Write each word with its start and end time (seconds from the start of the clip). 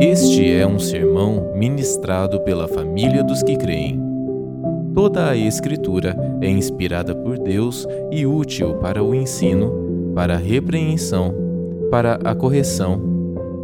Este 0.00 0.50
é 0.50 0.66
um 0.66 0.78
sermão 0.78 1.52
ministrado 1.54 2.40
pela 2.40 2.66
família 2.66 3.22
dos 3.22 3.42
que 3.42 3.54
creem. 3.54 4.00
Toda 4.94 5.28
a 5.28 5.36
Escritura 5.36 6.16
é 6.40 6.48
inspirada 6.48 7.14
por 7.14 7.38
Deus 7.38 7.86
e 8.10 8.24
útil 8.24 8.76
para 8.76 9.04
o 9.04 9.14
ensino, 9.14 10.12
para 10.14 10.36
a 10.36 10.38
repreensão, 10.38 11.34
para 11.90 12.18
a 12.24 12.34
correção, 12.34 12.98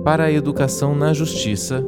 para 0.04 0.24
a 0.24 0.30
educação 0.30 0.94
na 0.94 1.14
justiça, 1.14 1.82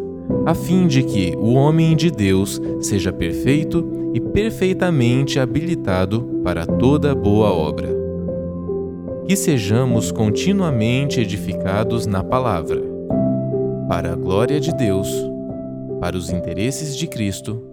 a 0.46 0.54
fim 0.54 0.86
de 0.86 1.02
que 1.02 1.34
o 1.36 1.52
homem 1.52 1.94
de 1.94 2.10
Deus 2.10 2.58
seja 2.80 3.12
perfeito 3.12 3.86
e 4.14 4.20
perfeitamente 4.20 5.38
habilitado 5.38 6.22
para 6.42 6.64
toda 6.64 7.14
boa 7.14 7.52
obra. 7.52 7.90
Que 9.26 9.36
sejamos 9.36 10.10
continuamente 10.10 11.20
edificados 11.20 12.06
na 12.06 12.24
palavra 12.24 12.87
para 13.88 14.12
a 14.12 14.14
glória 14.14 14.60
de 14.60 14.70
Deus, 14.74 15.08
para 15.98 16.14
os 16.14 16.28
interesses 16.28 16.94
de 16.94 17.06
Cristo 17.06 17.64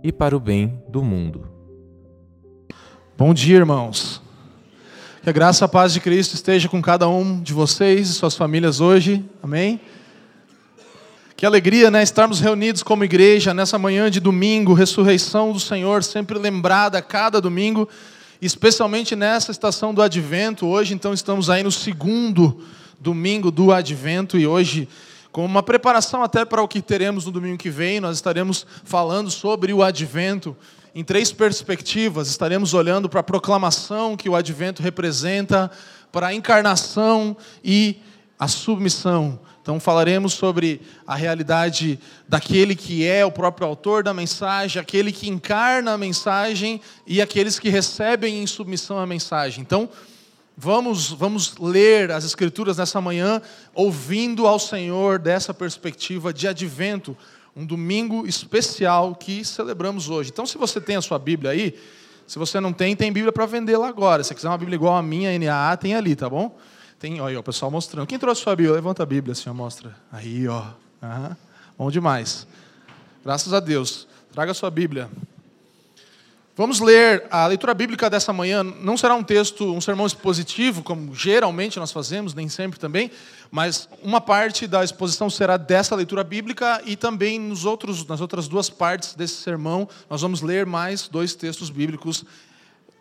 e 0.00 0.12
para 0.12 0.36
o 0.36 0.38
bem 0.38 0.80
do 0.88 1.02
mundo. 1.02 1.48
Bom 3.18 3.34
dia, 3.34 3.56
irmãos. 3.56 4.22
Que 5.24 5.28
a 5.28 5.32
graça 5.32 5.64
e 5.64 5.66
a 5.66 5.68
paz 5.68 5.92
de 5.92 5.98
Cristo 5.98 6.34
esteja 6.34 6.68
com 6.68 6.80
cada 6.80 7.08
um 7.08 7.42
de 7.42 7.52
vocês 7.52 8.08
e 8.08 8.14
suas 8.14 8.36
famílias 8.36 8.80
hoje. 8.80 9.24
Amém. 9.42 9.80
Que 11.36 11.44
alegria, 11.44 11.90
né, 11.90 12.00
estarmos 12.00 12.38
reunidos 12.38 12.84
como 12.84 13.02
igreja 13.02 13.52
nessa 13.52 13.76
manhã 13.76 14.08
de 14.08 14.20
domingo, 14.20 14.72
ressurreição 14.72 15.50
do 15.52 15.58
Senhor, 15.58 16.04
sempre 16.04 16.38
lembrada 16.38 17.02
cada 17.02 17.40
domingo, 17.40 17.88
especialmente 18.40 19.16
nessa 19.16 19.50
estação 19.50 19.92
do 19.92 20.00
Advento. 20.00 20.64
Hoje, 20.64 20.94
então, 20.94 21.12
estamos 21.12 21.50
aí 21.50 21.64
no 21.64 21.72
segundo 21.72 22.60
domingo 23.00 23.50
do 23.50 23.72
Advento 23.72 24.38
e 24.38 24.46
hoje 24.46 24.88
como 25.36 25.48
uma 25.48 25.62
preparação 25.62 26.22
até 26.22 26.46
para 26.46 26.62
o 26.62 26.66
que 26.66 26.80
teremos 26.80 27.26
no 27.26 27.30
domingo 27.30 27.58
que 27.58 27.68
vem, 27.68 28.00
nós 28.00 28.16
estaremos 28.16 28.66
falando 28.84 29.30
sobre 29.30 29.70
o 29.70 29.82
advento 29.82 30.56
em 30.94 31.04
três 31.04 31.30
perspectivas. 31.30 32.28
Estaremos 32.28 32.72
olhando 32.72 33.06
para 33.06 33.20
a 33.20 33.22
proclamação 33.22 34.16
que 34.16 34.30
o 34.30 34.34
advento 34.34 34.82
representa, 34.82 35.70
para 36.10 36.28
a 36.28 36.34
encarnação 36.34 37.36
e 37.62 38.00
a 38.38 38.48
submissão. 38.48 39.38
Então 39.60 39.78
falaremos 39.78 40.32
sobre 40.32 40.80
a 41.06 41.14
realidade 41.14 42.00
daquele 42.26 42.74
que 42.74 43.06
é 43.06 43.22
o 43.22 43.30
próprio 43.30 43.66
autor 43.66 44.02
da 44.02 44.14
mensagem, 44.14 44.80
aquele 44.80 45.12
que 45.12 45.28
encarna 45.28 45.92
a 45.92 45.98
mensagem 45.98 46.80
e 47.06 47.20
aqueles 47.20 47.58
que 47.58 47.68
recebem 47.68 48.42
em 48.42 48.46
submissão 48.46 48.98
a 48.98 49.06
mensagem. 49.06 49.60
Então, 49.60 49.86
Vamos, 50.56 51.10
vamos 51.10 51.54
ler 51.58 52.10
as 52.10 52.24
Escrituras 52.24 52.78
nessa 52.78 52.98
manhã, 52.98 53.42
ouvindo 53.74 54.46
ao 54.46 54.58
Senhor 54.58 55.18
dessa 55.18 55.52
perspectiva 55.52 56.32
de 56.32 56.48
advento, 56.48 57.14
um 57.54 57.66
domingo 57.66 58.26
especial 58.26 59.14
que 59.14 59.44
celebramos 59.44 60.08
hoje. 60.08 60.30
Então, 60.32 60.46
se 60.46 60.56
você 60.56 60.80
tem 60.80 60.96
a 60.96 61.02
sua 61.02 61.18
Bíblia 61.18 61.50
aí, 61.50 61.78
se 62.26 62.38
você 62.38 62.58
não 62.58 62.72
tem, 62.72 62.96
tem 62.96 63.12
Bíblia 63.12 63.32
para 63.32 63.44
vender 63.44 63.76
lá 63.76 63.88
agora. 63.88 64.24
Se 64.24 64.34
quiser 64.34 64.48
uma 64.48 64.56
Bíblia 64.56 64.76
igual 64.76 64.96
a 64.96 65.02
minha, 65.02 65.38
NAA, 65.38 65.76
tem 65.76 65.94
ali, 65.94 66.16
tá 66.16 66.28
bom? 66.28 66.56
Tem, 66.98 67.20
olha, 67.20 67.38
o 67.38 67.42
pessoal 67.42 67.70
mostrando. 67.70 68.06
Quem 68.06 68.18
trouxe 68.18 68.40
a 68.40 68.44
sua 68.44 68.56
Bíblia? 68.56 68.74
Levanta 68.76 69.02
a 69.02 69.06
Bíblia 69.06 69.32
assim, 69.32 69.50
mostra. 69.50 69.94
Aí, 70.10 70.48
ó. 70.48 70.62
Uhum. 71.02 71.36
Bom 71.76 71.90
demais. 71.90 72.46
Graças 73.22 73.52
a 73.52 73.60
Deus. 73.60 74.08
Traga 74.32 74.52
a 74.52 74.54
sua 74.54 74.70
Bíblia. 74.70 75.10
Vamos 76.58 76.80
ler 76.80 77.26
a 77.30 77.46
leitura 77.46 77.74
bíblica 77.74 78.08
dessa 78.08 78.32
manhã. 78.32 78.62
Não 78.62 78.96
será 78.96 79.14
um 79.14 79.22
texto, 79.22 79.74
um 79.74 79.80
sermão 79.80 80.06
expositivo, 80.06 80.82
como 80.82 81.14
geralmente 81.14 81.78
nós 81.78 81.92
fazemos, 81.92 82.32
nem 82.32 82.48
sempre 82.48 82.80
também, 82.80 83.10
mas 83.50 83.86
uma 84.02 84.22
parte 84.22 84.66
da 84.66 84.82
exposição 84.82 85.28
será 85.28 85.58
dessa 85.58 85.94
leitura 85.94 86.24
bíblica 86.24 86.80
e 86.86 86.96
também 86.96 87.38
nos 87.38 87.66
outros, 87.66 88.06
nas 88.06 88.22
outras 88.22 88.48
duas 88.48 88.70
partes 88.70 89.14
desse 89.14 89.34
sermão 89.34 89.86
nós 90.08 90.22
vamos 90.22 90.40
ler 90.40 90.64
mais 90.64 91.08
dois 91.08 91.34
textos 91.34 91.68
bíblicos 91.68 92.24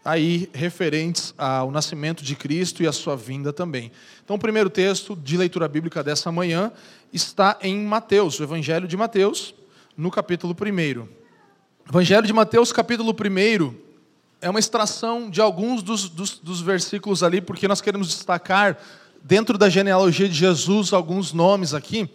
aí 0.03 0.49
referentes 0.53 1.33
ao 1.37 1.71
nascimento 1.71 2.25
de 2.25 2.35
Cristo 2.35 2.83
e 2.83 2.87
a 2.87 2.91
sua 2.91 3.15
vinda 3.15 3.53
também. 3.53 3.89
Então, 4.21 4.35
o 4.35 4.39
primeiro 4.39 4.69
texto 4.69 5.15
de 5.15 5.37
leitura 5.37 5.69
bíblica 5.69 6.03
dessa 6.03 6.29
manhã 6.29 6.73
está 7.13 7.57
em 7.61 7.85
Mateus, 7.85 8.37
o 8.37 8.43
Evangelho 8.43 8.85
de 8.85 8.97
Mateus, 8.97 9.55
no 9.95 10.11
capítulo 10.11 10.53
1. 10.53 11.24
Evangelho 11.87 12.25
de 12.25 12.33
Mateus, 12.33 12.71
capítulo 12.71 13.11
1, 13.13 13.75
é 14.41 14.49
uma 14.49 14.59
extração 14.59 15.29
de 15.29 15.39
alguns 15.39 15.83
dos, 15.83 16.09
dos, 16.09 16.39
dos, 16.39 16.59
versículos 16.59 17.21
ali, 17.21 17.39
porque 17.39 17.67
nós 17.67 17.79
queremos 17.79 18.07
destacar, 18.07 18.75
dentro 19.23 19.55
da 19.55 19.69
genealogia 19.69 20.27
de 20.27 20.33
Jesus, 20.33 20.93
alguns 20.93 21.31
nomes 21.31 21.75
aqui. 21.75 22.09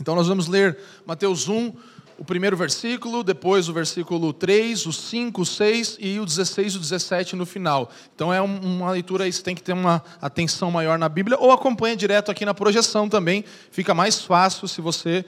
Então 0.00 0.14
nós 0.14 0.28
vamos 0.28 0.46
ler 0.46 0.78
Mateus 1.04 1.48
1, 1.48 1.72
o 2.18 2.24
primeiro 2.24 2.56
versículo, 2.56 3.24
depois 3.24 3.68
o 3.68 3.72
versículo 3.72 4.32
3, 4.32 4.86
o 4.86 4.92
5, 4.92 5.42
o 5.42 5.46
6 5.46 5.96
e 5.98 6.20
o 6.20 6.24
16 6.24 6.74
e 6.74 6.76
o 6.76 6.80
17 6.80 7.34
no 7.34 7.44
final. 7.44 7.90
Então 8.14 8.32
é 8.32 8.40
uma 8.40 8.92
leitura 8.92 9.24
aí, 9.24 9.32
você 9.32 9.42
tem 9.42 9.56
que 9.56 9.62
ter 9.62 9.72
uma 9.72 10.04
atenção 10.22 10.70
maior 10.70 10.96
na 11.00 11.08
Bíblia, 11.08 11.36
ou 11.36 11.50
acompanha 11.50 11.96
direto 11.96 12.30
aqui 12.30 12.44
na 12.44 12.54
projeção 12.54 13.08
também, 13.08 13.44
fica 13.72 13.92
mais 13.92 14.22
fácil 14.22 14.68
se 14.68 14.80
você 14.80 15.24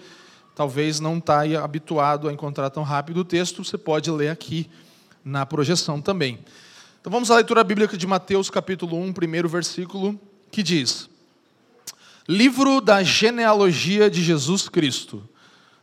talvez 0.55 1.01
não 1.01 1.19
está 1.19 1.43
habituado 1.63 2.29
a 2.29 2.33
encontrar 2.33 2.71
tão 2.71 2.83
rápido 2.83 3.19
o 3.19 3.25
texto, 3.25 3.65
você 3.65 3.79
pode 3.79 4.11
ler 4.11 4.29
aqui 4.29 4.69
na 5.25 5.47
projeção 5.47 6.01
também. 6.01 6.39
Então 7.01 7.11
vamos 7.11 7.31
à 7.31 7.37
leitura 7.37 7.65
bíblica 7.65 7.97
de 7.97 8.07
Mateus 8.07 8.49
capítulo 8.49 8.97
1, 8.97 9.13
primeiro 9.13 9.49
versículo, 9.49 10.19
que 10.51 10.63
diz: 10.63 11.09
Livro 12.29 12.81
da 12.81 13.03
genealogia 13.03 14.09
de 14.09 14.23
Jesus 14.23 14.69
Cristo. 14.69 15.29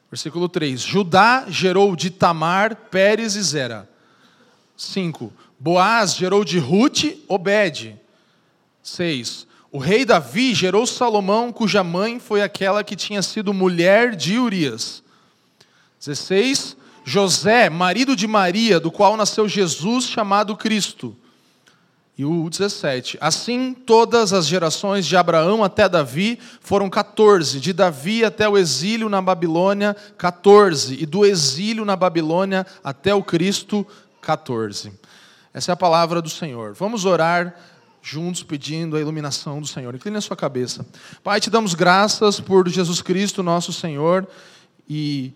Versículo 0.09 0.47
3: 0.47 0.79
Judá 0.79 1.46
gerou 1.47 1.96
de 1.96 2.09
Tamar, 2.09 2.75
Pérez 2.75 3.35
e 3.35 3.41
Zera. 3.41 3.90
5. 4.78 5.34
Boaz 5.59 6.16
gerou 6.16 6.46
de 6.46 6.58
Ruth, 6.58 7.03
Obed. 7.28 8.00
6. 8.81 9.48
O 9.72 9.78
rei 9.78 10.03
Davi 10.03 10.53
gerou 10.53 10.88
Salomão, 10.88 11.52
cuja 11.52 11.84
mãe 11.84 12.19
foi 12.19 12.41
aquela 12.41 12.84
que 12.84 12.96
tinha 12.96 13.22
sido 13.22 13.53
mulher 13.53 14.16
de 14.16 14.40
Urias. 14.40 15.03
16. 16.00 16.75
José, 17.06 17.69
marido 17.69 18.16
de 18.16 18.28
Maria, 18.28 18.79
do 18.79 18.91
qual 18.91 19.16
nasceu 19.16 19.47
Jesus, 19.47 20.06
chamado 20.06 20.56
Cristo. 20.56 21.16
E 22.18 22.25
o 22.25 22.50
17. 22.50 23.18
Assim, 23.22 23.74
todas 23.74 24.34
as 24.34 24.46
gerações 24.46 25.06
de 25.06 25.16
Abraão 25.16 25.63
até 25.63 25.88
Davi 25.88 26.38
foram 26.59 26.90
14. 26.90 27.59
De 27.59 27.72
Davi 27.72 28.25
até 28.25 28.50
o 28.50 28.58
exílio 28.58 29.08
na 29.08 29.22
Babilônia, 29.22 29.96
14. 30.18 31.02
E 31.02 31.06
do 31.06 31.25
exílio 31.25 31.85
na 31.85 31.96
Babilônia 31.96 32.66
até 32.84 33.13
o 33.13 33.24
Cristo, 33.24 33.88
14. 34.22 34.91
Essa 35.53 35.72
é 35.72 35.74
a 35.74 35.78
palavra 35.78 36.22
do 36.22 36.29
Senhor. 36.29 36.74
Vamos 36.74 37.06
orar 37.06 37.56
juntos 38.01 38.43
pedindo 38.43 38.95
a 38.95 38.99
iluminação 38.99 39.59
do 39.59 39.67
Senhor. 39.67 39.93
Incline 39.93 40.17
a 40.17 40.21
sua 40.21 40.35
cabeça. 40.35 40.85
Pai, 41.23 41.39
te 41.39 41.49
damos 41.49 41.73
graças 41.73 42.39
por 42.39 42.67
Jesus 42.67 43.01
Cristo, 43.01 43.43
nosso 43.43 43.73
Senhor, 43.73 44.27
e 44.89 45.33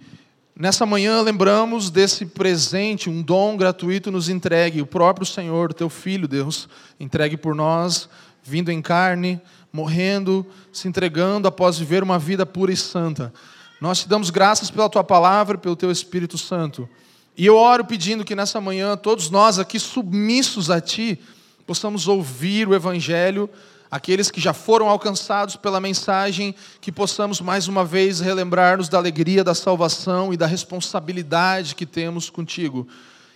nessa 0.56 0.85
manhã 0.85 1.22
lembramos 1.22 1.90
desse 1.90 2.25
presente, 2.25 3.09
um 3.09 3.22
dom 3.22 3.57
gratuito 3.57 4.12
nos 4.12 4.29
entregue, 4.29 4.81
o 4.81 4.85
próprio 4.85 5.25
Senhor, 5.25 5.74
teu 5.74 5.90
Filho, 5.90 6.28
Deus, 6.28 6.68
entregue 7.00 7.38
por 7.38 7.53
nós, 7.53 8.09
vindo 8.44 8.72
em 8.72 8.81
carne, 8.81 9.41
morrendo, 9.72 10.45
se 10.72 10.88
entregando 10.88 11.47
após 11.47 11.78
viver 11.78 12.03
uma 12.03 12.19
vida 12.19 12.45
pura 12.45 12.72
e 12.72 12.78
santa. 12.78 13.34
Nós 13.81 14.00
te 14.00 14.07
damos 14.07 14.30
graças 14.30 14.72
pela 14.72 14.90
tua 14.90 15.03
palavra, 15.03 15.57
pelo 15.57 15.75
teu 15.75 15.91
Espírito 15.91 16.38
Santo. 16.38 16.88
E 17.35 17.45
eu 17.45 17.57
oro 17.57 17.84
pedindo 17.84 18.24
que 18.24 18.35
nessa 18.35 18.62
manhã 18.62 18.95
todos 18.95 19.30
nós 19.30 19.57
aqui 19.57 19.80
submissos 19.80 20.69
a 20.69 20.80
ti, 20.80 21.19
possamos 21.66 22.07
ouvir 22.07 22.68
o 22.68 22.75
Evangelho, 22.75 23.50
aqueles 23.89 24.31
que 24.31 24.42
já 24.42 24.54
foram 24.54 24.89
alcançados 24.89 25.56
pela 25.56 25.80
mensagem, 25.80 26.56
que 26.81 26.92
possamos 26.92 27.39
mais 27.39 27.68
uma 27.68 27.86
vez 27.86 28.19
relembrar-nos 28.19 28.89
da 28.89 28.98
alegria 28.98 29.44
da 29.44 29.54
salvação 29.54 30.33
e 30.33 30.38
da 30.38 30.48
responsabilidade 30.48 31.75
que 31.75 31.86
temos 31.86 32.30
contigo. 32.30 32.88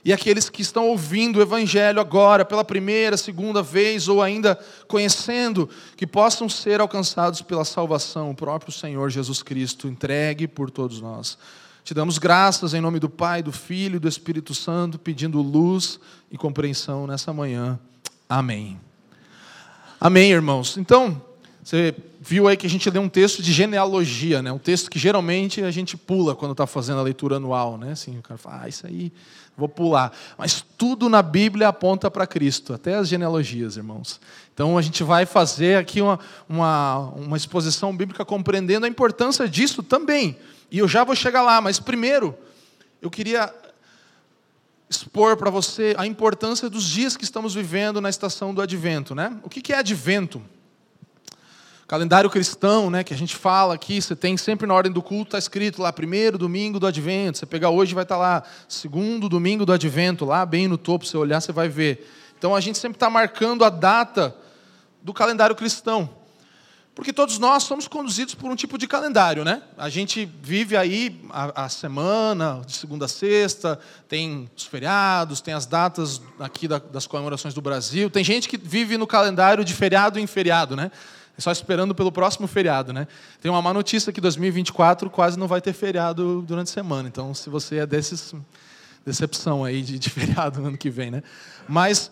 E 0.03 0.13
aqueles 0.13 0.49
que 0.49 0.61
estão 0.61 0.87
ouvindo 0.87 1.37
o 1.37 1.41
Evangelho 1.41 1.99
agora, 1.99 2.45
pela 2.45 2.63
primeira, 2.63 3.17
segunda 3.17 3.61
vez, 3.61 4.07
ou 4.07 4.21
ainda 4.21 4.57
conhecendo, 4.87 5.69
que 5.95 6.07
possam 6.07 6.47
ser 6.47 6.79
alcançados 6.79 7.41
pela 7.41 7.65
salvação, 7.65 8.31
o 8.31 8.35
próprio 8.35 8.71
Senhor 8.71 9.09
Jesus 9.09 9.43
Cristo, 9.43 9.87
entregue 9.87 10.47
por 10.47 10.71
todos 10.71 11.01
nós. 11.01 11.37
Te 11.83 11.93
damos 11.93 12.17
graças 12.17 12.73
em 12.73 12.81
nome 12.81 12.99
do 12.99 13.09
Pai, 13.09 13.43
do 13.43 13.51
Filho 13.51 13.97
e 13.97 13.99
do 13.99 14.07
Espírito 14.07 14.53
Santo, 14.55 14.97
pedindo 14.97 15.41
luz 15.41 15.99
e 16.31 16.37
compreensão 16.37 17.05
nessa 17.05 17.31
manhã. 17.31 17.79
Amém. 18.29 18.77
Amém, 20.01 20.31
irmãos. 20.31 20.77
Então, 20.77 21.21
você 21.63 21.95
viu 22.19 22.47
aí 22.47 22.57
que 22.57 22.67
a 22.67 22.69
gente 22.69 22.89
lê 22.89 22.99
um 22.99 23.07
texto 23.07 23.41
de 23.41 23.53
genealogia, 23.53 24.41
né? 24.41 24.51
Um 24.51 24.57
texto 24.57 24.89
que 24.89 24.99
geralmente 24.99 25.63
a 25.63 25.71
gente 25.71 25.95
pula 25.95 26.35
quando 26.35 26.51
está 26.51 26.67
fazendo 26.67 26.99
a 26.99 27.03
leitura 27.03 27.37
anual, 27.37 27.77
né? 27.77 27.91
Assim, 27.93 28.17
o 28.17 28.21
cara 28.21 28.37
fala, 28.37 28.63
ah, 28.63 28.67
isso 28.67 28.85
aí, 28.85 29.13
vou 29.55 29.69
pular. 29.69 30.11
Mas 30.37 30.63
tudo 30.77 31.07
na 31.07 31.21
Bíblia 31.21 31.69
aponta 31.69 32.11
para 32.11 32.27
Cristo, 32.27 32.73
até 32.73 32.95
as 32.95 33.07
genealogias, 33.07 33.77
irmãos. 33.77 34.19
Então 34.53 34.77
a 34.77 34.81
gente 34.81 35.03
vai 35.03 35.25
fazer 35.25 35.77
aqui 35.77 36.01
uma, 36.01 36.19
uma, 36.49 36.97
uma 37.15 37.37
exposição 37.37 37.95
bíblica 37.95 38.25
compreendendo 38.25 38.85
a 38.85 38.89
importância 38.89 39.47
disso 39.47 39.81
também. 39.81 40.37
E 40.69 40.79
eu 40.79 40.87
já 40.87 41.05
vou 41.05 41.15
chegar 41.15 41.43
lá, 41.43 41.61
mas 41.61 41.79
primeiro, 41.79 42.35
eu 43.01 43.09
queria 43.09 43.53
expor 44.89 45.35
para 45.35 45.49
você 45.49 45.95
a 45.97 46.05
importância 46.05 46.69
dos 46.69 46.83
dias 46.83 47.17
que 47.17 47.23
estamos 47.23 47.53
vivendo 47.53 47.99
na 47.99 48.09
estação 48.09 48.53
do 48.53 48.61
advento. 48.61 49.13
Né? 49.13 49.37
O 49.43 49.49
que 49.49 49.73
é 49.73 49.77
advento? 49.77 50.41
Calendário 51.87 52.29
cristão, 52.29 52.89
né, 52.89 53.01
que 53.01 53.13
a 53.13 53.17
gente 53.17 53.33
fala 53.33 53.73
aqui, 53.73 54.01
você 54.01 54.13
tem 54.13 54.35
sempre 54.35 54.67
na 54.67 54.73
ordem 54.73 54.91
do 54.91 55.01
culto, 55.01 55.29
está 55.29 55.37
escrito 55.37 55.81
lá, 55.81 55.93
primeiro 55.93 56.37
domingo 56.37 56.81
do 56.81 56.85
advento. 56.85 57.37
Você 57.37 57.45
pegar 57.45 57.69
hoje, 57.69 57.95
vai 57.95 58.03
estar 58.03 58.15
tá 58.15 58.21
lá, 58.21 58.43
segundo 58.67 59.29
domingo 59.29 59.65
do 59.65 59.71
advento, 59.71 60.25
lá 60.25 60.45
bem 60.45 60.67
no 60.67 60.77
topo, 60.77 61.05
você 61.05 61.15
olhar, 61.15 61.39
você 61.39 61.53
vai 61.53 61.69
ver. 61.69 62.05
Então 62.37 62.53
a 62.53 62.59
gente 62.59 62.77
sempre 62.77 62.97
está 62.97 63.09
marcando 63.09 63.63
a 63.63 63.69
data 63.69 64.35
do 65.01 65.13
calendário 65.13 65.55
cristão. 65.55 66.09
Porque 66.97 67.13
todos 67.13 67.37
nós 67.37 67.61
somos 67.61 67.87
conduzidos 67.87 68.33
por 68.33 68.49
um 68.49 68.55
tipo 68.55 68.75
de 68.75 68.87
calendário, 68.87 69.45
né? 69.45 69.61
A 69.77 69.87
gente 69.87 70.27
vive 70.41 70.75
aí 70.75 71.21
a, 71.29 71.65
a, 71.65 71.69
semana, 71.69 72.63
de 72.65 72.75
segunda 72.75 73.05
a 73.05 73.07
sexta, 73.07 73.79
tem 74.09 74.49
os 74.57 74.63
feriados, 74.63 75.39
tem 75.39 75.53
as 75.53 75.67
datas 75.67 76.19
aqui 76.39 76.67
da, 76.67 76.79
das 76.79 77.05
comemorações 77.05 77.53
do 77.53 77.61
Brasil. 77.61 78.09
Tem 78.09 78.23
gente 78.23 78.49
que 78.49 78.57
vive 78.57 78.97
no 78.97 79.05
calendário 79.05 79.63
de 79.63 79.75
feriado 79.75 80.17
em 80.17 80.25
feriado, 80.25 80.75
né? 80.75 80.89
É 81.37 81.39
só 81.39 81.51
esperando 81.51 81.93
pelo 81.93 82.11
próximo 82.11 82.47
feriado, 82.47 82.91
né? 82.91 83.07
Tem 83.39 83.51
uma 83.51 83.61
má 83.61 83.71
notícia 83.75 84.11
que 84.11 84.19
2024 84.19 85.07
quase 85.11 85.37
não 85.37 85.47
vai 85.47 85.61
ter 85.61 85.73
feriado 85.73 86.41
durante 86.47 86.69
a 86.69 86.73
semana. 86.73 87.07
Então, 87.07 87.31
se 87.31 87.47
você 87.47 87.75
é 87.75 87.85
desses 87.85 88.33
decepção 89.05 89.63
aí 89.63 89.83
de, 89.83 89.97
de 89.97 90.09
feriado 90.09 90.59
no 90.59 90.69
ano 90.69 90.77
que 90.79 90.89
vem, 90.89 91.11
né? 91.11 91.21
Mas 91.67 92.11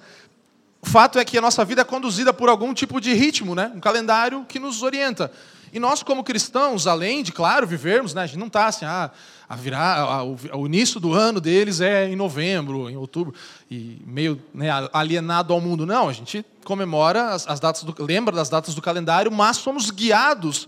o 0.85 0.87
fato 0.87 1.17
é 1.17 1.25
que 1.25 1.35
a 1.35 1.41
nossa 1.41 1.65
vida 1.65 1.81
é 1.81 1.83
conduzida 1.83 2.31
por 2.31 2.47
algum 2.47 2.71
tipo 2.71 3.01
de 3.01 3.11
ritmo, 3.11 3.55
né? 3.55 3.71
um 3.73 3.79
calendário 3.79 4.45
que 4.47 4.59
nos 4.59 4.83
orienta. 4.83 5.31
E 5.73 5.79
nós, 5.79 6.03
como 6.03 6.23
cristãos, 6.23 6.85
além 6.85 7.23
de, 7.23 7.31
claro, 7.31 7.65
vivermos, 7.65 8.13
né? 8.13 8.21
a 8.21 8.27
gente 8.27 8.37
não 8.37 8.45
está 8.45 8.67
assim, 8.67 8.85
ah, 8.85 9.09
a 9.49 9.55
virar, 9.55 9.97
a, 9.97 10.23
o, 10.23 10.67
início 10.67 10.99
do 10.99 11.11
ano 11.11 11.41
deles 11.41 11.81
é 11.81 12.07
em 12.07 12.15
novembro, 12.15 12.87
em 12.87 12.95
outubro, 12.95 13.33
e 13.69 13.99
meio 14.05 14.39
né, 14.53 14.67
alienado 14.93 15.53
ao 15.53 15.59
mundo. 15.59 15.87
Não, 15.87 16.07
a 16.07 16.13
gente 16.13 16.45
comemora 16.63 17.29
as, 17.29 17.47
as 17.47 17.59
datas, 17.59 17.83
do, 17.83 17.95
lembra 18.03 18.35
das 18.35 18.47
datas 18.47 18.75
do 18.75 18.81
calendário, 18.81 19.31
mas 19.31 19.57
somos 19.57 19.89
guiados 19.89 20.67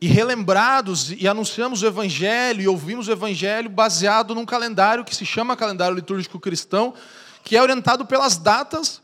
e 0.00 0.06
relembrados 0.06 1.10
e 1.10 1.26
anunciamos 1.26 1.82
o 1.82 1.86
Evangelho 1.86 2.62
e 2.62 2.68
ouvimos 2.68 3.08
o 3.08 3.12
Evangelho 3.12 3.68
baseado 3.68 4.32
num 4.32 4.46
calendário 4.46 5.04
que 5.04 5.14
se 5.14 5.26
chama 5.26 5.56
calendário 5.56 5.96
litúrgico 5.96 6.38
cristão, 6.38 6.94
que 7.42 7.56
é 7.56 7.60
orientado 7.60 8.06
pelas 8.06 8.38
datas 8.38 9.02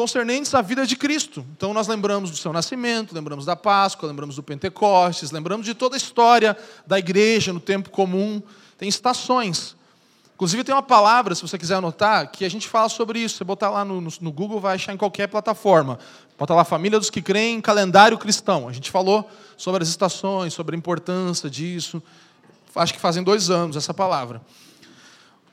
concernentes 0.00 0.54
à 0.54 0.62
vida 0.62 0.86
de 0.86 0.96
Cristo. 0.96 1.44
Então 1.54 1.74
nós 1.74 1.86
lembramos 1.86 2.30
do 2.30 2.36
seu 2.38 2.54
nascimento, 2.54 3.14
lembramos 3.14 3.44
da 3.44 3.54
Páscoa, 3.54 4.08
lembramos 4.08 4.36
do 4.36 4.42
Pentecostes, 4.42 5.30
lembramos 5.30 5.66
de 5.66 5.74
toda 5.74 5.94
a 5.94 5.98
história 5.98 6.56
da 6.86 6.98
igreja 6.98 7.52
no 7.52 7.60
tempo 7.60 7.90
comum. 7.90 8.42
Tem 8.78 8.88
estações. 8.88 9.76
Inclusive 10.34 10.64
tem 10.64 10.74
uma 10.74 10.82
palavra, 10.82 11.34
se 11.34 11.42
você 11.42 11.58
quiser 11.58 11.74
anotar, 11.74 12.30
que 12.30 12.46
a 12.46 12.48
gente 12.48 12.66
fala 12.66 12.88
sobre 12.88 13.18
isso. 13.18 13.36
Você 13.36 13.44
botar 13.44 13.68
lá 13.68 13.84
no, 13.84 14.00
no, 14.00 14.10
no 14.22 14.32
Google, 14.32 14.58
vai 14.58 14.76
achar 14.76 14.94
em 14.94 14.96
qualquer 14.96 15.26
plataforma. 15.26 15.98
Bota 16.38 16.54
lá 16.54 16.64
Família 16.64 16.98
dos 16.98 17.10
que 17.10 17.20
Creem, 17.20 17.60
Calendário 17.60 18.16
Cristão. 18.16 18.68
A 18.68 18.72
gente 18.72 18.90
falou 18.90 19.30
sobre 19.54 19.82
as 19.82 19.90
estações, 19.90 20.54
sobre 20.54 20.74
a 20.74 20.78
importância 20.78 21.50
disso. 21.50 22.02
Acho 22.74 22.94
que 22.94 23.00
fazem 23.00 23.22
dois 23.22 23.50
anos 23.50 23.76
essa 23.76 23.92
palavra. 23.92 24.40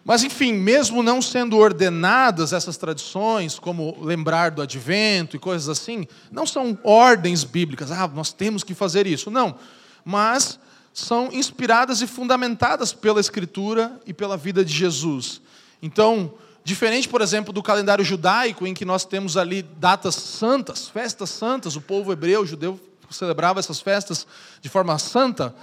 Mas, 0.07 0.24
enfim, 0.24 0.54
mesmo 0.54 1.04
não 1.04 1.21
sendo 1.21 1.57
ordenadas 1.57 2.54
essas 2.54 2.77
tradições, 2.77 3.59
como 3.59 3.98
lembrar 4.01 4.51
do 4.51 4.62
advento 4.62 5.36
e 5.36 5.39
coisas 5.39 5.68
assim, 5.68 6.07
não 6.31 6.48
são 6.48 6.80
ordens 6.81 7.44
bíblicas, 7.44 7.92
ah, 7.92 8.07
nós 8.07 8.31
temos 8.31 8.63
que 8.63 8.74
fazer 8.74 9.06
isso. 9.06 9.30
Não. 9.30 9.57
Mas 10.06 10.57
são 10.94 11.27
inspiradas 11.33 12.01
e 12.01 12.07
fundamentadas 12.07 12.94
pela 12.94 13.19
Escritura 13.19 14.00
e 14.06 14.13
pela 14.13 14.38
vida 14.38 14.63
de 14.63 14.74
Jesus. 14.74 15.42
Então, 15.81 16.36
diferente, 16.63 17.10
por 17.10 17.19
exemplo, 17.19 17.51
do 17.51 17.62
calendário 17.62 18.06
judaico, 18.06 18.65
em 18.65 18.74
que 18.74 18.86
nós 18.86 19.03
temos 19.03 19.36
ali 19.36 19.62
datas 19.62 20.15
santas, 20.15 20.88
festas 20.88 21.31
santas, 21.31 21.75
o 21.75 21.81
povo 21.81 22.13
hebreu, 22.13 22.44
o 22.44 22.48
judeu, 22.48 22.80
celebrava 23.10 23.60
essas 23.60 23.81
festas 23.81 24.25
de 24.62 24.69
forma 24.69 24.98
santa. 24.98 25.53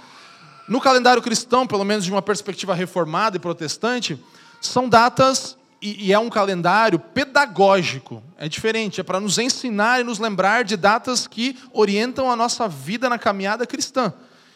No 0.67 0.79
calendário 0.79 1.21
cristão, 1.21 1.65
pelo 1.65 1.83
menos 1.83 2.05
de 2.05 2.11
uma 2.11 2.21
perspectiva 2.21 2.75
reformada 2.75 3.37
e 3.37 3.39
protestante, 3.39 4.19
são 4.65 4.89
datas 4.89 5.57
e, 5.81 6.11
é 6.11 6.17
um 6.17 6.29
calendário 6.29 6.97
pedagógico. 6.97 8.23
É 8.37 8.49
diferente, 8.49 8.99
é 8.99 9.03
para 9.03 9.19
nos 9.19 9.37
ensinar 9.37 10.01
e 10.01 10.03
nos 10.03 10.19
lembrar 10.19 10.63
de 10.63 10.75
datas 10.75 11.27
que 11.27 11.57
orientam 11.71 12.31
a 12.31 12.35
nossa 12.35 12.67
vida 12.67 13.07
na 13.09 13.19
caminhada 13.19 13.67
cristã. 13.67 14.13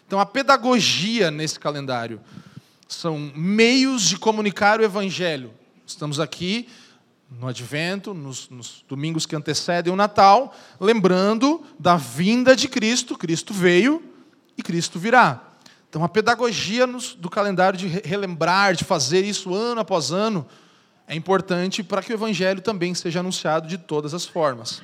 Então, 0.07 0.19
a 0.19 0.25
pedagogia 0.25 1.29
nesse 1.29 1.59
calendário 1.59 2.19
são 2.87 3.31
meios 3.35 4.03
de 4.03 4.17
comunicar 4.17 4.79
o 4.79 4.83
evangelho. 4.83 5.53
Estamos 5.85 6.19
aqui 6.19 6.67
no 7.29 7.47
Advento, 7.47 8.13
nos, 8.13 8.49
nos, 8.49 8.83
domingos 8.89 9.27
que 9.27 9.35
antecedem 9.35 9.93
o 9.93 9.95
Natal, 9.95 10.55
lembrando 10.79 11.63
da 11.77 11.95
vinda 11.95 12.55
de 12.55 12.67
Cristo. 12.67 13.15
Cristo 13.15 13.53
veio 13.53 14.01
e 14.57 14.63
Cristo 14.63 14.97
virá. 14.97 15.48
Então, 15.89 16.03
a 16.03 16.09
pedagogia 16.09 16.85
do 17.17 17.29
calendário 17.29 17.77
de 17.77 17.87
relembrar, 17.87 18.75
de 18.75 18.83
fazer 18.83 19.25
isso 19.25 19.53
ano 19.55 19.81
após 19.81 20.11
ano, 20.11 20.45
é 21.07 21.15
importante 21.15 21.81
para 21.81 22.03
que 22.03 22.13
o 22.13 22.15
Evangelho 22.15 22.61
também 22.61 22.93
seja 22.93 23.21
anunciado 23.21 23.67
de 23.67 23.77
todas 23.77 24.13
as 24.13 24.25
formas. 24.25 24.83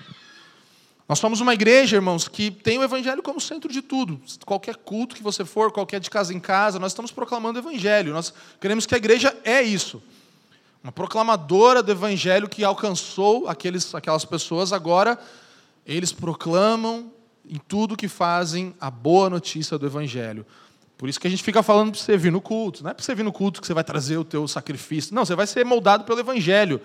Nós 1.08 1.20
somos 1.20 1.40
uma 1.40 1.54
igreja, 1.54 1.98
irmãos, 1.98 2.28
que 2.28 2.50
tem 2.50 2.80
o 2.80 2.84
Evangelho 2.84 3.22
como 3.22 3.40
centro 3.40 3.72
de 3.72 3.84
tudo. 3.84 4.20
Qualquer 4.44 4.76
culto 4.78 5.16
que 5.16 5.22
você 5.22 5.46
for, 5.46 5.72
qualquer 5.72 6.00
de 6.00 6.10
casa 6.10 6.34
em 6.34 6.40
casa, 6.40 6.80
nós 6.80 6.94
estamos 6.94 7.12
proclamando 7.12 7.60
o 7.60 7.62
Evangelho. 7.62 8.12
Nós 8.12 8.34
queremos 8.60 8.88
que 8.88 8.96
a 8.96 8.98
igreja 8.98 9.38
é 9.44 9.62
isso. 9.62 10.02
Uma 10.84 10.92
proclamadora 10.92 11.84
do 11.84 11.92
Evangelho 11.92 12.50
que 12.50 12.64
alcançou 12.64 13.48
aqueles, 13.48 13.94
aquelas 13.94 14.26
pessoas, 14.26 14.74
agora 14.74 15.20
eles 15.86 16.12
proclamam 16.12 17.12
em 17.48 17.60
tudo 17.68 17.96
que 17.96 18.08
fazem 18.08 18.74
a 18.82 18.90
boa 18.90 19.30
notícia 19.30 19.78
do 19.78 19.86
Evangelho. 19.86 20.44
Por 20.98 21.10
isso 21.10 21.20
que 21.20 21.28
a 21.28 21.30
gente 21.30 21.44
fica 21.44 21.62
falando 21.62 21.92
para 21.92 22.00
você 22.00 22.18
vir 22.18 22.32
no 22.32 22.40
culto. 22.40 22.84
Não 22.84 22.92
é 22.92 22.94
para 22.94 23.04
você 23.04 23.14
vir 23.14 23.24
no 23.24 23.34
culto 23.34 23.60
que 23.60 23.68
você 23.68 23.74
vai 23.74 23.84
trazer 23.84 24.18
o 24.18 24.24
teu 24.24 24.48
sacrifício. 24.48 25.14
Não, 25.14 25.26
você 25.26 25.36
vai 25.36 25.46
ser 25.46 25.66
moldado 25.66 26.06
pelo 26.06 26.20
Evangelho. 26.20 26.80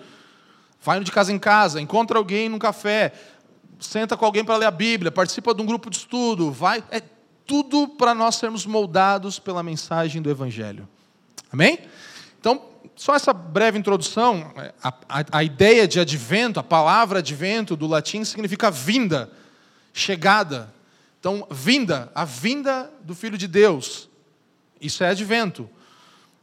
Vai 0.81 0.99
de 0.99 1.11
casa 1.11 1.31
em 1.31 1.39
casa, 1.39 1.79
encontra 1.79 2.17
alguém 2.17 2.49
num 2.49 2.57
café, 2.57 3.13
senta 3.79 4.17
com 4.17 4.25
alguém 4.25 4.43
para 4.43 4.57
ler 4.57 4.65
a 4.65 4.71
Bíblia, 4.71 5.11
participa 5.11 5.53
de 5.53 5.61
um 5.61 5.65
grupo 5.65 5.89
de 5.89 5.97
estudo. 5.97 6.51
Vai, 6.51 6.83
é 6.89 7.01
tudo 7.45 7.87
para 7.87 8.15
nós 8.15 8.35
sermos 8.35 8.65
moldados 8.65 9.37
pela 9.37 9.61
mensagem 9.61 10.21
do 10.21 10.29
Evangelho. 10.29 10.89
Amém? 11.51 11.79
Então, 12.39 12.61
só 12.95 13.15
essa 13.15 13.31
breve 13.31 13.77
introdução. 13.77 14.51
A, 14.83 14.93
a, 15.07 15.25
a 15.31 15.43
ideia 15.43 15.87
de 15.87 15.99
advento, 15.99 16.59
a 16.59 16.63
palavra 16.63 17.19
advento 17.19 17.75
do 17.75 17.87
latim 17.87 18.23
significa 18.23 18.71
vinda, 18.71 19.29
chegada. 19.93 20.73
Então, 21.21 21.47
vinda, 21.51 22.11
a 22.15 22.25
vinda 22.25 22.91
do 23.03 23.13
Filho 23.13 23.37
de 23.37 23.47
Deus. 23.47 24.09
Isso 24.81 25.03
é 25.03 25.09
advento. 25.09 25.69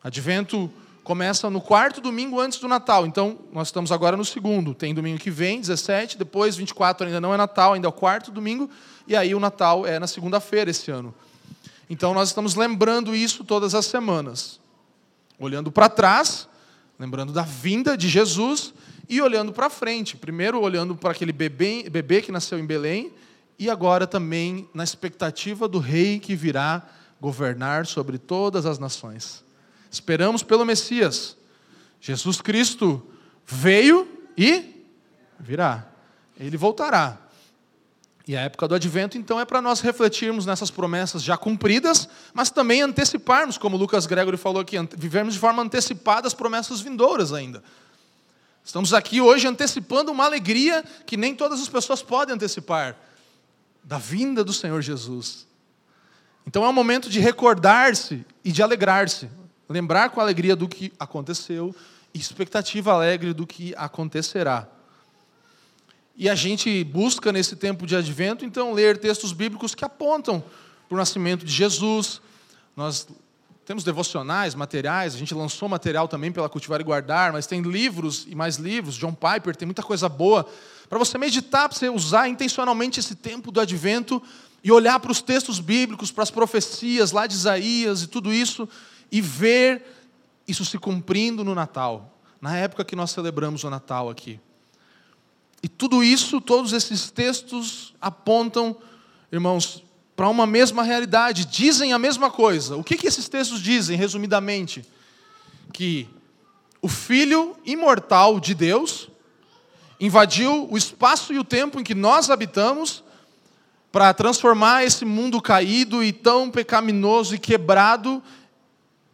Advento 0.01 0.73
começa 1.03 1.51
no 1.51 1.61
quarto 1.61 2.01
domingo 2.01 2.39
antes 2.39 2.61
do 2.61 2.69
Natal. 2.69 3.05
Então, 3.05 3.41
nós 3.53 3.69
estamos 3.69 3.91
agora 3.91 4.17
no 4.17 4.25
segundo. 4.25 4.73
Tem 4.75 4.95
domingo 4.95 5.19
que 5.19 5.33
vem, 5.33 5.61
17, 5.61 6.17
depois 6.17 6.55
24 6.55 7.09
ainda 7.09 7.21
não 7.21 7.35
é 7.35 7.37
Natal, 7.37 7.73
ainda 7.73 7.89
é 7.89 7.91
o 7.91 7.93
quarto 7.93 8.31
domingo, 8.31 8.71
e 9.05 9.17
aí 9.17 9.35
o 9.35 9.41
Natal 9.41 9.85
é 9.85 9.99
na 9.99 10.07
segunda-feira 10.07 10.71
esse 10.71 10.93
ano. 10.93 11.13
Então, 11.91 12.15
nós 12.15 12.29
estamos 12.29 12.55
lembrando 12.55 13.17
isso 13.17 13.43
todas 13.43 13.75
as 13.75 13.85
semanas. 13.85 14.61
Olhando 15.41 15.73
para 15.73 15.89
trás, 15.89 16.49
lembrando 17.01 17.33
da 17.33 17.43
vinda 17.43 17.97
de 17.97 18.09
Jesus 18.09 18.73
e 19.09 19.21
olhando 19.21 19.53
para 19.53 19.69
frente. 19.69 20.17
Primeiro, 20.17 20.61
olhando 20.61 20.95
para 20.95 21.11
aquele 21.11 21.33
bebê, 21.33 21.91
bebê 21.91 22.23
que 22.23 22.31
nasceu 22.31 22.61
em 22.61 22.65
Belém, 22.65 23.13
e 23.59 23.69
agora 23.69 24.07
também 24.07 24.69
na 24.73 24.85
expectativa 24.85 25.67
do 25.67 25.79
rei 25.79 26.21
que 26.21 26.37
virá 26.37 26.87
governar 27.21 27.87
sobre 27.87 28.17
todas 28.17 28.65
as 28.65 28.79
nações. 28.79 29.45
Esperamos 29.91 30.43
pelo 30.43 30.65
Messias. 30.65 31.37
Jesus 32.00 32.41
Cristo 32.41 33.05
veio 33.45 34.07
e 34.37 34.87
virá. 35.41 35.88
Ele 36.38 36.57
voltará. 36.57 37.19
E 38.29 38.37
a 38.37 38.43
época 38.43 38.69
do 38.69 38.75
advento, 38.75 39.17
então, 39.17 39.41
é 39.41 39.45
para 39.45 39.62
nós 39.62 39.81
refletirmos 39.81 40.45
nessas 40.45 40.71
promessas 40.71 41.23
já 41.23 41.37
cumpridas, 41.37 42.07
mas 42.35 42.50
também 42.50 42.83
anteciparmos, 42.83 43.57
como 43.57 43.77
Lucas 43.77 44.05
Gregory 44.05 44.37
falou 44.37 44.61
aqui, 44.61 44.77
vivermos 44.97 45.33
de 45.35 45.41
forma 45.41 45.62
antecipada 45.62 46.29
as 46.29 46.35
promessas 46.35 46.81
vindouras 46.81 47.33
ainda. 47.33 47.65
Estamos 48.62 48.93
aqui 48.93 49.19
hoje 49.19 49.49
antecipando 49.49 50.12
uma 50.12 50.27
alegria 50.27 50.85
que 51.07 51.17
nem 51.17 51.35
todas 51.35 51.59
as 51.61 51.71
pessoas 51.71 52.03
podem 52.03 52.35
antecipar 52.35 52.95
da 53.88 53.97
vinda 53.97 54.45
do 54.45 54.52
Senhor 54.52 54.83
Jesus. 54.83 55.49
Então 56.47 56.62
é 56.62 56.68
um 56.68 56.75
momento 56.75 57.09
de 57.09 57.21
recordar-se 57.21 58.23
e 58.45 58.52
de 58.52 58.62
alegrar-se, 58.62 59.30
lembrar 59.66 60.11
com 60.11 60.21
alegria 60.21 60.54
do 60.54 60.68
que 60.68 60.92
aconteceu 61.00 61.75
e 62.12 62.18
expectativa 62.18 62.92
alegre 62.92 63.33
do 63.33 63.47
que 63.47 63.75
acontecerá. 63.78 64.68
E 66.14 66.28
a 66.28 66.35
gente 66.35 66.85
busca 66.85 67.33
nesse 67.33 67.57
tempo 67.57 67.87
de 67.87 67.97
advento, 67.97 68.45
então, 68.45 68.75
ler 68.75 68.99
textos 68.99 69.33
bíblicos 69.33 69.75
que 69.75 69.87
apontam 69.87 70.45
para 70.87 70.95
o 70.95 70.99
nascimento 70.99 71.47
de 71.47 71.52
Jesus. 71.52 72.21
Nós 72.76 73.09
temos 73.64 73.85
devocionais, 73.85 74.54
materiais, 74.54 75.14
a 75.14 75.18
gente 75.18 75.33
lançou 75.33 75.66
material 75.66 76.07
também 76.07 76.30
pela 76.30 76.49
Cultivar 76.49 76.78
e 76.78 76.85
Guardar, 76.85 77.33
mas 77.33 77.47
tem 77.47 77.62
livros 77.62 78.26
e 78.28 78.35
mais 78.35 78.57
livros, 78.57 78.97
John 78.97 79.14
Piper, 79.14 79.57
tem 79.57 79.64
muita 79.64 79.83
coisa 79.83 80.11
boa, 80.11 80.47
para 80.88 80.99
você 80.99 81.18
meditar, 81.18 81.68
para 81.68 81.76
você 81.76 81.88
usar 81.88 82.28
intencionalmente 82.28 82.99
esse 82.99 83.14
tempo 83.14 83.50
do 83.50 83.61
advento 83.61 84.23
e 84.64 84.73
olhar 84.73 84.99
para 84.99 85.12
os 85.12 85.21
textos 85.21 85.61
bíblicos, 85.61 86.11
para 86.11 86.23
as 86.23 86.30
profecias 86.30 87.12
lá 87.12 87.26
de 87.26 87.35
Isaías 87.35 88.02
e 88.02 88.07
tudo 88.07 88.33
isso, 88.33 88.68
e 89.11 89.21
ver 89.21 89.83
isso 90.47 90.64
se 90.64 90.78
cumprindo 90.78 91.45
no 91.45 91.54
Natal, 91.54 92.18
na 92.40 92.57
época 92.57 92.85
que 92.85 92.97
nós 92.97 93.11
celebramos 93.11 93.64
o 93.64 93.71
Natal 93.71 94.09
aqui. 94.09 94.40
E 95.62 95.68
tudo 95.68 96.02
isso, 96.02 96.40
todos 96.40 96.73
esses 96.73 97.11
textos 97.11 97.95
apontam, 98.00 98.76
irmãos, 99.30 99.85
para 100.16 100.28
uma 100.28 100.47
mesma 100.47 100.83
realidade, 100.83 101.45
dizem 101.45 101.92
a 101.92 101.99
mesma 101.99 102.30
coisa. 102.30 102.76
O 102.76 102.85
que, 102.85 102.97
que 102.97 103.07
esses 103.07 103.28
textos 103.28 103.61
dizem, 103.61 103.97
resumidamente? 103.97 104.85
Que 105.73 106.09
o 106.80 106.88
Filho 106.88 107.57
imortal 107.64 108.40
de 108.40 108.54
Deus 108.54 109.09
invadiu 110.00 110.69
o 110.71 110.76
espaço 110.76 111.33
e 111.33 111.38
o 111.38 111.45
tempo 111.45 111.81
em 111.81 111.85
que 111.85 111.95
nós 111.95 112.31
habitamos 112.31 113.02
para 113.90 114.12
transformar 114.12 114.85
esse 114.85 115.05
mundo 115.05 115.40
caído 115.40 116.02
e 116.05 116.12
tão 116.12 116.50
pecaminoso 116.50 117.35
e 117.35 117.38
quebrado 117.38 118.23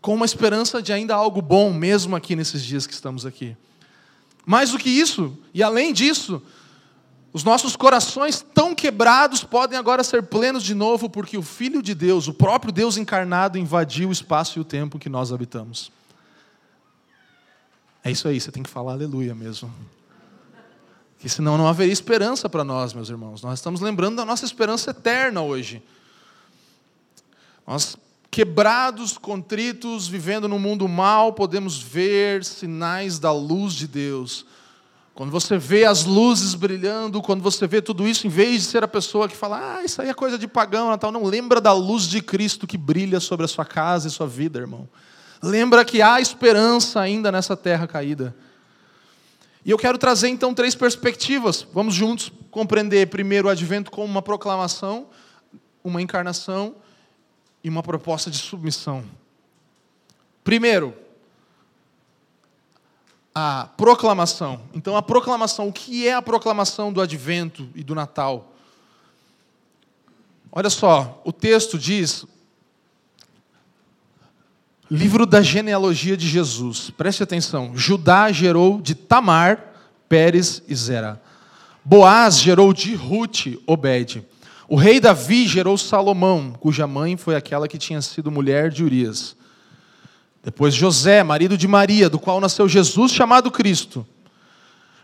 com 0.00 0.14
uma 0.14 0.26
esperança 0.26 0.82
de 0.82 0.92
ainda 0.92 1.14
algo 1.14 1.40
bom, 1.40 1.72
mesmo 1.72 2.14
aqui 2.14 2.36
nesses 2.36 2.62
dias 2.62 2.86
que 2.86 2.92
estamos 2.92 3.24
aqui. 3.24 3.56
Mais 4.44 4.70
do 4.70 4.78
que 4.78 4.90
isso, 4.90 5.38
e 5.54 5.62
além 5.62 5.92
disso, 5.92 6.42
os 7.32 7.42
nossos 7.42 7.74
corações 7.74 8.44
tão 8.54 8.74
quebrados 8.74 9.42
podem 9.42 9.78
agora 9.78 10.04
ser 10.04 10.24
plenos 10.24 10.62
de 10.62 10.74
novo, 10.74 11.08
porque 11.08 11.38
o 11.38 11.42
Filho 11.42 11.82
de 11.82 11.94
Deus, 11.94 12.28
o 12.28 12.34
próprio 12.34 12.72
Deus 12.72 12.96
encarnado, 12.96 13.56
invadiu 13.56 14.10
o 14.10 14.12
espaço 14.12 14.58
e 14.58 14.60
o 14.60 14.64
tempo 14.64 14.98
que 14.98 15.08
nós 15.08 15.32
habitamos. 15.32 15.90
É 18.04 18.10
isso 18.10 18.28
aí, 18.28 18.38
você 18.38 18.52
tem 18.52 18.62
que 18.62 18.68
falar 18.68 18.92
aleluia 18.92 19.34
mesmo. 19.34 19.72
Porque 21.14 21.28
senão 21.28 21.56
não 21.56 21.66
haveria 21.66 21.92
esperança 21.92 22.48
para 22.48 22.64
nós, 22.64 22.92
meus 22.92 23.08
irmãos. 23.08 23.42
Nós 23.42 23.58
estamos 23.58 23.80
lembrando 23.80 24.16
da 24.16 24.24
nossa 24.24 24.44
esperança 24.44 24.90
eterna 24.90 25.40
hoje. 25.40 25.82
Nós, 27.66 27.96
quebrados, 28.30 29.16
contritos, 29.16 30.06
vivendo 30.06 30.48
num 30.48 30.58
mundo 30.58 30.86
mal, 30.86 31.32
podemos 31.32 31.80
ver 31.80 32.44
sinais 32.44 33.18
da 33.18 33.32
luz 33.32 33.72
de 33.72 33.86
Deus. 33.86 34.44
Quando 35.14 35.30
você 35.30 35.56
vê 35.56 35.84
as 35.84 36.04
luzes 36.04 36.54
brilhando, 36.54 37.22
quando 37.22 37.40
você 37.40 37.68
vê 37.68 37.80
tudo 37.80 38.06
isso, 38.06 38.26
em 38.26 38.30
vez 38.30 38.62
de 38.62 38.68
ser 38.68 38.82
a 38.82 38.88
pessoa 38.88 39.28
que 39.28 39.36
fala, 39.36 39.76
ah, 39.76 39.84
isso 39.84 40.02
aí 40.02 40.08
é 40.08 40.14
coisa 40.14 40.36
de 40.36 40.48
pagão, 40.48 40.90
Natal, 40.90 41.12
não 41.12 41.24
lembra 41.24 41.60
da 41.60 41.72
luz 41.72 42.02
de 42.08 42.20
Cristo 42.20 42.66
que 42.66 42.76
brilha 42.76 43.20
sobre 43.20 43.44
a 43.44 43.48
sua 43.48 43.64
casa 43.64 44.08
e 44.08 44.10
sua 44.10 44.26
vida, 44.26 44.58
irmão. 44.58 44.88
Lembra 45.40 45.84
que 45.84 46.02
há 46.02 46.20
esperança 46.20 47.00
ainda 47.00 47.30
nessa 47.30 47.56
terra 47.56 47.86
caída. 47.86 48.34
E 49.64 49.70
eu 49.70 49.78
quero 49.78 49.96
trazer 49.96 50.28
então 50.28 50.52
três 50.52 50.74
perspectivas. 50.74 51.66
Vamos 51.72 51.94
juntos 51.94 52.30
compreender 52.50 53.08
primeiro 53.08 53.48
o 53.48 53.50
advento 53.50 53.90
como 53.90 54.06
uma 54.06 54.20
proclamação, 54.20 55.06
uma 55.82 56.02
encarnação 56.02 56.76
e 57.62 57.68
uma 57.68 57.82
proposta 57.82 58.30
de 58.30 58.36
submissão. 58.36 59.02
Primeiro, 60.44 60.94
a 63.34 63.70
proclamação. 63.76 64.60
Então, 64.74 64.96
a 64.96 65.02
proclamação, 65.02 65.68
o 65.68 65.72
que 65.72 66.06
é 66.06 66.12
a 66.12 66.22
proclamação 66.22 66.92
do 66.92 67.00
advento 67.00 67.68
e 67.74 67.82
do 67.82 67.94
Natal? 67.94 68.52
Olha 70.52 70.70
só, 70.70 71.20
o 71.24 71.32
texto 71.32 71.78
diz, 71.78 72.24
Livro 74.90 75.24
da 75.24 75.40
genealogia 75.40 76.14
de 76.14 76.28
Jesus. 76.28 76.90
Preste 76.90 77.22
atenção. 77.22 77.72
Judá 77.74 78.30
gerou 78.30 78.82
de 78.82 78.94
Tamar, 78.94 79.58
Pérez 80.08 80.62
e 80.68 80.74
Zera. 80.74 81.20
Boaz 81.82 82.38
gerou 82.38 82.72
de 82.72 82.94
Ruth, 82.94 83.58
Obed. 83.66 84.22
O 84.68 84.76
rei 84.76 85.00
Davi 85.00 85.46
gerou 85.46 85.78
Salomão, 85.78 86.54
cuja 86.60 86.86
mãe 86.86 87.16
foi 87.16 87.34
aquela 87.34 87.66
que 87.66 87.78
tinha 87.78 88.00
sido 88.02 88.30
mulher 88.30 88.70
de 88.70 88.84
Urias. 88.84 89.34
Depois 90.42 90.74
José, 90.74 91.22
marido 91.22 91.56
de 91.56 91.66
Maria, 91.66 92.10
do 92.10 92.18
qual 92.18 92.38
nasceu 92.38 92.68
Jesus, 92.68 93.12
chamado 93.12 93.50
Cristo. 93.50 94.06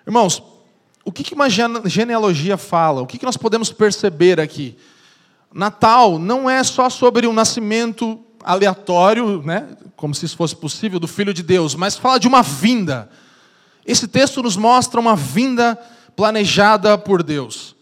Irmãos, 0.06 0.42
o 1.04 1.10
que 1.10 1.34
uma 1.34 1.48
genealogia 1.48 2.58
fala? 2.58 3.00
O 3.00 3.06
que 3.06 3.24
nós 3.24 3.36
podemos 3.38 3.72
perceber 3.72 4.38
aqui? 4.38 4.76
Natal 5.52 6.18
não 6.18 6.48
é 6.48 6.62
só 6.62 6.90
sobre 6.90 7.26
o 7.26 7.32
nascimento 7.32 8.22
aleatório, 8.42 9.42
né, 9.42 9.76
como 9.96 10.14
se 10.14 10.26
isso 10.26 10.36
fosse 10.36 10.56
possível, 10.56 10.98
do 10.98 11.08
Filho 11.08 11.34
de 11.34 11.42
Deus, 11.42 11.74
mas 11.74 11.96
fala 11.96 12.18
de 12.18 12.28
uma 12.28 12.42
vinda. 12.42 13.10
Esse 13.84 14.06
texto 14.06 14.42
nos 14.42 14.56
mostra 14.56 15.00
uma 15.00 15.16
vinda 15.16 15.78
planejada 16.16 16.96
por 16.98 17.22
Deus. 17.22 17.74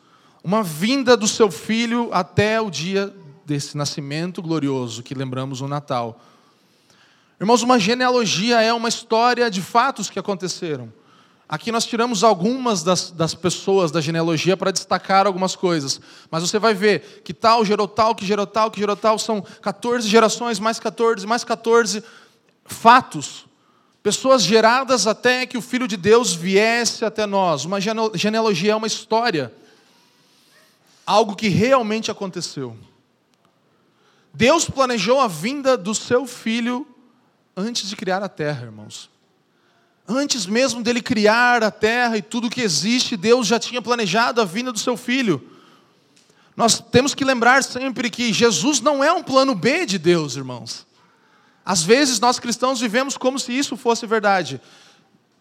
Uma 0.42 0.62
vinda 0.62 1.16
do 1.16 1.26
seu 1.26 1.50
filho 1.50 2.08
até 2.12 2.60
o 2.60 2.70
dia 2.70 3.12
desse 3.44 3.76
nascimento 3.76 4.42
glorioso 4.42 5.02
que 5.02 5.14
lembramos 5.14 5.60
no 5.60 5.68
Natal. 5.68 6.20
Irmãos, 7.40 7.62
uma 7.62 7.78
genealogia 7.78 8.60
é 8.60 8.72
uma 8.72 8.88
história 8.88 9.50
de 9.50 9.62
fatos 9.62 10.10
que 10.10 10.18
aconteceram. 10.18 10.92
Aqui 11.48 11.72
nós 11.72 11.86
tiramos 11.86 12.22
algumas 12.22 12.82
das, 12.82 13.10
das 13.10 13.34
pessoas 13.34 13.90
da 13.90 14.02
genealogia 14.02 14.54
para 14.54 14.70
destacar 14.70 15.26
algumas 15.26 15.56
coisas. 15.56 15.98
Mas 16.30 16.42
você 16.42 16.58
vai 16.58 16.74
ver 16.74 17.22
que 17.24 17.32
tal 17.32 17.64
gerou 17.64 17.88
tal, 17.88 18.14
que 18.14 18.26
gerou 18.26 18.46
tal, 18.46 18.70
que 18.70 18.78
gerou 18.78 18.94
tal, 18.94 19.18
são 19.18 19.40
14 19.40 20.06
gerações, 20.06 20.58
mais 20.58 20.78
14, 20.78 21.26
mais 21.26 21.44
14 21.44 22.04
fatos. 22.66 23.46
Pessoas 24.02 24.42
geradas 24.42 25.06
até 25.06 25.46
que 25.46 25.56
o 25.56 25.62
Filho 25.62 25.88
de 25.88 25.96
Deus 25.96 26.34
viesse 26.34 27.02
até 27.02 27.24
nós. 27.24 27.64
Uma 27.64 27.78
genealogia 27.80 28.72
é 28.72 28.76
uma 28.76 28.86
história. 28.86 29.50
Algo 31.06 31.34
que 31.34 31.48
realmente 31.48 32.10
aconteceu. 32.10 32.76
Deus 34.34 34.68
planejou 34.68 35.18
a 35.18 35.26
vinda 35.26 35.78
do 35.78 35.94
seu 35.94 36.26
filho 36.26 36.86
antes 37.56 37.88
de 37.88 37.96
criar 37.96 38.22
a 38.22 38.28
terra, 38.28 38.66
irmãos. 38.66 39.08
Antes 40.08 40.46
mesmo 40.46 40.82
dele 40.82 41.02
criar 41.02 41.62
a 41.62 41.70
terra 41.70 42.16
e 42.16 42.22
tudo 42.22 42.48
que 42.48 42.62
existe, 42.62 43.14
Deus 43.14 43.46
já 43.46 43.58
tinha 43.58 43.82
planejado 43.82 44.40
a 44.40 44.44
vinda 44.46 44.72
do 44.72 44.78
seu 44.78 44.96
filho. 44.96 45.46
Nós 46.56 46.80
temos 46.80 47.14
que 47.14 47.26
lembrar 47.26 47.62
sempre 47.62 48.08
que 48.08 48.32
Jesus 48.32 48.80
não 48.80 49.04
é 49.04 49.12
um 49.12 49.22
plano 49.22 49.54
B 49.54 49.84
de 49.84 49.98
Deus, 49.98 50.34
irmãos. 50.34 50.86
Às 51.62 51.82
vezes 51.82 52.18
nós 52.18 52.38
cristãos 52.38 52.80
vivemos 52.80 53.18
como 53.18 53.38
se 53.38 53.52
isso 53.52 53.76
fosse 53.76 54.06
verdade, 54.06 54.58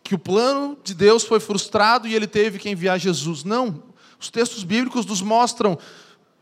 que 0.03 0.13
o 0.13 0.19
plano 0.19 0.77
de 0.83 0.93
Deus 0.93 1.23
foi 1.23 1.39
frustrado 1.39 2.05
e 2.05 2.13
ele 2.13 2.27
teve 2.27 2.59
que 2.59 2.69
enviar 2.69 2.99
Jesus. 2.99 3.45
Não, 3.45 3.81
os 4.19 4.29
textos 4.29 4.65
bíblicos 4.65 5.05
nos 5.05 5.21
mostram 5.21 5.79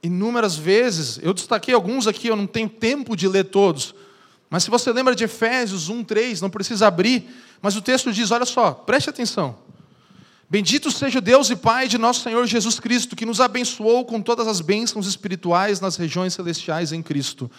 inúmeras 0.02 0.56
vezes, 0.56 1.20
eu 1.22 1.34
destaquei 1.34 1.74
alguns 1.74 2.08
aqui, 2.08 2.28
eu 2.28 2.36
não 2.36 2.48
tenho 2.48 2.70
tempo 2.70 3.16
de 3.16 3.28
ler 3.28 3.46
todos, 3.46 3.94
mas 4.50 4.64
se 4.64 4.70
você 4.70 4.92
lembra 4.92 5.16
de 5.16 5.24
Efésios 5.24 5.90
1, 5.90 6.04
3, 6.04 6.42
não 6.42 6.50
precisa 6.50 6.88
abrir, 6.88 7.26
mas 7.62 7.76
o 7.76 7.82
texto 7.82 8.12
diz: 8.14 8.32
olha 8.32 8.46
só, 8.46 8.72
preste 8.72 9.10
atenção. 9.10 9.58
Bendito 10.48 10.92
seja 10.92 11.20
Deus 11.20 11.50
e 11.50 11.56
Pai 11.56 11.88
de 11.88 11.98
nosso 11.98 12.22
Senhor 12.22 12.46
Jesus 12.46 12.80
Cristo, 12.80 13.16
que 13.16 13.26
nos 13.26 13.42
abençoou 13.42 14.06
com 14.06 14.22
todas 14.22 14.48
as 14.48 14.62
bênçãos 14.62 15.08
espirituais 15.08 15.82
nas 15.82 15.96
regiões 15.96 16.34
celestiais 16.34 16.92
em 16.92 17.02
Cristo. 17.02 17.50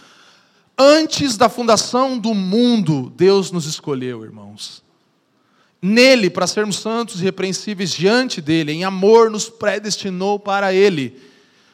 Antes 0.78 1.37
da 1.37 1.49
fundação 1.49 2.16
do 2.16 2.33
mundo, 2.33 3.12
Deus 3.16 3.50
nos 3.50 3.66
escolheu, 3.66 4.25
irmãos. 4.25 4.85
Nele, 5.83 6.31
para 6.31 6.47
sermos 6.47 6.78
santos 6.78 7.21
e 7.21 7.25
repreensíveis 7.25 7.90
diante 7.90 8.40
dele, 8.40 8.73
em 8.73 8.85
amor, 8.85 9.31
nos 9.31 9.49
predestinou 9.49 10.38
para 10.38 10.73
ele 10.73 11.21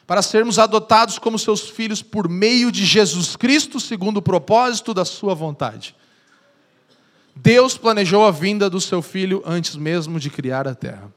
para 0.05 0.21
sermos 0.21 0.59
adotados 0.59 1.17
como 1.17 1.39
seus 1.39 1.69
filhos 1.69 2.01
por 2.01 2.27
meio 2.27 2.71
de 2.71 2.85
Jesus 2.85 3.35
Cristo, 3.35 3.79
segundo 3.79 4.17
o 4.17 4.21
propósito 4.21 4.93
da 4.93 5.05
Sua 5.05 5.33
vontade. 5.33 5.95
Deus 7.35 7.77
planejou 7.77 8.25
a 8.25 8.31
vinda 8.31 8.69
do 8.69 8.79
seu 8.79 9.01
filho 9.01 9.41
antes 9.45 9.75
mesmo 9.75 10.19
de 10.19 10.29
criar 10.29 10.67
a 10.67 10.75
terra. 10.75 11.11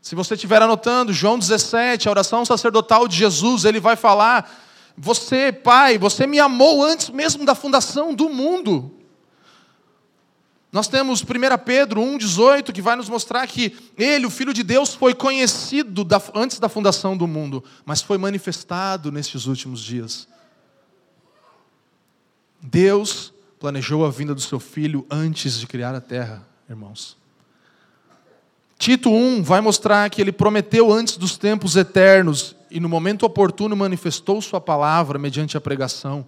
Se 0.00 0.14
você 0.14 0.34
estiver 0.34 0.60
anotando, 0.60 1.12
João 1.12 1.38
17, 1.38 2.08
a 2.08 2.10
oração 2.10 2.44
sacerdotal 2.44 3.08
de 3.08 3.16
Jesus, 3.16 3.64
ele 3.64 3.80
vai 3.80 3.96
falar: 3.96 4.52
Você, 4.98 5.52
Pai, 5.52 5.96
você 5.96 6.26
me 6.26 6.38
amou 6.40 6.84
antes 6.84 7.08
mesmo 7.08 7.44
da 7.44 7.54
fundação 7.54 8.12
do 8.12 8.28
mundo. 8.28 8.92
Nós 10.74 10.88
temos 10.88 11.22
1 11.22 11.24
Pedro 11.64 12.00
1,18 12.00 12.72
que 12.72 12.82
vai 12.82 12.96
nos 12.96 13.08
mostrar 13.08 13.46
que 13.46 13.76
ele, 13.96 14.26
o 14.26 14.30
Filho 14.30 14.52
de 14.52 14.64
Deus, 14.64 14.92
foi 14.92 15.14
conhecido 15.14 16.02
da, 16.02 16.20
antes 16.34 16.58
da 16.58 16.68
fundação 16.68 17.16
do 17.16 17.28
mundo, 17.28 17.62
mas 17.86 18.02
foi 18.02 18.18
manifestado 18.18 19.12
nestes 19.12 19.46
últimos 19.46 19.80
dias. 19.80 20.26
Deus 22.60 23.32
planejou 23.60 24.04
a 24.04 24.10
vinda 24.10 24.34
do 24.34 24.40
seu 24.40 24.58
Filho 24.58 25.06
antes 25.08 25.60
de 25.60 25.66
criar 25.68 25.94
a 25.94 26.00
terra, 26.00 26.44
irmãos. 26.68 27.16
Tito 28.76 29.10
1 29.10 29.44
vai 29.44 29.60
mostrar 29.60 30.10
que 30.10 30.20
ele 30.20 30.32
prometeu 30.32 30.92
antes 30.92 31.16
dos 31.16 31.38
tempos 31.38 31.76
eternos 31.76 32.56
e 32.68 32.80
no 32.80 32.88
momento 32.88 33.24
oportuno 33.24 33.76
manifestou 33.76 34.42
Sua 34.42 34.60
palavra 34.60 35.20
mediante 35.20 35.56
a 35.56 35.60
pregação. 35.60 36.26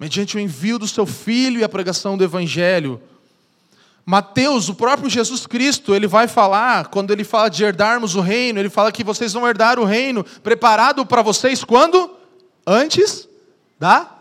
mediante 0.00 0.36
o 0.36 0.40
envio 0.40 0.80
do 0.80 0.88
seu 0.88 1.06
filho 1.06 1.60
e 1.60 1.64
a 1.64 1.68
pregação 1.68 2.18
do 2.18 2.24
evangelho. 2.24 3.00
Mateus, 4.06 4.68
o 4.68 4.74
próprio 4.74 5.10
Jesus 5.10 5.48
Cristo, 5.48 5.92
ele 5.92 6.06
vai 6.06 6.28
falar, 6.28 6.86
quando 6.86 7.10
ele 7.10 7.24
fala 7.24 7.48
de 7.48 7.64
herdarmos 7.64 8.14
o 8.14 8.20
reino, 8.20 8.60
ele 8.60 8.70
fala 8.70 8.92
que 8.92 9.02
vocês 9.02 9.32
vão 9.32 9.48
herdar 9.48 9.80
o 9.80 9.84
reino 9.84 10.22
preparado 10.44 11.04
para 11.04 11.22
vocês 11.22 11.64
quando? 11.64 12.16
Antes 12.64 13.28
da 13.80 14.12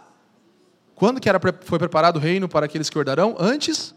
quando 0.95 1.19
que 1.19 1.29
era, 1.29 1.39
foi 1.61 1.77
preparado 1.77 2.15
o 2.15 2.19
reino 2.19 2.47
para 2.47 2.65
aqueles 2.65 2.89
que 2.89 2.97
herdarão? 2.97 3.35
Antes 3.37 3.93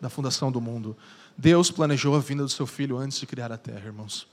da 0.00 0.08
fundação 0.08 0.50
do 0.50 0.60
mundo. 0.60 0.96
Deus 1.36 1.70
planejou 1.70 2.16
a 2.16 2.18
vinda 2.18 2.42
do 2.42 2.48
seu 2.48 2.66
filho 2.66 2.96
antes 2.96 3.20
de 3.20 3.26
criar 3.26 3.52
a 3.52 3.58
terra, 3.58 3.86
irmãos. 3.86 4.26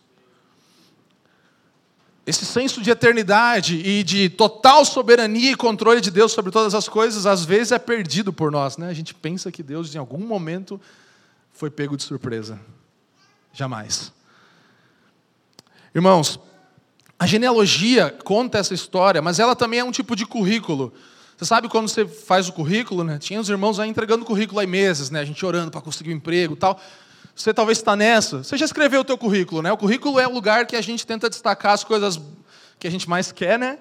Esse 2.25 2.43
senso 2.43 2.81
de 2.81 2.89
eternidade 2.89 3.75
e 3.75 4.03
de 4.03 4.29
total 4.29 4.83
soberania 4.83 5.51
e 5.51 5.55
controle 5.55 6.01
de 6.01 6.09
Deus 6.09 6.31
sobre 6.31 6.51
todas 6.51 6.73
as 6.73 6.89
coisas, 6.89 7.27
às 7.27 7.45
vezes 7.45 7.71
é 7.71 7.77
perdido 7.77 8.33
por 8.33 8.51
nós. 8.51 8.77
Né? 8.77 8.89
A 8.89 8.93
gente 8.93 9.13
pensa 9.13 9.51
que 9.51 9.61
Deus, 9.61 9.93
em 9.93 9.99
algum 9.99 10.17
momento, 10.17 10.81
foi 11.53 11.69
pego 11.69 11.95
de 11.95 12.03
surpresa. 12.03 12.59
Jamais. 13.53 14.11
Irmãos, 15.93 16.39
a 17.17 17.27
genealogia 17.27 18.09
conta 18.23 18.57
essa 18.57 18.73
história, 18.73 19.21
mas 19.21 19.39
ela 19.39 19.55
também 19.55 19.79
é 19.79 19.83
um 19.83 19.91
tipo 19.91 20.15
de 20.15 20.25
currículo. 20.25 20.91
Você 21.37 21.45
sabe 21.45 21.69
quando 21.69 21.87
você 21.87 22.07
faz 22.07 22.49
o 22.49 22.53
currículo, 22.53 23.03
né? 23.03 23.17
Tinha 23.19 23.39
os 23.39 23.49
irmãos 23.49 23.79
aí 23.79 23.89
entregando 23.89 24.25
currículo 24.25 24.59
aí 24.59 24.67
meses, 24.67 25.09
né? 25.09 25.19
A 25.19 25.25
gente 25.25 25.45
orando 25.45 25.69
para 25.69 25.79
conseguir 25.79 26.11
um 26.11 26.17
emprego 26.17 26.53
e 26.53 26.57
tal. 26.57 26.81
Você 27.35 27.53
talvez 27.53 27.77
está 27.77 27.95
nessa. 27.95 28.43
Você 28.43 28.55
já 28.57 28.65
escreveu 28.65 29.01
o 29.01 29.03
teu 29.03 29.17
currículo, 29.17 29.61
né? 29.61 29.71
O 29.71 29.77
currículo 29.77 30.19
é 30.19 30.27
o 30.27 30.31
lugar 30.31 30.65
que 30.65 30.75
a 30.75 30.81
gente 30.81 31.05
tenta 31.05 31.29
destacar 31.29 31.73
as 31.73 31.83
coisas 31.83 32.19
que 32.79 32.87
a 32.87 32.89
gente 32.89 33.09
mais 33.09 33.31
quer, 33.31 33.59
né? 33.59 33.77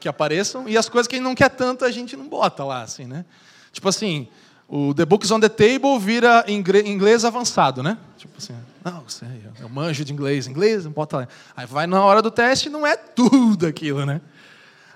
Que 0.00 0.08
apareçam. 0.08 0.68
E 0.68 0.76
as 0.76 0.88
coisas 0.88 1.06
que 1.06 1.14
a 1.14 1.18
gente 1.18 1.24
não 1.24 1.34
quer 1.34 1.50
tanto, 1.50 1.84
a 1.84 1.90
gente 1.90 2.16
não 2.16 2.26
bota 2.26 2.64
lá, 2.64 2.82
assim, 2.82 3.04
né? 3.04 3.26
Tipo 3.72 3.90
assim, 3.90 4.26
o 4.66 4.94
The 4.94 5.04
Books 5.04 5.30
on 5.30 5.38
the 5.38 5.48
Table 5.48 5.98
vira 5.98 6.44
inglês 6.48 7.24
avançado, 7.24 7.82
né? 7.82 7.98
Tipo 8.16 8.38
assim, 8.38 8.54
não, 8.84 9.06
sei, 9.06 9.28
eu 9.60 9.68
manjo 9.68 10.04
de 10.04 10.12
inglês, 10.12 10.46
inglês, 10.46 10.84
não 10.84 10.92
bota 10.92 11.18
lá. 11.18 11.28
Aí 11.54 11.66
vai 11.66 11.86
na 11.86 12.02
hora 12.02 12.22
do 12.22 12.30
teste 12.30 12.70
não 12.70 12.86
é 12.86 12.96
tudo 12.96 13.66
aquilo, 13.66 14.06
né? 14.06 14.20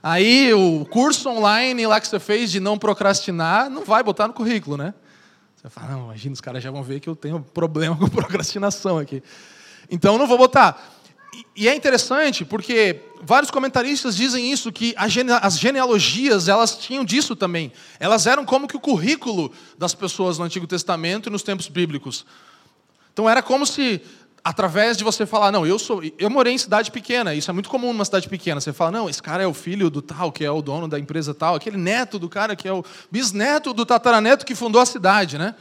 Aí 0.03 0.53
o 0.53 0.85
curso 0.87 1.29
online 1.29 1.87
lá 1.87 2.01
que 2.01 2.09
você 2.09 2.19
fez 2.19 2.51
de 2.51 2.59
não 2.59 2.77
procrastinar, 2.77 3.71
não 3.71 3.85
vai 3.85 4.03
botar 4.03 4.27
no 4.27 4.35
currículo, 4.35 4.77
né? 4.77 4.93
Você 5.63 5.71
fala, 5.71 5.93
não, 5.93 6.05
imagina, 6.07 6.33
os 6.33 6.41
caras 6.41 6.61
já 6.61 6.73
vão 6.73 6.83
ver 6.83 6.99
que 6.99 7.09
eu 7.09 7.15
tenho 7.15 7.41
problema 7.41 7.95
com 7.97 8.09
procrastinação 8.09 8.99
aqui. 8.99 9.23
Então 9.89 10.19
não 10.19 10.27
vou 10.27 10.37
botar. 10.37 10.99
E 11.55 11.69
é 11.69 11.75
interessante 11.75 12.45
porque 12.45 13.01
vários 13.23 13.51
comentaristas 13.51 14.17
dizem 14.17 14.51
isso, 14.51 14.73
que 14.73 14.93
as 14.97 15.57
genealogias, 15.59 16.49
elas 16.49 16.77
tinham 16.77 17.05
disso 17.05 17.37
também. 17.37 17.73
Elas 18.01 18.27
eram 18.27 18.45
como 18.45 18.67
que 18.67 18.77
o 18.77 18.81
currículo 18.81 19.53
das 19.79 19.95
pessoas 19.95 20.37
no 20.37 20.45
Antigo 20.45 20.67
Testamento 20.67 21.29
e 21.29 21.33
nos 21.33 21.43
tempos 21.43 21.69
bíblicos. 21.69 22.27
Então 23.13 23.31
era 23.31 23.43
como 23.43 23.65
se 23.65 24.03
através 24.45 24.97
de 24.97 25.05
você 25.05 25.25
falar, 25.25 25.53
não, 25.53 25.67
eu 25.67 25.79
sou, 25.79 26.03
eu 26.19 26.29
morei 26.29 26.53
em 26.53 26.59
cidade 26.59 26.91
pequena, 26.91 27.35
isso 27.35 27.51
é 27.51 27.55
muito 27.55 27.69
comum 27.69 27.93
numa 27.93 28.05
cidade 28.05 28.29
pequena. 28.29 28.61
Você 28.61 28.73
fala, 28.73 28.91
não, 28.91 29.09
esse 29.09 29.23
cara 29.23 29.43
é 29.43 29.47
o 29.47 29.55
filho 29.55 29.89
do 29.89 30.03
tal, 30.03 30.33
que 30.33 30.45
é 30.45 30.51
o 30.51 30.61
dono 30.61 30.89
da 30.89 30.99
empresa 30.99 31.33
tal, 31.33 31.55
aquele 31.55 31.77
neto 31.77 32.19
do 32.19 32.29
cara 32.29 32.57
que 32.57 32.67
é 32.67 32.73
o 32.73 32.85
bisneto 33.11 33.73
do 33.73 33.87
tataraneto 33.87 34.45
que 34.45 34.55
fundou 34.55 34.81
a 34.81 34.87
cidade, 34.87 35.39
né? 35.39 35.55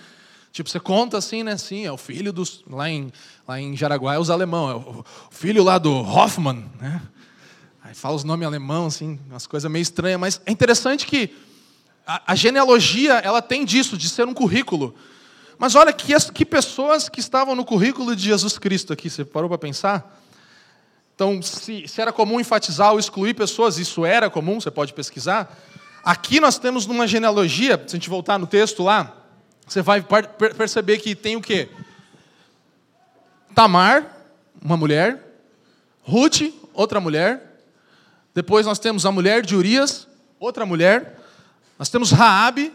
Tipo, 0.51 0.69
você 0.69 0.79
conta 0.79 1.17
assim, 1.17 1.43
né? 1.43 1.57
Sim, 1.57 1.85
é 1.85 1.91
o 1.91 1.97
filho 1.97 2.33
dos 2.33 2.63
lá 2.69 2.89
em 2.89 3.11
lá 3.47 3.59
em 3.59 3.75
Jaraguá 3.75 4.15
é 4.15 4.19
os 4.19 4.29
alemão, 4.29 4.69
é 4.69 4.75
o 4.75 5.05
filho 5.29 5.63
lá 5.63 5.77
do 5.77 5.91
Hoffman, 5.91 6.65
né? 6.79 7.01
Aí 7.83 7.93
fala 7.93 8.15
os 8.15 8.23
nomes 8.23 8.45
alemão 8.45 8.87
assim, 8.87 9.19
umas 9.29 9.47
coisas 9.47 9.69
meio 9.71 9.81
estranhas, 9.81 10.19
mas 10.19 10.41
é 10.45 10.51
interessante 10.51 11.05
que 11.05 11.33
a, 12.05 12.33
a 12.33 12.35
genealogia, 12.35 13.13
ela 13.13 13.41
tem 13.41 13.63
disso, 13.63 13.97
de 13.97 14.09
ser 14.09 14.27
um 14.27 14.33
currículo. 14.33 14.95
Mas 15.61 15.75
olha 15.75 15.93
que, 15.93 16.11
que 16.33 16.43
pessoas 16.43 17.07
que 17.07 17.19
estavam 17.19 17.55
no 17.55 17.63
currículo 17.63 18.15
de 18.15 18.23
Jesus 18.23 18.57
Cristo 18.57 18.91
aqui, 18.91 19.11
você 19.11 19.23
parou 19.23 19.47
para 19.47 19.59
pensar? 19.59 20.19
Então, 21.13 21.39
se, 21.39 21.87
se, 21.87 22.01
era 22.01 22.11
comum 22.11 22.39
enfatizar 22.39 22.91
ou 22.91 22.97
excluir 22.97 23.35
pessoas, 23.35 23.77
isso 23.77 24.03
era 24.03 24.27
comum, 24.27 24.59
você 24.59 24.71
pode 24.71 24.91
pesquisar. 24.91 25.55
Aqui 26.03 26.39
nós 26.39 26.57
temos 26.57 26.87
numa 26.87 27.05
genealogia, 27.05 27.77
se 27.77 27.95
a 27.95 27.99
gente 27.99 28.09
voltar 28.09 28.39
no 28.39 28.47
texto 28.47 28.81
lá, 28.81 29.15
você 29.67 29.83
vai 29.83 30.03
perceber 30.57 30.97
que 30.97 31.13
tem 31.13 31.35
o 31.35 31.41
quê? 31.41 31.69
Tamar, 33.53 34.17
uma 34.59 34.75
mulher, 34.75 35.23
Ruth, 36.01 36.41
outra 36.73 36.99
mulher. 36.99 37.61
Depois 38.33 38.65
nós 38.65 38.79
temos 38.79 39.05
a 39.05 39.11
mulher 39.11 39.45
de 39.45 39.55
Urias, 39.55 40.07
outra 40.39 40.65
mulher. 40.65 41.19
Nós 41.77 41.87
temos 41.87 42.09
Raabe. 42.09 42.73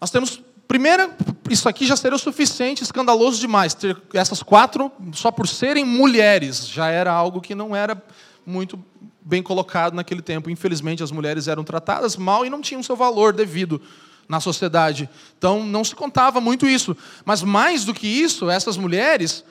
Nós 0.00 0.10
temos 0.10 0.42
Primeiro, 0.72 1.12
isso 1.52 1.68
aqui 1.68 1.86
já 1.86 1.96
seria 1.96 2.16
o 2.16 2.18
suficiente, 2.18 2.82
escandaloso 2.82 3.40
demais. 3.40 3.74
Ter 3.74 3.96
essas 4.12 4.42
quatro, 4.42 4.90
só 5.12 5.30
por 5.30 5.46
serem 5.46 5.84
mulheres, 5.84 6.66
já 6.66 6.88
era 6.88 7.12
algo 7.12 7.40
que 7.40 7.54
não 7.54 7.74
era 7.74 8.00
muito 8.44 8.82
bem 9.20 9.42
colocado 9.42 9.94
naquele 9.94 10.22
tempo. 10.22 10.50
Infelizmente, 10.50 11.02
as 11.02 11.10
mulheres 11.10 11.48
eram 11.48 11.64
tratadas 11.64 12.16
mal 12.16 12.44
e 12.44 12.50
não 12.50 12.60
tinham 12.60 12.82
seu 12.82 12.96
valor 12.96 13.32
devido 13.32 13.80
na 14.28 14.40
sociedade. 14.40 15.08
Então, 15.36 15.64
não 15.64 15.84
se 15.84 15.94
contava 15.94 16.40
muito 16.40 16.66
isso. 16.66 16.96
Mas 17.24 17.42
mais 17.42 17.84
do 17.84 17.94
que 17.94 18.06
isso, 18.06 18.50
essas 18.50 18.76
mulheres, 18.76 19.44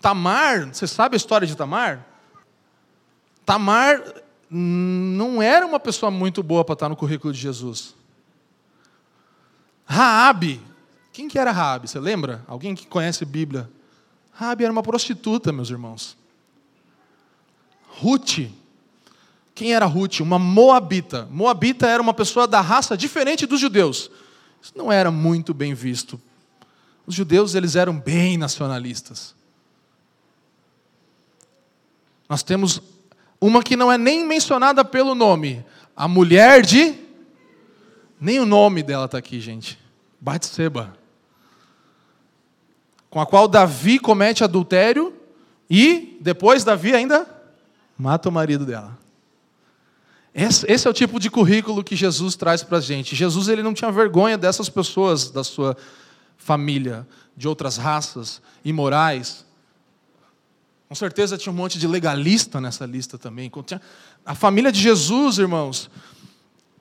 Tamar, 0.00 0.68
você 0.72 0.86
sabe 0.86 1.16
a 1.16 1.18
história 1.18 1.46
de 1.46 1.56
Tamar? 1.56 2.06
Tamar 3.44 4.02
não 4.50 5.42
era 5.42 5.66
uma 5.66 5.80
pessoa 5.80 6.10
muito 6.10 6.42
boa 6.42 6.64
para 6.64 6.74
estar 6.74 6.88
no 6.88 6.96
currículo 6.96 7.32
de 7.32 7.40
Jesus. 7.40 7.94
Raabe. 9.84 10.67
Quem 11.18 11.26
que 11.26 11.36
era 11.36 11.50
Raabe? 11.50 11.88
Você 11.88 11.98
lembra? 11.98 12.44
Alguém 12.46 12.76
que 12.76 12.86
conhece 12.86 13.24
Bíblia? 13.24 13.68
Raabe 14.30 14.62
era 14.62 14.72
uma 14.72 14.84
prostituta, 14.84 15.50
meus 15.50 15.68
irmãos. 15.68 16.16
Ruth. 17.88 18.48
Quem 19.52 19.74
era 19.74 19.84
Ruth? 19.84 20.20
Uma 20.20 20.38
moabita. 20.38 21.26
Moabita 21.28 21.88
era 21.88 22.00
uma 22.00 22.14
pessoa 22.14 22.46
da 22.46 22.60
raça 22.60 22.96
diferente 22.96 23.46
dos 23.46 23.58
judeus. 23.58 24.12
Isso 24.62 24.72
não 24.76 24.92
era 24.92 25.10
muito 25.10 25.52
bem 25.52 25.74
visto. 25.74 26.20
Os 27.04 27.16
judeus 27.16 27.56
eles 27.56 27.74
eram 27.74 27.98
bem 27.98 28.38
nacionalistas. 28.38 29.34
Nós 32.28 32.44
temos 32.44 32.80
uma 33.40 33.60
que 33.60 33.74
não 33.74 33.90
é 33.90 33.98
nem 33.98 34.24
mencionada 34.24 34.84
pelo 34.84 35.16
nome, 35.16 35.66
a 35.96 36.06
mulher 36.06 36.64
de 36.64 36.94
nem 38.20 38.38
o 38.38 38.46
nome 38.46 38.84
dela 38.84 39.06
está 39.06 39.18
aqui, 39.18 39.40
gente. 39.40 39.76
Batseba. 40.20 40.97
Com 43.18 43.22
a 43.22 43.26
qual 43.26 43.48
Davi 43.48 43.98
comete 43.98 44.44
adultério 44.44 45.12
e 45.68 46.16
depois 46.20 46.62
Davi 46.62 46.94
ainda 46.94 47.26
mata 47.98 48.28
o 48.28 48.32
marido 48.32 48.64
dela. 48.64 48.96
Esse 50.32 50.86
é 50.86 50.88
o 50.88 50.92
tipo 50.94 51.18
de 51.18 51.28
currículo 51.28 51.82
que 51.82 51.96
Jesus 51.96 52.36
traz 52.36 52.62
para 52.62 52.78
a 52.78 52.80
gente. 52.80 53.16
Jesus 53.16 53.48
ele 53.48 53.60
não 53.60 53.74
tinha 53.74 53.90
vergonha 53.90 54.38
dessas 54.38 54.68
pessoas 54.68 55.32
da 55.32 55.42
sua 55.42 55.76
família, 56.36 57.04
de 57.36 57.48
outras 57.48 57.76
raças 57.76 58.40
imorais. 58.64 59.44
Com 60.88 60.94
certeza 60.94 61.36
tinha 61.36 61.52
um 61.52 61.56
monte 61.56 61.76
de 61.76 61.88
legalista 61.88 62.60
nessa 62.60 62.86
lista 62.86 63.18
também. 63.18 63.50
A 64.24 64.36
família 64.36 64.70
de 64.70 64.80
Jesus, 64.80 65.38
irmãos, 65.38 65.90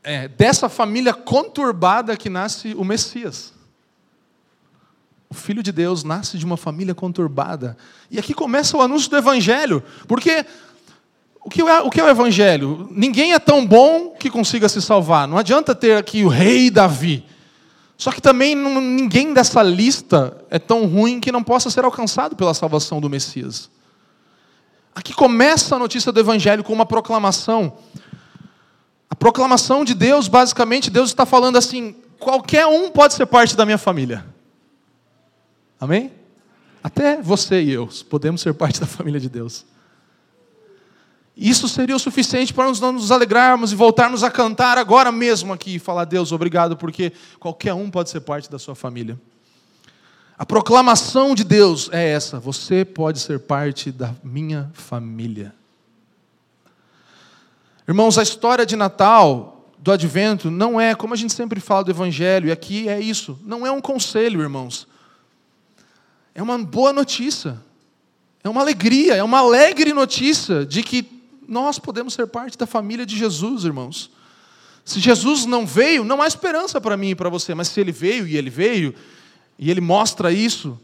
é 0.04 0.28
dessa 0.28 0.70
família 0.70 1.16
conturbada 1.16 2.16
que 2.16 2.30
nasce 2.30 2.76
o 2.76 2.84
Messias. 2.84 3.57
O 5.30 5.34
Filho 5.34 5.62
de 5.62 5.72
Deus 5.72 6.04
nasce 6.04 6.38
de 6.38 6.46
uma 6.46 6.58
família 6.58 6.96
conturbada. 6.96 7.78
E 8.10 8.18
aqui 8.18 8.34
começa 8.34 8.78
o 8.78 8.82
anúncio 8.82 9.10
do 9.10 9.18
Evangelho. 9.18 9.84
Porque 10.08 10.46
o 11.44 11.50
que, 11.50 11.62
é, 11.62 11.80
o 11.82 11.90
que 11.90 12.00
é 12.00 12.04
o 12.04 12.10
Evangelho? 12.10 12.88
Ninguém 12.92 13.34
é 13.34 13.40
tão 13.40 13.66
bom 13.66 14.12
que 14.12 14.30
consiga 14.30 14.70
se 14.70 14.82
salvar. 14.82 15.28
Não 15.28 15.38
adianta 15.38 15.76
ter 15.76 15.98
aqui 15.98 16.24
o 16.24 16.28
rei 16.28 16.70
Davi. 16.70 17.26
Só 17.98 18.12
que 18.12 18.22
também 18.22 18.56
não, 18.56 18.80
ninguém 18.80 19.34
dessa 19.34 19.62
lista 19.64 20.38
é 20.50 20.60
tão 20.60 20.86
ruim 20.86 21.20
que 21.20 21.32
não 21.32 21.44
possa 21.44 21.70
ser 21.70 21.84
alcançado 21.84 22.36
pela 22.36 22.54
salvação 22.54 23.02
do 23.02 23.10
Messias. 23.10 23.70
Aqui 24.96 25.14
começa 25.14 25.76
a 25.76 25.80
notícia 25.80 26.12
do 26.12 26.20
Evangelho 26.20 26.64
com 26.64 26.74
uma 26.74 26.86
proclamação 26.86 27.74
a 29.10 29.16
proclamação 29.16 29.86
de 29.86 29.94
Deus, 29.94 30.28
basicamente, 30.28 30.90
Deus 30.90 31.10
está 31.10 31.26
falando 31.26 31.58
assim: 31.58 31.96
qualquer 32.20 32.66
um 32.68 32.90
pode 32.90 33.14
ser 33.14 33.26
parte 33.26 33.56
da 33.56 33.66
minha 33.66 33.78
família. 33.78 34.26
Amém? 35.80 36.12
Até 36.84 37.22
você 37.22 37.62
e 37.62 37.72
eu 37.72 37.90
podemos 38.10 38.42
ser 38.42 38.54
parte 38.54 38.80
da 38.82 38.88
família 38.88 39.20
de 39.20 39.30
Deus. 39.30 39.66
Isso 41.36 41.68
seria 41.68 41.96
o 41.96 42.00
suficiente 42.00 42.52
para 42.52 42.66
nós 42.66 42.80
nos 42.80 43.12
alegrarmos 43.12 43.72
e 43.72 43.76
voltarmos 43.76 44.24
a 44.24 44.32
cantar 44.32 44.78
agora 44.78 45.12
mesmo 45.12 45.54
aqui 45.54 45.76
e 45.76 45.80
falar: 45.80 46.06
Deus, 46.06 46.32
obrigado, 46.32 46.76
porque 46.76 47.12
qualquer 47.40 47.76
um 47.76 47.92
pode 47.92 48.10
ser 48.10 48.22
parte 48.22 48.50
da 48.50 48.58
sua 48.58 48.74
família. 48.74 49.20
A 50.36 50.46
proclamação 50.46 51.36
de 51.36 51.44
Deus 51.44 51.90
é 51.92 52.10
essa: 52.10 52.40
você 52.40 52.84
pode 52.84 53.20
ser 53.20 53.42
parte 53.42 53.92
da 53.92 54.16
minha 54.24 54.72
família. 54.74 55.54
Irmãos, 57.88 58.18
a 58.18 58.24
história 58.24 58.66
de 58.66 58.76
Natal 58.76 59.72
do 59.78 59.92
advento 59.92 60.50
não 60.50 60.82
é, 60.82 60.96
como 60.96 61.14
a 61.14 61.18
gente 61.18 61.34
sempre 61.34 61.60
fala 61.60 61.84
do 61.84 61.92
evangelho, 61.92 62.50
e 62.50 62.52
aqui 62.52 62.90
é 62.90 63.00
isso, 63.00 63.40
não 63.44 63.66
é 63.66 63.72
um 63.72 63.80
conselho, 63.80 64.42
irmãos. 64.42 64.88
É 66.38 66.44
uma 66.44 66.56
boa 66.60 66.94
notícia. 66.94 67.60
É 68.44 68.48
uma 68.48 68.62
alegria, 68.62 69.16
é 69.16 69.24
uma 69.24 69.40
alegre 69.40 69.92
notícia 69.92 70.64
de 70.64 70.84
que 70.84 71.04
nós 71.48 71.80
podemos 71.80 72.14
ser 72.14 72.28
parte 72.28 72.56
da 72.56 72.68
família 72.68 73.08
de 73.08 73.18
Jesus, 73.18 73.64
irmãos. 73.64 74.12
Se 74.86 75.00
Jesus 75.00 75.48
não 75.48 75.66
veio, 75.66 76.04
não 76.04 76.22
há 76.22 76.28
esperança 76.28 76.80
para 76.80 76.96
mim 76.96 77.10
e 77.10 77.16
para 77.16 77.28
você, 77.28 77.56
mas 77.56 77.70
se 77.70 77.82
ele 77.82 77.92
veio 77.92 78.28
e 78.28 78.38
ele 78.38 78.52
veio, 78.52 78.94
e 79.58 79.72
ele 79.72 79.82
mostra 79.82 80.32
isso, 80.32 80.80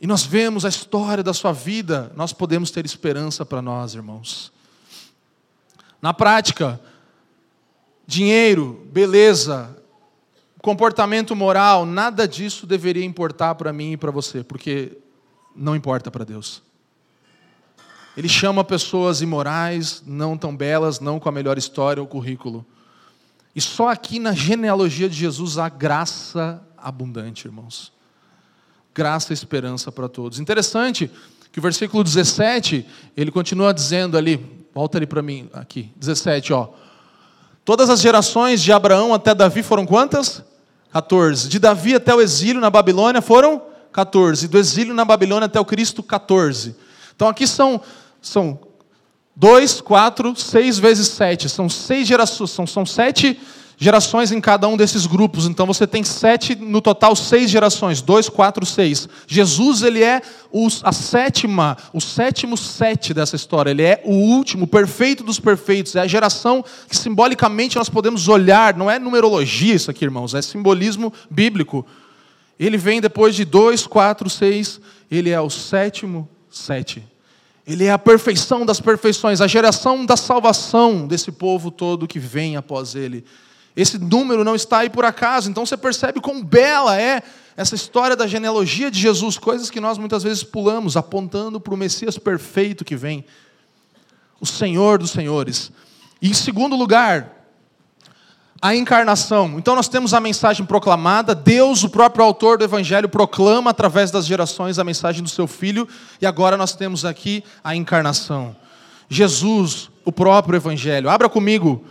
e 0.00 0.08
nós 0.08 0.24
vemos 0.24 0.64
a 0.64 0.68
história 0.68 1.22
da 1.22 1.32
sua 1.32 1.52
vida, 1.52 2.12
nós 2.16 2.32
podemos 2.32 2.72
ter 2.72 2.84
esperança 2.84 3.46
para 3.46 3.62
nós, 3.62 3.94
irmãos. 3.94 4.52
Na 6.02 6.12
prática, 6.12 6.80
dinheiro, 8.04 8.84
beleza, 8.92 9.77
comportamento 10.60 11.34
moral, 11.36 11.86
nada 11.86 12.26
disso 12.26 12.66
deveria 12.66 13.04
importar 13.04 13.54
para 13.54 13.72
mim 13.72 13.92
e 13.92 13.96
para 13.96 14.10
você, 14.10 14.42
porque 14.42 14.98
não 15.54 15.76
importa 15.76 16.10
para 16.10 16.24
Deus. 16.24 16.62
Ele 18.16 18.28
chama 18.28 18.64
pessoas 18.64 19.20
imorais, 19.20 20.02
não 20.04 20.36
tão 20.36 20.56
belas, 20.56 20.98
não 20.98 21.20
com 21.20 21.28
a 21.28 21.32
melhor 21.32 21.56
história 21.56 22.02
ou 22.02 22.08
currículo. 22.08 22.66
E 23.54 23.60
só 23.60 23.88
aqui 23.88 24.18
na 24.18 24.32
genealogia 24.32 25.08
de 25.08 25.14
Jesus 25.14 25.58
há 25.58 25.68
graça 25.68 26.60
abundante, 26.76 27.46
irmãos. 27.46 27.92
Graça 28.94 29.32
e 29.32 29.34
esperança 29.34 29.92
para 29.92 30.08
todos. 30.08 30.40
Interessante 30.40 31.10
que 31.52 31.60
o 31.60 31.62
versículo 31.62 32.02
17, 32.02 32.84
ele 33.16 33.30
continua 33.30 33.72
dizendo 33.72 34.18
ali, 34.18 34.64
volta 34.74 34.98
ali 34.98 35.06
para 35.06 35.22
mim, 35.22 35.48
aqui, 35.52 35.92
17, 35.96 36.52
ó. 36.52 36.70
Todas 37.64 37.90
as 37.90 38.00
gerações 38.00 38.62
de 38.62 38.72
Abraão 38.72 39.14
até 39.14 39.34
Davi 39.34 39.62
foram 39.62 39.86
quantas? 39.86 40.42
14. 40.90 41.48
De 41.48 41.58
Davi 41.58 41.94
até 41.94 42.14
o 42.14 42.20
exílio 42.20 42.60
na 42.60 42.70
Babilônia 42.70 43.20
foram 43.20 43.62
14. 43.92 44.48
Do 44.48 44.58
exílio 44.58 44.94
na 44.94 45.04
Babilônia 45.04 45.46
até 45.46 45.60
o 45.60 45.64
Cristo, 45.64 46.02
14. 46.02 46.74
Então 47.14 47.28
aqui 47.28 47.46
são, 47.46 47.80
são 48.20 48.58
2, 49.36 49.80
4, 49.80 50.36
6 50.36 50.78
vezes 50.78 51.08
7. 51.08 51.48
São 51.48 51.68
seis 51.68 52.06
gerações, 52.06 52.50
são, 52.50 52.66
são 52.66 52.86
sete 52.86 53.38
gerações 53.78 54.32
em 54.32 54.40
cada 54.40 54.66
um 54.66 54.76
desses 54.76 55.06
grupos. 55.06 55.46
Então 55.46 55.64
você 55.64 55.86
tem 55.86 56.02
sete, 56.02 56.56
no 56.56 56.80
total, 56.80 57.14
seis 57.14 57.48
gerações. 57.48 58.02
Dois, 58.02 58.28
quatro, 58.28 58.66
seis. 58.66 59.08
Jesus, 59.26 59.82
ele 59.82 60.02
é 60.02 60.20
a 60.82 60.92
sétima, 60.92 61.76
o 61.92 62.00
sétimo 62.00 62.56
sete 62.56 63.14
dessa 63.14 63.36
história. 63.36 63.70
Ele 63.70 63.82
é 63.82 64.02
o 64.04 64.12
último, 64.12 64.64
o 64.64 64.68
perfeito 64.68 65.22
dos 65.22 65.38
perfeitos. 65.38 65.94
É 65.94 66.00
a 66.00 66.06
geração 66.08 66.64
que 66.88 66.96
simbolicamente 66.96 67.76
nós 67.76 67.88
podemos 67.88 68.26
olhar. 68.26 68.76
Não 68.76 68.90
é 68.90 68.98
numerologia 68.98 69.74
isso 69.74 69.90
aqui, 69.90 70.04
irmãos. 70.04 70.34
É 70.34 70.42
simbolismo 70.42 71.12
bíblico. 71.30 71.86
Ele 72.58 72.76
vem 72.76 73.00
depois 73.00 73.36
de 73.36 73.44
dois, 73.44 73.86
quatro, 73.86 74.28
seis. 74.28 74.80
Ele 75.08 75.30
é 75.30 75.40
o 75.40 75.48
sétimo 75.48 76.28
sete. 76.50 77.06
Ele 77.64 77.84
é 77.84 77.92
a 77.92 77.98
perfeição 77.98 78.66
das 78.66 78.80
perfeições, 78.80 79.42
a 79.42 79.46
geração 79.46 80.04
da 80.04 80.16
salvação 80.16 81.06
desse 81.06 81.30
povo 81.30 81.70
todo 81.70 82.08
que 82.08 82.18
vem 82.18 82.56
após 82.56 82.94
ele. 82.94 83.24
Esse 83.78 83.96
número 83.96 84.42
não 84.42 84.56
está 84.56 84.78
aí 84.78 84.90
por 84.90 85.04
acaso, 85.04 85.48
então 85.48 85.64
você 85.64 85.76
percebe 85.76 86.20
quão 86.20 86.42
bela 86.42 87.00
é 87.00 87.22
essa 87.56 87.76
história 87.76 88.16
da 88.16 88.26
genealogia 88.26 88.90
de 88.90 88.98
Jesus, 88.98 89.38
coisas 89.38 89.70
que 89.70 89.78
nós 89.78 89.98
muitas 89.98 90.24
vezes 90.24 90.42
pulamos, 90.42 90.96
apontando 90.96 91.60
para 91.60 91.72
o 91.72 91.76
Messias 91.76 92.18
perfeito 92.18 92.84
que 92.84 92.96
vem, 92.96 93.24
o 94.40 94.46
Senhor 94.46 94.98
dos 94.98 95.12
Senhores. 95.12 95.70
E 96.20 96.28
em 96.28 96.34
segundo 96.34 96.74
lugar, 96.74 97.46
a 98.60 98.74
encarnação. 98.74 99.54
Então 99.58 99.76
nós 99.76 99.86
temos 99.86 100.12
a 100.12 100.18
mensagem 100.18 100.66
proclamada, 100.66 101.32
Deus, 101.32 101.84
o 101.84 101.88
próprio 101.88 102.24
autor 102.24 102.58
do 102.58 102.64
evangelho, 102.64 103.08
proclama 103.08 103.70
através 103.70 104.10
das 104.10 104.26
gerações 104.26 104.80
a 104.80 104.82
mensagem 104.82 105.22
do 105.22 105.28
seu 105.28 105.46
filho, 105.46 105.86
e 106.20 106.26
agora 106.26 106.56
nós 106.56 106.74
temos 106.74 107.04
aqui 107.04 107.44
a 107.62 107.76
encarnação. 107.76 108.56
Jesus, 109.08 109.88
o 110.04 110.10
próprio 110.10 110.56
evangelho. 110.56 111.08
Abra 111.08 111.28
comigo 111.28 111.84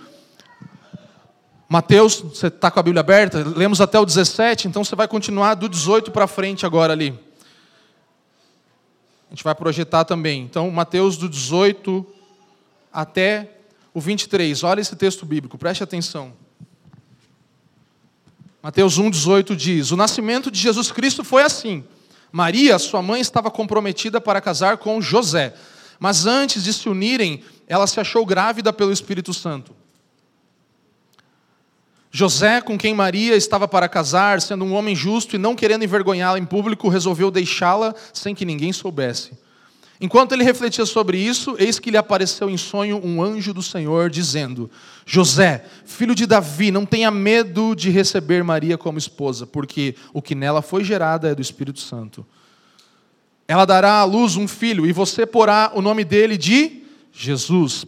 Mateus, 1.70 2.22
você 2.22 2.48
está 2.48 2.72
com 2.72 2.80
a 2.80 2.84
Bíblia 2.84 3.02
aberta? 3.02 3.44
Lemos 3.44 3.82
até 3.82 4.00
o 4.00 4.06
17, 4.06 4.70
então 4.70 4.86
você 4.86 4.96
vai 4.96 5.08
continuar 5.08 5.56
do 5.56 5.68
18 5.68 6.12
para 6.12 6.26
frente 6.26 6.66
agora 6.66 6.94
ali. 6.94 7.18
A 9.28 9.34
gente 9.34 9.44
vai 9.44 9.54
projetar 9.54 10.06
também. 10.06 10.44
Então, 10.44 10.72
Mateus 10.72 11.18
do 11.18 11.28
18 11.28 12.06
até 12.92 13.52
o 13.94 14.00
23. 14.00 14.64
Olha 14.64 14.80
esse 14.80 14.96
texto 14.96 15.26
bíblico, 15.26 15.58
preste 15.58 15.84
atenção. 15.84 16.32
Mateus 18.64 18.98
1, 18.98 19.10
18 19.10 19.54
diz: 19.54 19.92
O 19.92 19.98
nascimento 19.98 20.50
de 20.50 20.60
Jesus 20.60 20.90
Cristo 20.90 21.22
foi 21.22 21.44
assim. 21.44 21.84
Maria, 22.32 22.80
sua 22.80 23.02
mãe, 23.02 23.20
estava 23.20 23.52
comprometida 23.52 24.22
para 24.22 24.40
casar 24.40 24.78
com 24.78 25.02
José, 25.02 25.54
mas 26.00 26.26
antes 26.26 26.64
de 26.64 26.72
se 26.72 26.88
unirem, 26.88 27.44
ela 27.68 27.88
se 27.88 28.00
achou 28.00 28.26
grávida 28.26 28.72
pelo 28.72 28.92
Espírito 28.92 29.34
Santo. 29.34 29.76
José, 32.18 32.62
com 32.62 32.80
quem 32.80 32.96
Maria 32.96 33.36
estava 33.36 33.68
para 33.68 33.88
casar, 33.88 34.42
sendo 34.42 34.66
um 34.66 34.74
homem 34.74 34.96
justo 34.96 35.36
e 35.36 35.38
não 35.38 35.56
querendo 35.56 35.84
envergonhá-la 35.84 36.40
em 36.40 36.46
público, 36.46 36.90
resolveu 36.90 37.30
deixá-la 37.30 37.94
sem 38.12 38.34
que 38.34 38.44
ninguém 38.44 38.74
soubesse. 38.74 39.34
Enquanto 40.02 40.32
ele 40.32 40.44
refletia 40.44 40.84
sobre 40.88 41.20
isso, 41.20 41.56
eis 41.60 41.78
que 41.78 41.92
lhe 41.92 41.98
apareceu 41.98 42.50
em 42.50 42.58
sonho 42.58 43.00
um 43.06 43.22
anjo 43.22 43.54
do 43.54 43.62
Senhor, 43.62 44.10
dizendo: 44.10 44.68
José, 45.06 45.64
filho 45.86 46.16
de 46.16 46.26
Davi, 46.26 46.72
não 46.72 46.88
tenha 46.88 47.12
medo 47.12 47.76
de 47.76 47.92
receber 47.92 48.44
Maria 48.44 48.80
como 48.80 48.98
esposa, 48.98 49.46
porque 49.46 49.94
o 50.12 50.20
que 50.20 50.34
nela 50.34 50.64
foi 50.64 50.84
gerado 50.84 51.28
é 51.28 51.36
do 51.36 51.42
Espírito 51.44 51.82
Santo. 51.82 52.26
Ela 53.48 53.64
dará 53.64 54.00
à 54.00 54.04
luz 54.04 54.36
um 54.36 54.48
filho, 54.48 54.88
e 54.88 54.92
você 54.92 55.24
porá 55.24 55.72
o 55.76 55.84
nome 55.84 56.04
dele 56.04 56.36
de 56.36 56.82
Jesus, 57.14 57.86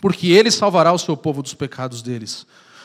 porque 0.00 0.32
ele 0.32 0.50
salvará 0.50 0.92
o 0.92 0.98
seu 0.98 1.16
povo 1.16 1.44
dos 1.44 1.54
pecados 1.54 2.02
deles. 2.02 2.44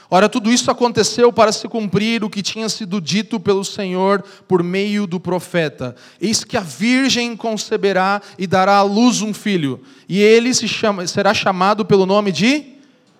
Ora, 0.09 0.29
tudo 0.29 0.49
isso 0.49 0.71
aconteceu 0.71 1.33
para 1.33 1.51
se 1.51 1.67
cumprir 1.67 2.23
o 2.23 2.29
que 2.29 2.41
tinha 2.41 2.69
sido 2.69 3.01
dito 3.01 3.39
pelo 3.39 3.65
Senhor 3.65 4.23
por 4.47 4.63
meio 4.63 5.05
do 5.05 5.19
profeta. 5.19 5.95
Eis 6.21 6.45
que 6.45 6.55
a 6.55 6.61
virgem 6.61 7.35
conceberá 7.35 8.21
e 8.37 8.47
dará 8.47 8.77
à 8.77 8.83
luz 8.83 9.21
um 9.21 9.33
filho, 9.33 9.81
e 10.07 10.21
ele 10.21 10.53
se 10.53 10.67
chama, 10.67 11.05
será 11.07 11.33
chamado 11.33 11.83
pelo 11.83 12.05
nome 12.05 12.31
de 12.31 12.77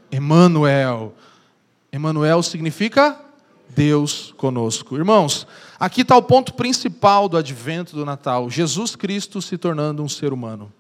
Emanuel. 0.10 1.14
Emanuel 1.92 2.42
significa 2.42 3.20
Deus 3.70 4.34
conosco. 4.38 4.96
Irmãos, 4.96 5.46
aqui 5.78 6.02
está 6.02 6.16
o 6.16 6.24
ponto 6.24 6.54
principal 6.54 7.28
do 7.28 7.36
advento 7.36 7.98
do 7.98 8.06
Natal: 8.06 8.50
Jesus 8.50 8.96
Cristo 8.96 9.42
se 9.42 9.58
tornando 9.58 10.02
um 10.02 10.08
ser 10.08 10.32
humano. 10.32 10.72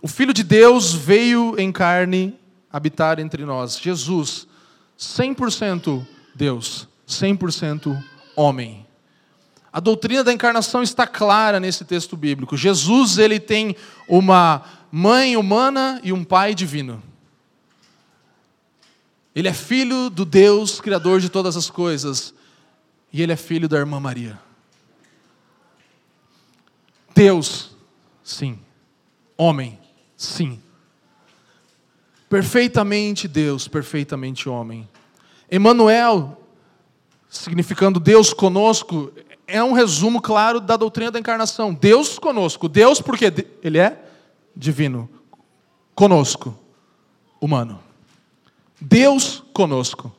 O 0.00 0.08
Filho 0.08 0.32
de 0.32 0.42
Deus 0.42 0.94
veio 0.94 1.54
em 1.58 1.70
carne 1.70 2.34
habitar 2.72 3.18
entre 3.18 3.44
nós. 3.44 3.78
Jesus, 3.78 4.46
100% 4.98 6.06
Deus, 6.34 6.88
100% 7.06 8.02
homem. 8.36 8.86
A 9.72 9.80
doutrina 9.80 10.24
da 10.24 10.32
encarnação 10.32 10.82
está 10.82 11.06
clara 11.06 11.60
nesse 11.60 11.84
texto 11.84 12.16
bíblico. 12.16 12.56
Jesus, 12.56 13.18
ele 13.18 13.38
tem 13.38 13.76
uma 14.08 14.62
mãe 14.90 15.36
humana 15.36 16.00
e 16.02 16.12
um 16.12 16.24
pai 16.24 16.54
divino. 16.54 17.02
Ele 19.34 19.48
é 19.48 19.52
filho 19.52 20.10
do 20.10 20.24
Deus 20.24 20.80
criador 20.80 21.20
de 21.20 21.28
todas 21.28 21.56
as 21.56 21.70
coisas 21.70 22.34
e 23.12 23.22
ele 23.22 23.32
é 23.32 23.36
filho 23.36 23.68
da 23.68 23.76
irmã 23.76 24.00
Maria. 24.00 24.38
Deus, 27.14 27.70
sim. 28.22 28.58
Homem, 29.36 29.78
sim. 30.16 30.60
Perfeitamente 32.28 33.26
Deus, 33.26 33.66
perfeitamente 33.66 34.48
homem. 34.48 34.88
Emmanuel, 35.50 36.38
significando 37.28 37.98
Deus 37.98 38.34
conosco, 38.34 39.12
é 39.46 39.64
um 39.64 39.72
resumo 39.72 40.20
claro 40.20 40.60
da 40.60 40.76
doutrina 40.76 41.10
da 41.10 41.18
encarnação. 41.18 41.72
Deus 41.72 42.18
conosco. 42.18 42.68
Deus 42.68 43.00
porque 43.00 43.32
ele 43.62 43.78
é 43.78 43.98
divino. 44.54 45.08
Conosco, 45.94 46.54
humano. 47.40 47.80
Deus 48.78 49.42
conosco. 49.54 50.12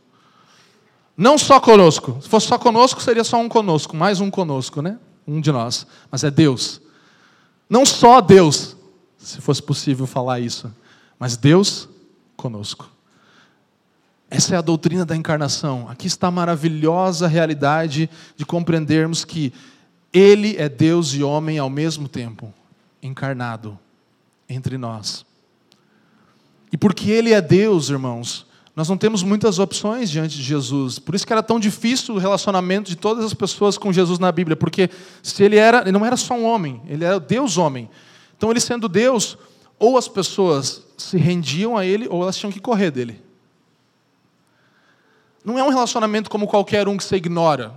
Não 1.16 1.38
só 1.38 1.60
conosco. 1.60 2.18
Se 2.22 2.28
fosse 2.28 2.48
só 2.48 2.58
conosco, 2.58 3.02
seria 3.02 3.24
só 3.24 3.38
um 3.38 3.48
conosco, 3.48 3.96
mais 3.96 4.20
um 4.20 4.32
conosco, 4.32 4.82
né? 4.82 4.98
Um 5.28 5.40
de 5.40 5.52
nós. 5.52 5.86
Mas 6.10 6.24
é 6.24 6.32
Deus. 6.32 6.82
Não 7.70 7.86
só 7.86 8.20
Deus, 8.20 8.76
se 9.18 9.40
fosse 9.40 9.62
possível 9.62 10.08
falar 10.08 10.40
isso, 10.40 10.74
mas 11.20 11.38
Deus 11.38 11.88
conosco. 12.40 12.90
Essa 14.32 14.56
é 14.56 14.58
a 14.58 14.62
doutrina 14.62 15.06
da 15.06 15.16
encarnação. 15.16 15.90
Aqui 15.90 16.08
está 16.08 16.28
a 16.28 16.32
maravilhosa 16.32 17.28
realidade 17.28 18.10
de 18.38 18.46
compreendermos 18.46 19.26
que 19.26 19.52
Ele 20.14 20.56
é 20.58 20.70
Deus 20.70 21.14
e 21.14 21.22
homem 21.22 21.58
ao 21.60 21.70
mesmo 21.70 22.08
tempo, 22.08 22.54
encarnado 23.04 23.78
entre 24.48 24.78
nós. 24.78 25.26
E 26.72 26.78
porque 26.78 27.12
Ele 27.12 27.34
é 27.34 27.42
Deus, 27.42 27.90
irmãos, 27.90 28.48
Nós 28.80 28.88
não 28.88 28.96
temos 28.96 29.24
muitas 29.24 29.60
opções 29.60 30.10
diante 30.10 30.38
de 30.38 30.42
Jesus. 30.42 31.00
Por 31.00 31.14
isso 31.14 31.28
que 31.28 31.34
era 31.34 31.44
tão 31.44 31.60
difícil 31.60 32.16
o 32.16 32.18
relacionamento 32.18 32.90
de 32.90 32.96
todas 32.96 33.26
as 33.26 33.34
pessoas 33.34 33.78
com 33.78 33.92
Jesus 33.92 34.20
na 34.20 34.32
Bíblia, 34.32 34.56
porque 34.56 34.90
se 35.22 35.44
ele 35.44 35.58
era, 35.58 35.82
ele 35.82 35.92
não 35.92 36.06
era 36.06 36.16
só 36.16 36.34
um 36.34 36.46
homem, 36.46 36.82
ele 36.88 37.04
era 37.04 37.20
Deus 37.20 37.58
homem. 37.58 37.90
Então 38.38 38.50
ele 38.50 38.62
sendo 38.62 38.88
Deus, 38.88 39.38
ou 39.80 39.98
as 39.98 40.08
pessoas 40.08 40.84
se 40.98 41.18
rendiam 41.18 41.78
a 41.78 41.86
ele 41.86 42.08
ou 42.10 42.22
elas 42.22 42.38
tinham 42.38 42.52
que 42.52 42.60
correr 42.60 42.92
dele. 42.92 43.22
Não 45.44 45.58
é 45.58 45.64
um 45.64 45.70
relacionamento 45.70 46.30
como 46.30 46.46
qualquer 46.46 46.88
um 46.88 46.98
que 46.98 47.04
você 47.04 47.16
ignora. 47.16 47.74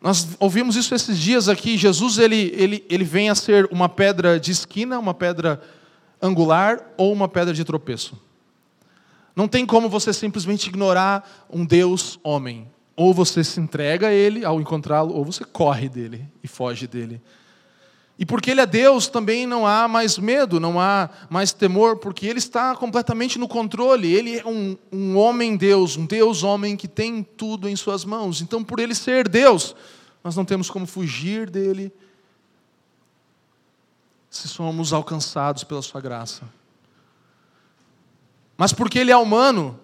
Nós 0.00 0.28
ouvimos 0.38 0.76
isso 0.76 0.94
esses 0.94 1.18
dias 1.18 1.48
aqui. 1.48 1.76
Jesus 1.76 2.18
ele, 2.18 2.52
ele, 2.54 2.84
ele 2.88 3.04
vem 3.04 3.28
a 3.28 3.34
ser 3.34 3.68
uma 3.72 3.88
pedra 3.88 4.38
de 4.38 4.52
esquina, 4.52 4.98
uma 4.98 5.12
pedra 5.12 5.60
angular 6.22 6.80
ou 6.96 7.12
uma 7.12 7.28
pedra 7.28 7.52
de 7.52 7.64
tropeço. 7.64 8.16
Não 9.34 9.48
tem 9.48 9.66
como 9.66 9.88
você 9.88 10.12
simplesmente 10.12 10.68
ignorar 10.68 11.46
um 11.50 11.64
Deus 11.64 12.18
homem. 12.22 12.68
Ou 12.96 13.14
você 13.14 13.44
se 13.44 13.60
entrega 13.60 14.08
a 14.08 14.12
Ele 14.12 14.44
ao 14.44 14.60
encontrá-lo, 14.60 15.14
ou 15.14 15.24
você 15.24 15.44
corre 15.44 15.88
dele 15.88 16.26
e 16.42 16.48
foge 16.48 16.88
dele. 16.88 17.22
E 18.18 18.26
porque 18.26 18.50
Ele 18.50 18.60
é 18.60 18.66
Deus, 18.66 19.06
também 19.06 19.46
não 19.46 19.64
há 19.66 19.86
mais 19.86 20.18
medo, 20.18 20.58
não 20.58 20.80
há 20.80 21.08
mais 21.30 21.52
temor, 21.52 21.98
porque 21.98 22.26
Ele 22.26 22.40
está 22.40 22.74
completamente 22.74 23.38
no 23.38 23.46
controle. 23.46 24.12
Ele 24.12 24.38
é 24.38 24.46
um, 24.46 24.76
um 24.90 25.16
homem-Deus, 25.16 25.96
um 25.96 26.04
Deus-homem 26.04 26.76
que 26.76 26.88
tem 26.88 27.22
tudo 27.22 27.68
em 27.68 27.76
Suas 27.76 28.04
mãos. 28.04 28.40
Então, 28.40 28.64
por 28.64 28.80
Ele 28.80 28.94
ser 28.94 29.28
Deus, 29.28 29.76
nós 30.24 30.34
não 30.34 30.44
temos 30.44 30.68
como 30.68 30.86
fugir 30.86 31.48
dele 31.48 31.92
se 34.28 34.48
somos 34.48 34.92
alcançados 34.92 35.62
pela 35.64 35.80
Sua 35.80 36.00
graça. 36.00 36.42
Mas 38.56 38.72
porque 38.72 38.98
ele 38.98 39.12
é 39.12 39.16
humano, 39.16 39.78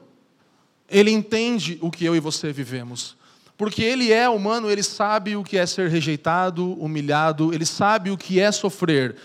ele 0.89 1.13
entende 1.13 1.79
o 1.81 1.93
que 1.93 2.05
eu 2.05 2.17
e 2.17 2.21
você 2.21 2.53
vivemos. 2.53 3.17
Porque 3.57 3.83
ele 3.83 4.13
é 4.13 4.29
humano, 4.29 4.71
ele 4.71 4.83
sabe 4.83 5.37
o 5.37 5.45
que 5.45 5.57
é 5.57 5.65
ser 5.65 5.89
rejeitado, 5.89 6.73
humilhado, 6.75 7.55
ele 7.55 7.65
sabe 7.65 8.11
o 8.11 8.17
que 8.17 8.41
é 8.41 8.51
sofrer. 8.51 9.17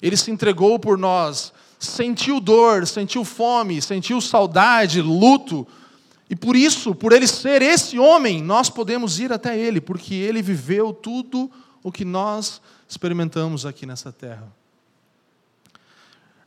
Ele 0.00 0.16
se 0.16 0.30
entregou 0.30 0.78
por 0.78 0.96
nós, 0.96 1.52
sentiu 1.78 2.40
dor, 2.40 2.86
sentiu 2.86 3.24
fome, 3.24 3.80
sentiu 3.82 4.20
saudade, 4.20 5.02
luto. 5.02 5.66
E 6.30 6.34
por 6.34 6.56
isso, 6.56 6.94
por 6.94 7.12
ele 7.12 7.26
ser 7.26 7.60
esse 7.60 7.98
homem, 7.98 8.42
nós 8.42 8.70
podemos 8.70 9.20
ir 9.20 9.32
até 9.32 9.58
ele, 9.58 9.80
porque 9.80 10.14
ele 10.14 10.40
viveu 10.40 10.92
tudo 10.92 11.50
o 11.82 11.92
que 11.92 12.04
nós 12.04 12.62
experimentamos 12.88 13.66
aqui 13.66 13.84
nessa 13.84 14.10
terra. 14.10 14.50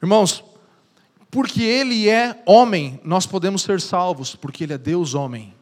Irmãos, 0.01 0.43
porque 1.29 1.61
ele 1.61 2.09
é 2.09 2.41
homem, 2.45 2.99
nós 3.03 3.27
podemos 3.27 3.61
ser 3.61 3.79
salvos, 3.79 4.35
porque 4.35 4.63
ele 4.63 4.73
é 4.73 4.77
Deus 4.77 5.13
homem. 5.13 5.53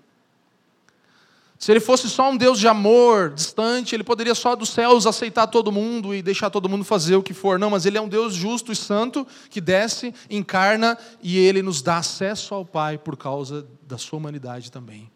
Se 1.66 1.72
ele 1.72 1.80
fosse 1.80 2.08
só 2.08 2.30
um 2.30 2.38
Deus 2.38 2.60
de 2.60 2.68
amor, 2.68 3.32
distante, 3.32 3.96
ele 3.96 4.04
poderia 4.04 4.36
só 4.36 4.56
dos 4.56 4.70
céus 4.70 5.08
aceitar 5.08 5.48
todo 5.48 5.72
mundo 5.72 6.14
e 6.14 6.22
deixar 6.22 6.52
todo 6.52 6.70
mundo 6.70 6.86
fazer 6.86 7.16
o 7.16 7.24
que 7.24 7.34
for. 7.34 7.58
Não, 7.58 7.72
mas 7.72 7.88
ele 7.88 7.98
é 7.98 8.02
um 8.02 8.08
Deus 8.08 8.36
justo 8.36 8.72
e 8.72 8.76
santo 8.76 9.26
que 9.50 9.60
desce, 9.60 10.14
encarna 10.30 10.96
e 11.24 11.40
ele 11.40 11.64
nos 11.64 11.82
dá 11.82 11.98
acesso 11.98 12.54
ao 12.54 12.64
Pai 12.64 13.00
por 13.00 13.18
causa 13.18 13.66
da 13.82 13.98
sua 13.98 14.20
humanidade 14.20 14.72
também. 14.72 15.10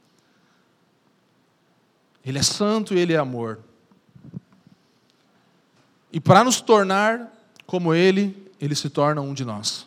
Ele 2.25 2.39
é 2.39 2.41
santo 2.41 2.95
e 2.95 2.99
ele 2.99 3.13
é 3.13 3.17
amor. 3.17 3.59
E 6.12 6.19
para 6.19 6.43
nos 6.43 6.62
tornar 6.62 7.31
como 7.67 7.93
ele, 7.93 8.51
ele 8.59 8.73
se 8.73 8.89
torna 8.89 9.21
um 9.21 9.35
de 9.35 9.45
nós 9.45 9.85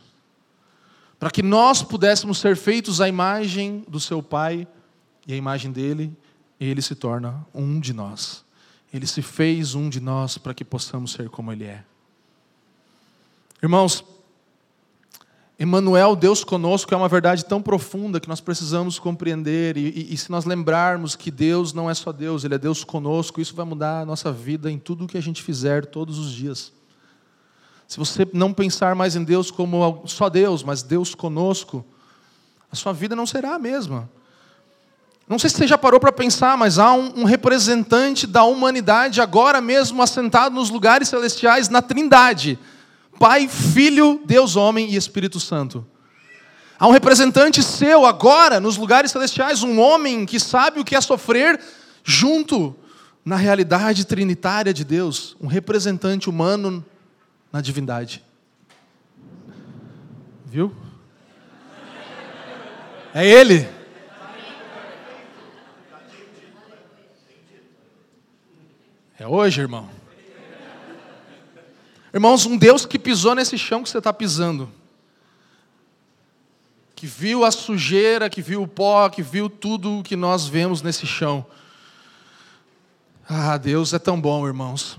para 1.18 1.28
que 1.28 1.42
nós 1.42 1.82
pudéssemos 1.82 2.38
ser 2.38 2.56
feitos 2.56 3.00
à 3.00 3.08
imagem 3.08 3.84
do 3.88 3.98
seu 3.98 4.22
Pai 4.22 4.64
e 5.26 5.32
à 5.32 5.36
imagem 5.36 5.72
dele, 5.72 6.16
ele 6.64 6.82
se 6.82 6.94
torna 6.94 7.46
um 7.54 7.80
de 7.80 7.92
nós. 7.92 8.44
Ele 8.92 9.06
se 9.06 9.22
fez 9.22 9.74
um 9.74 9.88
de 9.88 10.00
nós 10.00 10.38
para 10.38 10.52
que 10.52 10.64
possamos 10.64 11.12
ser 11.12 11.30
como 11.30 11.50
ele 11.50 11.64
é. 11.64 11.84
Irmãos, 13.62 14.04
Emmanuel, 15.58 16.16
Deus 16.16 16.42
conosco, 16.42 16.92
é 16.92 16.96
uma 16.96 17.08
verdade 17.08 17.44
tão 17.44 17.62
profunda 17.62 18.18
que 18.18 18.28
nós 18.28 18.40
precisamos 18.40 18.98
compreender. 18.98 19.76
E, 19.76 19.88
e, 19.88 20.14
e, 20.14 20.16
se 20.16 20.30
nós 20.30 20.44
lembrarmos 20.44 21.14
que 21.14 21.30
Deus 21.30 21.72
não 21.72 21.88
é 21.88 21.94
só 21.94 22.10
Deus, 22.10 22.42
Ele 22.42 22.54
é 22.54 22.58
Deus 22.58 22.82
conosco, 22.82 23.40
isso 23.40 23.54
vai 23.54 23.64
mudar 23.64 24.00
a 24.00 24.04
nossa 24.04 24.32
vida 24.32 24.70
em 24.70 24.78
tudo 24.78 25.04
o 25.04 25.08
que 25.08 25.16
a 25.16 25.22
gente 25.22 25.42
fizer 25.42 25.86
todos 25.86 26.18
os 26.18 26.32
dias. 26.32 26.72
Se 27.86 27.98
você 27.98 28.26
não 28.32 28.52
pensar 28.52 28.94
mais 28.94 29.14
em 29.14 29.22
Deus 29.22 29.50
como 29.50 30.02
só 30.06 30.28
Deus, 30.28 30.64
mas 30.64 30.82
Deus 30.82 31.14
conosco, 31.14 31.84
a 32.70 32.74
sua 32.74 32.92
vida 32.92 33.14
não 33.14 33.26
será 33.26 33.54
a 33.54 33.58
mesma. 33.58 34.10
Não 35.28 35.38
sei 35.38 35.48
se 35.48 35.56
você 35.56 35.66
já 35.66 35.78
parou 35.78 36.00
para 36.00 36.12
pensar, 36.12 36.56
mas 36.56 36.78
há 36.78 36.92
um, 36.92 37.20
um, 37.20 37.24
representante 37.24 38.26
da 38.26 38.44
humanidade 38.44 39.20
agora 39.20 39.60
mesmo 39.60 40.02
assentado 40.02 40.54
nos 40.54 40.68
lugares 40.68 41.08
celestiais 41.08 41.68
na 41.68 41.80
Trindade: 41.80 42.58
Pai, 43.18 43.48
Filho, 43.48 44.20
Deus, 44.24 44.56
Homem 44.56 44.90
e 44.90 44.96
Espírito 44.96 45.38
Santo. 45.38 45.86
Há 46.78 46.88
um 46.88 46.90
representante 46.90 47.62
seu 47.62 48.04
agora 48.04 48.58
nos 48.58 48.76
lugares 48.76 49.12
celestiais, 49.12 49.62
um 49.62 49.78
homem 49.78 50.26
que 50.26 50.40
sabe 50.40 50.80
o 50.80 50.84
que 50.84 50.96
é 50.96 51.00
sofrer 51.00 51.60
junto 52.02 52.74
na 53.24 53.36
realidade 53.36 54.04
trinitária 54.04 54.74
de 54.74 54.84
Deus, 54.84 55.36
um 55.40 55.46
representante 55.46 56.28
humano 56.28 56.84
na 57.52 57.60
divindade. 57.60 58.22
Viu? 60.44 60.74
É 63.14 63.24
Ele. 63.24 63.81
É 69.22 69.28
hoje, 69.28 69.60
irmão. 69.60 69.88
Irmãos, 72.12 72.44
um 72.44 72.56
Deus 72.56 72.84
que 72.84 72.98
pisou 72.98 73.36
nesse 73.36 73.56
chão 73.56 73.80
que 73.80 73.88
você 73.88 73.98
está 73.98 74.12
pisando, 74.12 74.68
que 76.96 77.06
viu 77.06 77.44
a 77.44 77.52
sujeira, 77.52 78.28
que 78.28 78.42
viu 78.42 78.62
o 78.64 78.66
pó, 78.66 79.08
que 79.08 79.22
viu 79.22 79.48
tudo 79.48 80.02
que 80.02 80.16
nós 80.16 80.48
vemos 80.48 80.82
nesse 80.82 81.06
chão. 81.06 81.46
Ah, 83.28 83.56
Deus 83.58 83.94
é 83.94 83.98
tão 84.00 84.20
bom, 84.20 84.44
irmãos. 84.44 84.98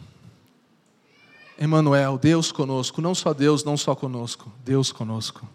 Emmanuel, 1.60 2.18
Deus 2.18 2.50
conosco, 2.50 3.02
não 3.02 3.14
só 3.14 3.34
Deus, 3.34 3.66
não 3.66 3.76
só 3.76 3.94
conosco, 3.94 4.50
Deus 4.64 4.90
conosco. 4.90 5.46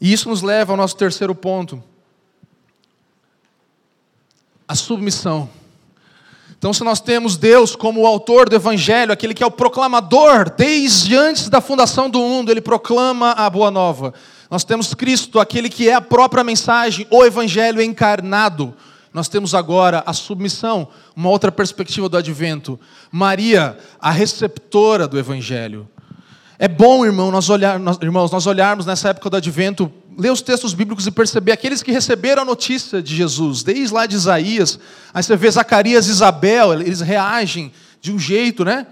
E 0.00 0.12
isso 0.12 0.28
nos 0.28 0.40
leva 0.40 0.72
ao 0.72 0.76
nosso 0.76 0.96
terceiro 0.96 1.34
ponto, 1.34 1.82
a 4.68 4.76
submissão. 4.76 5.50
Então, 6.64 6.72
se 6.72 6.82
nós 6.82 6.98
temos 6.98 7.36
Deus 7.36 7.76
como 7.76 8.00
o 8.00 8.06
autor 8.06 8.48
do 8.48 8.56
Evangelho, 8.56 9.12
aquele 9.12 9.34
que 9.34 9.42
é 9.42 9.46
o 9.46 9.50
proclamador, 9.50 10.48
desde 10.56 11.14
antes 11.14 11.50
da 11.50 11.60
fundação 11.60 12.08
do 12.08 12.18
mundo, 12.20 12.50
ele 12.50 12.62
proclama 12.62 13.32
a 13.32 13.50
boa 13.50 13.70
nova. 13.70 14.14
Nós 14.50 14.64
temos 14.64 14.94
Cristo, 14.94 15.38
aquele 15.38 15.68
que 15.68 15.90
é 15.90 15.92
a 15.92 16.00
própria 16.00 16.42
mensagem, 16.42 17.06
o 17.10 17.22
Evangelho 17.22 17.82
encarnado 17.82 18.74
nós 19.12 19.28
temos 19.28 19.54
agora 19.54 20.02
a 20.06 20.14
submissão, 20.14 20.88
uma 21.14 21.28
outra 21.28 21.52
perspectiva 21.52 22.08
do 22.08 22.16
advento. 22.16 22.80
Maria, 23.12 23.76
a 24.00 24.10
receptora 24.10 25.06
do 25.06 25.18
evangelho. 25.18 25.86
É 26.58 26.66
bom, 26.66 27.04
irmão, 27.04 27.30
nós 27.30 27.50
olhar, 27.50 27.78
nós, 27.78 27.98
irmãos, 28.00 28.32
nós 28.32 28.46
olharmos 28.46 28.86
nessa 28.86 29.10
época 29.10 29.28
do 29.28 29.36
advento, 29.36 29.92
ler 30.16 30.30
os 30.30 30.42
textos 30.42 30.74
bíblicos 30.74 31.06
e 31.06 31.10
perceber 31.10 31.52
aqueles 31.52 31.82
que 31.82 31.92
receberam 31.92 32.42
a 32.42 32.44
notícia 32.44 33.02
de 33.02 33.14
Jesus, 33.14 33.62
desde 33.62 33.94
lá 33.94 34.06
de 34.06 34.16
Isaías, 34.16 34.78
aí 35.12 35.22
você 35.22 35.36
vê 35.36 35.50
Zacarias 35.50 36.08
e 36.08 36.10
Isabel, 36.10 36.72
eles 36.74 37.00
reagem 37.00 37.72
de 38.00 38.12
um 38.12 38.18
jeito, 38.18 38.64
né? 38.64 38.86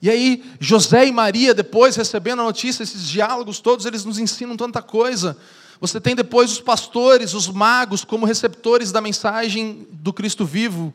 E 0.00 0.08
aí, 0.08 0.44
José 0.60 1.06
e 1.06 1.12
Maria, 1.12 1.52
depois 1.52 1.96
recebendo 1.96 2.40
a 2.40 2.44
notícia, 2.44 2.82
esses 2.82 3.06
diálogos 3.08 3.58
todos, 3.58 3.84
eles 3.84 4.04
nos 4.04 4.18
ensinam 4.18 4.56
tanta 4.56 4.80
coisa. 4.80 5.36
Você 5.80 6.00
tem 6.00 6.14
depois 6.14 6.52
os 6.52 6.60
pastores, 6.60 7.34
os 7.34 7.48
magos, 7.48 8.04
como 8.04 8.26
receptores 8.26 8.92
da 8.92 9.00
mensagem 9.00 9.86
do 9.90 10.12
Cristo 10.12 10.44
vivo. 10.44 10.94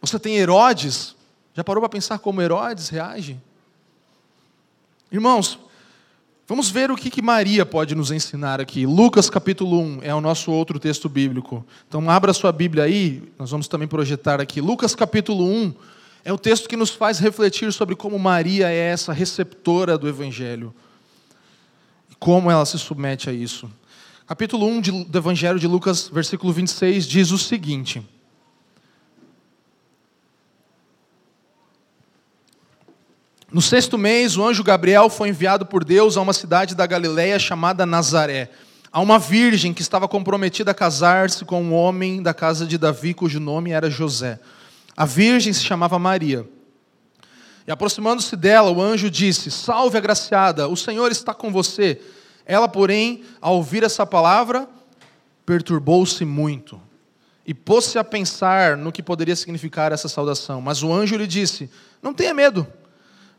Você 0.00 0.18
tem 0.18 0.36
Herodes. 0.36 1.14
Já 1.54 1.64
parou 1.64 1.80
para 1.80 1.88
pensar 1.88 2.18
como 2.18 2.42
Herodes 2.42 2.88
reage? 2.88 3.36
Irmãos, 5.10 5.58
vamos 6.46 6.70
ver 6.70 6.90
o 6.90 6.96
que, 6.96 7.10
que 7.10 7.22
Maria 7.22 7.66
pode 7.66 7.94
nos 7.94 8.10
ensinar 8.10 8.60
aqui. 8.60 8.86
Lucas 8.86 9.28
capítulo 9.28 9.80
1 9.80 9.98
é 10.02 10.14
o 10.14 10.20
nosso 10.20 10.50
outro 10.50 10.78
texto 10.78 11.08
bíblico. 11.08 11.64
Então, 11.88 12.08
abra 12.10 12.32
sua 12.32 12.52
Bíblia 12.52 12.84
aí, 12.84 13.22
nós 13.38 13.50
vamos 13.50 13.68
também 13.68 13.88
projetar 13.88 14.40
aqui. 14.40 14.60
Lucas 14.60 14.94
capítulo 14.94 15.44
1 15.44 15.74
é 16.24 16.32
o 16.32 16.38
texto 16.38 16.68
que 16.68 16.76
nos 16.76 16.90
faz 16.90 17.18
refletir 17.18 17.72
sobre 17.72 17.94
como 17.94 18.18
Maria 18.18 18.70
é 18.70 18.76
essa 18.76 19.12
receptora 19.12 19.96
do 19.96 20.08
Evangelho 20.08 20.74
como 22.18 22.50
ela 22.50 22.64
se 22.64 22.78
submete 22.78 23.30
a 23.30 23.32
isso. 23.32 23.70
Capítulo 24.26 24.66
1 24.66 24.80
de, 24.80 25.04
do 25.04 25.18
Evangelho 25.18 25.58
de 25.58 25.66
Lucas, 25.66 26.08
versículo 26.12 26.52
26, 26.52 27.06
diz 27.06 27.30
o 27.30 27.38
seguinte: 27.38 28.04
No 33.52 33.62
sexto 33.62 33.96
mês, 33.96 34.36
o 34.36 34.44
anjo 34.44 34.64
Gabriel 34.64 35.08
foi 35.08 35.28
enviado 35.28 35.64
por 35.64 35.84
Deus 35.84 36.16
a 36.16 36.20
uma 36.20 36.32
cidade 36.32 36.74
da 36.74 36.84
Galiléia 36.84 37.38
chamada 37.38 37.86
Nazaré, 37.86 38.50
a 38.90 39.00
uma 39.00 39.20
virgem 39.20 39.72
que 39.72 39.82
estava 39.82 40.08
comprometida 40.08 40.72
a 40.72 40.74
casar-se 40.74 41.44
com 41.44 41.62
um 41.62 41.72
homem 41.72 42.20
da 42.20 42.34
casa 42.34 42.66
de 42.66 42.76
Davi, 42.76 43.14
cujo 43.14 43.38
nome 43.38 43.70
era 43.70 43.88
José. 43.88 44.40
A 44.96 45.04
virgem 45.04 45.52
se 45.52 45.62
chamava 45.62 45.96
Maria. 45.96 46.44
E 47.64 47.70
aproximando-se 47.70 48.34
dela, 48.34 48.68
o 48.68 48.82
anjo 48.82 49.08
disse: 49.08 49.48
Salve, 49.48 49.96
agraciada, 49.96 50.66
o 50.66 50.76
Senhor 50.76 51.12
está 51.12 51.32
com 51.32 51.52
você. 51.52 52.00
Ela, 52.44 52.66
porém, 52.66 53.22
ao 53.40 53.56
ouvir 53.56 53.84
essa 53.84 54.04
palavra, 54.04 54.68
perturbou-se 55.44 56.24
muito 56.24 56.80
e 57.46 57.54
pôs-se 57.54 57.96
a 57.96 58.02
pensar 58.02 58.76
no 58.76 58.90
que 58.90 59.02
poderia 59.02 59.36
significar 59.36 59.92
essa 59.92 60.08
saudação. 60.08 60.60
Mas 60.60 60.82
o 60.82 60.92
anjo 60.92 61.16
lhe 61.16 61.28
disse: 61.28 61.70
Não 62.02 62.12
tenha 62.12 62.34
medo, 62.34 62.66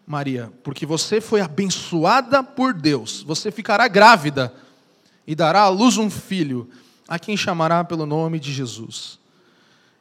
Maria, 0.08 0.54
porque 0.64 0.86
você 0.86 1.20
foi 1.20 1.42
abençoada 1.42 2.42
por 2.42 2.74
Deus. 2.74 3.22
Você 3.24 3.52
ficará 3.52 3.90
grávida 3.90 4.54
e 5.28 5.36
dará 5.36 5.64
à 5.64 5.68
luz 5.68 5.98
um 5.98 6.10
filho, 6.10 6.70
a 7.06 7.20
quem 7.20 7.36
chamará 7.36 7.84
pelo 7.84 8.06
nome 8.06 8.40
de 8.40 8.54
Jesus. 8.54 9.20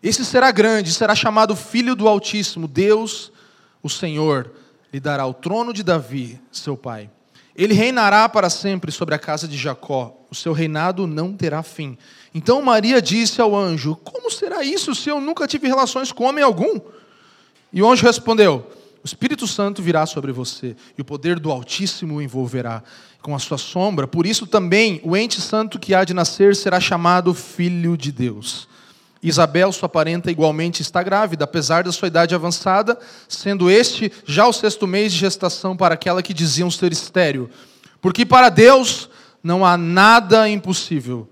Esse 0.00 0.24
será 0.24 0.52
grande, 0.52 0.92
será 0.92 1.12
chamado 1.12 1.56
Filho 1.56 1.96
do 1.96 2.06
Altíssimo. 2.06 2.68
Deus, 2.68 3.32
o 3.82 3.90
Senhor, 3.90 4.52
lhe 4.92 5.00
dará 5.00 5.26
o 5.26 5.34
trono 5.34 5.72
de 5.72 5.82
Davi, 5.82 6.40
seu 6.52 6.76
pai. 6.76 7.10
Ele 7.56 7.74
reinará 7.74 8.28
para 8.28 8.48
sempre 8.48 8.92
sobre 8.92 9.12
a 9.12 9.18
casa 9.18 9.48
de 9.48 9.56
Jacó. 9.56 10.16
O 10.30 10.36
seu 10.36 10.52
reinado 10.52 11.08
não 11.08 11.32
terá 11.32 11.64
fim. 11.64 11.98
Então 12.32 12.62
Maria 12.62 13.02
disse 13.02 13.40
ao 13.40 13.56
anjo: 13.56 13.96
Como 13.96 14.30
será 14.30 14.62
isso 14.62 14.94
se 14.94 15.08
eu 15.08 15.20
nunca 15.20 15.48
tive 15.48 15.66
relações 15.66 16.12
com 16.12 16.24
homem 16.24 16.44
algum? 16.44 16.78
E 17.72 17.82
o 17.82 17.90
anjo 17.90 18.06
respondeu: 18.06 18.70
O 19.06 19.08
Espírito 19.08 19.46
Santo 19.46 19.80
virá 19.80 20.04
sobre 20.04 20.32
você, 20.32 20.74
e 20.98 21.00
o 21.00 21.04
poder 21.04 21.38
do 21.38 21.52
Altíssimo 21.52 22.16
o 22.16 22.20
envolverá 22.20 22.82
com 23.22 23.36
a 23.36 23.38
sua 23.38 23.56
sombra. 23.56 24.04
Por 24.08 24.26
isso 24.26 24.48
também 24.48 25.00
o 25.04 25.16
ente 25.16 25.40
santo 25.40 25.78
que 25.78 25.94
há 25.94 26.02
de 26.02 26.12
nascer 26.12 26.56
será 26.56 26.80
chamado 26.80 27.32
Filho 27.32 27.96
de 27.96 28.10
Deus. 28.10 28.66
Isabel, 29.22 29.70
sua 29.70 29.88
parenta, 29.88 30.28
igualmente 30.28 30.82
está 30.82 31.04
grávida, 31.04 31.44
apesar 31.44 31.84
da 31.84 31.92
sua 31.92 32.08
idade 32.08 32.34
avançada, 32.34 32.98
sendo 33.28 33.70
este 33.70 34.10
já 34.24 34.44
o 34.44 34.52
sexto 34.52 34.88
mês 34.88 35.12
de 35.12 35.20
gestação 35.20 35.76
para 35.76 35.94
aquela 35.94 36.20
que 36.20 36.34
diziam 36.34 36.68
ser 36.68 36.90
estéreo. 36.90 37.48
Porque 38.00 38.26
para 38.26 38.48
Deus 38.48 39.08
não 39.40 39.64
há 39.64 39.76
nada 39.76 40.48
impossível. 40.48 41.28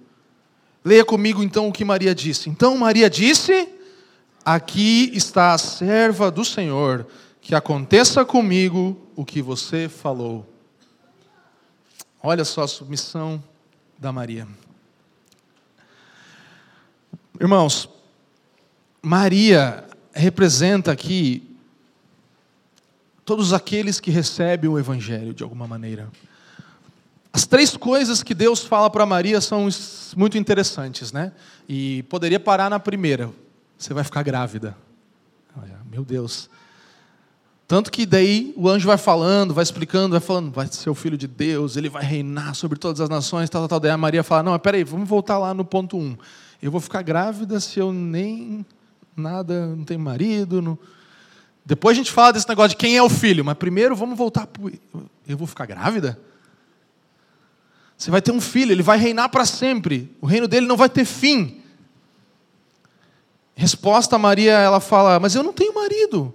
Leia 0.84 1.04
comigo 1.04 1.42
então 1.42 1.66
o 1.66 1.72
que 1.72 1.84
Maria 1.84 2.14
disse. 2.14 2.48
Então 2.48 2.78
Maria 2.78 3.10
disse: 3.10 3.68
Aqui 4.44 5.10
está 5.12 5.54
a 5.54 5.58
serva 5.58 6.30
do 6.30 6.44
Senhor, 6.44 7.06
que 7.44 7.54
aconteça 7.54 8.24
comigo 8.24 8.98
o 9.14 9.22
que 9.22 9.42
você 9.42 9.87
falou. 9.87 10.50
Olha 12.22 12.42
só 12.42 12.62
a 12.62 12.66
submissão 12.66 13.44
da 13.98 14.11
Maria. 14.11 14.48
Irmãos, 17.38 17.87
Maria 19.02 19.87
representa 20.14 20.90
aqui 20.90 21.54
todos 23.26 23.52
aqueles 23.52 24.00
que 24.00 24.11
recebem 24.11 24.70
o 24.70 24.78
Evangelho 24.78 25.35
de 25.35 25.42
alguma 25.42 25.66
maneira. 25.66 26.11
As 27.30 27.44
três 27.44 27.76
coisas 27.76 28.22
que 28.22 28.33
Deus 28.33 28.61
fala 28.61 28.88
para 28.88 29.04
Maria 29.04 29.38
são 29.42 29.68
muito 30.16 30.38
interessantes, 30.38 31.12
né? 31.12 31.30
E 31.68 32.04
poderia 32.04 32.40
parar 32.40 32.70
na 32.70 32.80
primeira: 32.80 33.30
você 33.76 33.92
vai 33.92 34.02
ficar 34.02 34.22
grávida. 34.22 34.74
Meu 35.90 36.07
Deus. 36.07 36.48
Tanto 37.66 37.90
que 37.90 38.05
daí 38.05 38.53
o 38.57 38.68
anjo 38.68 38.87
vai 38.87 38.98
falando, 38.98 39.55
vai 39.55 39.62
explicando, 39.62 40.11
vai 40.11 40.20
falando, 40.20 40.53
vai 40.53 40.66
ser 40.66 40.90
o 40.90 40.94
filho 40.94 41.16
de 41.16 41.27
Deus, 41.27 41.77
ele 41.77 41.88
vai 41.88 42.05
reinar 42.05 42.55
sobre 42.55 42.79
todas 42.79 43.00
as 43.00 43.09
nações, 43.09 43.48
tal, 43.48 43.62
tal, 43.62 43.68
tal. 43.68 43.81
Daí 43.81 43.90
a 43.90 43.96
Maria 43.96 44.22
fala: 44.22 44.42
Não, 44.42 44.59
peraí, 44.59 44.85
vamos 44.85 45.09
voltar 45.09 45.38
lá 45.38 45.55
no 45.55 45.64
ponto 45.64 45.96
1. 45.96 46.00
Um. 46.00 46.16
Eu 46.62 46.70
vou 46.70 46.81
ficar 46.81 47.03
grávida 47.03 47.59
se 47.61 47.79
eu 47.79 47.92
nem 47.92 48.64
nada, 49.16 49.68
não 49.68 49.85
tenho 49.85 50.00
marido. 50.00 50.61
Não... 50.61 50.79
Depois 51.64 51.96
a 51.96 51.98
gente 51.98 52.12
fala 52.12 52.35
desse 52.35 52.48
negócio 52.48 52.70
de 52.70 52.77
quem 52.77 52.96
é 52.96 53.03
o 53.03 53.09
filho, 53.09 53.44
mas 53.44 53.57
primeiro 53.57 53.96
vamos 53.96 54.16
voltar 54.16 54.46
para. 54.46 54.70
Eu 55.27 55.37
vou 55.38 55.46
ficar 55.46 55.64
grávida? 55.64 56.20
Você 57.96 58.11
vai 58.11 58.20
ter 58.20 58.33
um 58.33 58.40
filho, 58.40 58.72
ele 58.72 58.83
vai 58.83 58.98
reinar 58.98 59.31
para 59.31 59.46
sempre. 59.46 60.14
O 60.20 60.27
reino 60.27 60.46
dele 60.46 60.66
não 60.66 60.77
vai 60.77 60.90
ter 60.90 61.07
fim. 61.07 61.62
Resposta 63.55 64.16
a 64.16 64.18
Maria, 64.18 64.53
ela 64.53 64.81
fala: 64.81 65.18
Mas 65.18 65.35
eu 65.35 65.42
não 65.42 65.53
tenho 65.53 65.74
marido. 65.74 66.35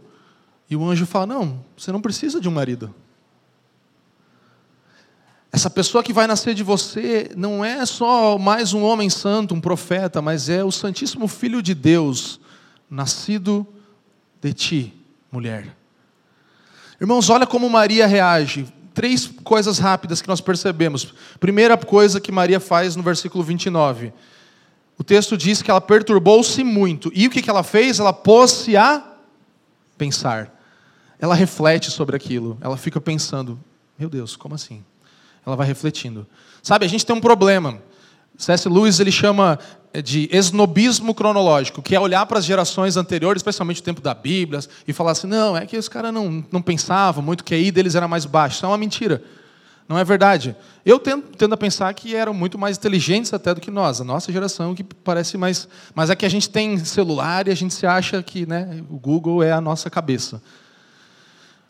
E 0.69 0.75
o 0.75 0.85
anjo 0.85 1.05
fala: 1.05 1.25
Não, 1.25 1.63
você 1.75 1.91
não 1.91 2.01
precisa 2.01 2.39
de 2.39 2.47
um 2.47 2.51
marido. 2.51 2.93
Essa 5.51 5.69
pessoa 5.69 6.03
que 6.03 6.13
vai 6.13 6.27
nascer 6.27 6.53
de 6.53 6.61
você 6.61 7.31
não 7.35 7.65
é 7.65 7.83
só 7.85 8.37
mais 8.37 8.71
um 8.71 8.83
homem 8.83 9.09
santo, 9.09 9.55
um 9.55 9.59
profeta, 9.59 10.21
mas 10.21 10.47
é 10.47 10.63
o 10.63 10.71
Santíssimo 10.71 11.27
Filho 11.27 11.61
de 11.61 11.73
Deus, 11.73 12.39
nascido 12.87 13.65
de 14.39 14.53
ti, 14.53 14.93
mulher. 15.31 15.75
Irmãos, 17.01 17.29
olha 17.29 17.47
como 17.47 17.67
Maria 17.67 18.05
reage. 18.05 18.67
Três 18.93 19.25
coisas 19.43 19.79
rápidas 19.79 20.21
que 20.21 20.27
nós 20.27 20.41
percebemos. 20.41 21.15
Primeira 21.39 21.75
coisa 21.77 22.19
que 22.19 22.31
Maria 22.31 22.59
faz 22.59 22.95
no 22.95 23.01
versículo 23.01 23.43
29. 23.43 24.13
O 24.99 25.03
texto 25.03 25.35
diz 25.35 25.61
que 25.61 25.71
ela 25.71 25.81
perturbou-se 25.81 26.63
muito. 26.63 27.09
E 27.15 27.25
o 27.25 27.29
que 27.29 27.49
ela 27.49 27.63
fez? 27.63 27.99
Ela 27.99 28.13
pôs-se 28.13 28.77
a 28.77 29.03
pensar. 29.97 30.58
Ela 31.19 31.35
reflete 31.35 31.91
sobre 31.91 32.15
aquilo. 32.15 32.57
Ela 32.61 32.77
fica 32.77 33.01
pensando: 33.01 33.59
Meu 33.97 34.09
Deus, 34.09 34.35
como 34.35 34.55
assim? 34.55 34.83
ela 35.45 35.55
vai 35.55 35.67
refletindo. 35.67 36.25
Sabe, 36.61 36.85
a 36.85 36.89
gente 36.89 37.05
tem 37.05 37.15
um 37.15 37.21
problema. 37.21 37.79
C.S. 38.37 38.69
Lewis 38.69 38.99
ele 38.99 39.11
chama 39.11 39.59
eh, 39.93 40.01
de 40.01 40.29
esnobismo 40.31 41.13
cronológico, 41.13 41.81
que 41.81 41.95
é 41.95 41.99
olhar 41.99 42.25
para 42.25 42.39
as 42.39 42.45
gerações 42.45 42.95
anteriores, 42.95 43.39
especialmente 43.39 43.81
o 43.81 43.83
tempo 43.83 44.01
da 44.01 44.13
Bíblia, 44.13 44.61
e 44.87 44.93
falar 44.93 45.11
assim: 45.11 45.27
não, 45.27 45.57
é 45.57 45.65
que 45.65 45.77
os 45.77 45.89
caras 45.89 46.13
não, 46.13 46.43
não 46.51 46.61
pensavam 46.61 47.23
muito, 47.23 47.43
que 47.43 47.53
a 47.53 47.57
I 47.57 47.71
deles 47.71 47.95
era 47.95 48.07
mais 48.07 48.25
baixo. 48.25 48.57
Isso 48.57 48.65
é 48.65 48.69
uma 48.69 48.77
mentira. 48.77 49.21
Não 49.87 49.97
é 49.97 50.03
verdade. 50.03 50.55
Eu 50.85 50.99
tendo, 50.99 51.23
tendo 51.35 51.53
a 51.53 51.57
pensar 51.57 51.91
que 51.95 52.15
eram 52.15 52.31
muito 52.31 52.59
mais 52.59 52.77
inteligentes 52.77 53.33
até 53.33 53.55
do 53.55 53.59
que 53.59 53.71
nós, 53.71 53.99
a 53.99 54.03
nossa 54.03 54.31
geração 54.31 54.75
que 54.75 54.83
parece 54.83 55.35
mais. 55.35 55.67
Mas 55.95 56.11
é 56.11 56.15
que 56.15 56.25
a 56.25 56.29
gente 56.29 56.47
tem 56.47 56.77
celular 56.85 57.47
e 57.47 57.51
a 57.51 57.55
gente 57.55 57.73
se 57.73 57.87
acha 57.87 58.21
que 58.21 58.45
né, 58.45 58.83
o 58.87 58.99
Google 58.99 59.41
é 59.41 59.51
a 59.51 59.59
nossa 59.59 59.89
cabeça. 59.89 60.41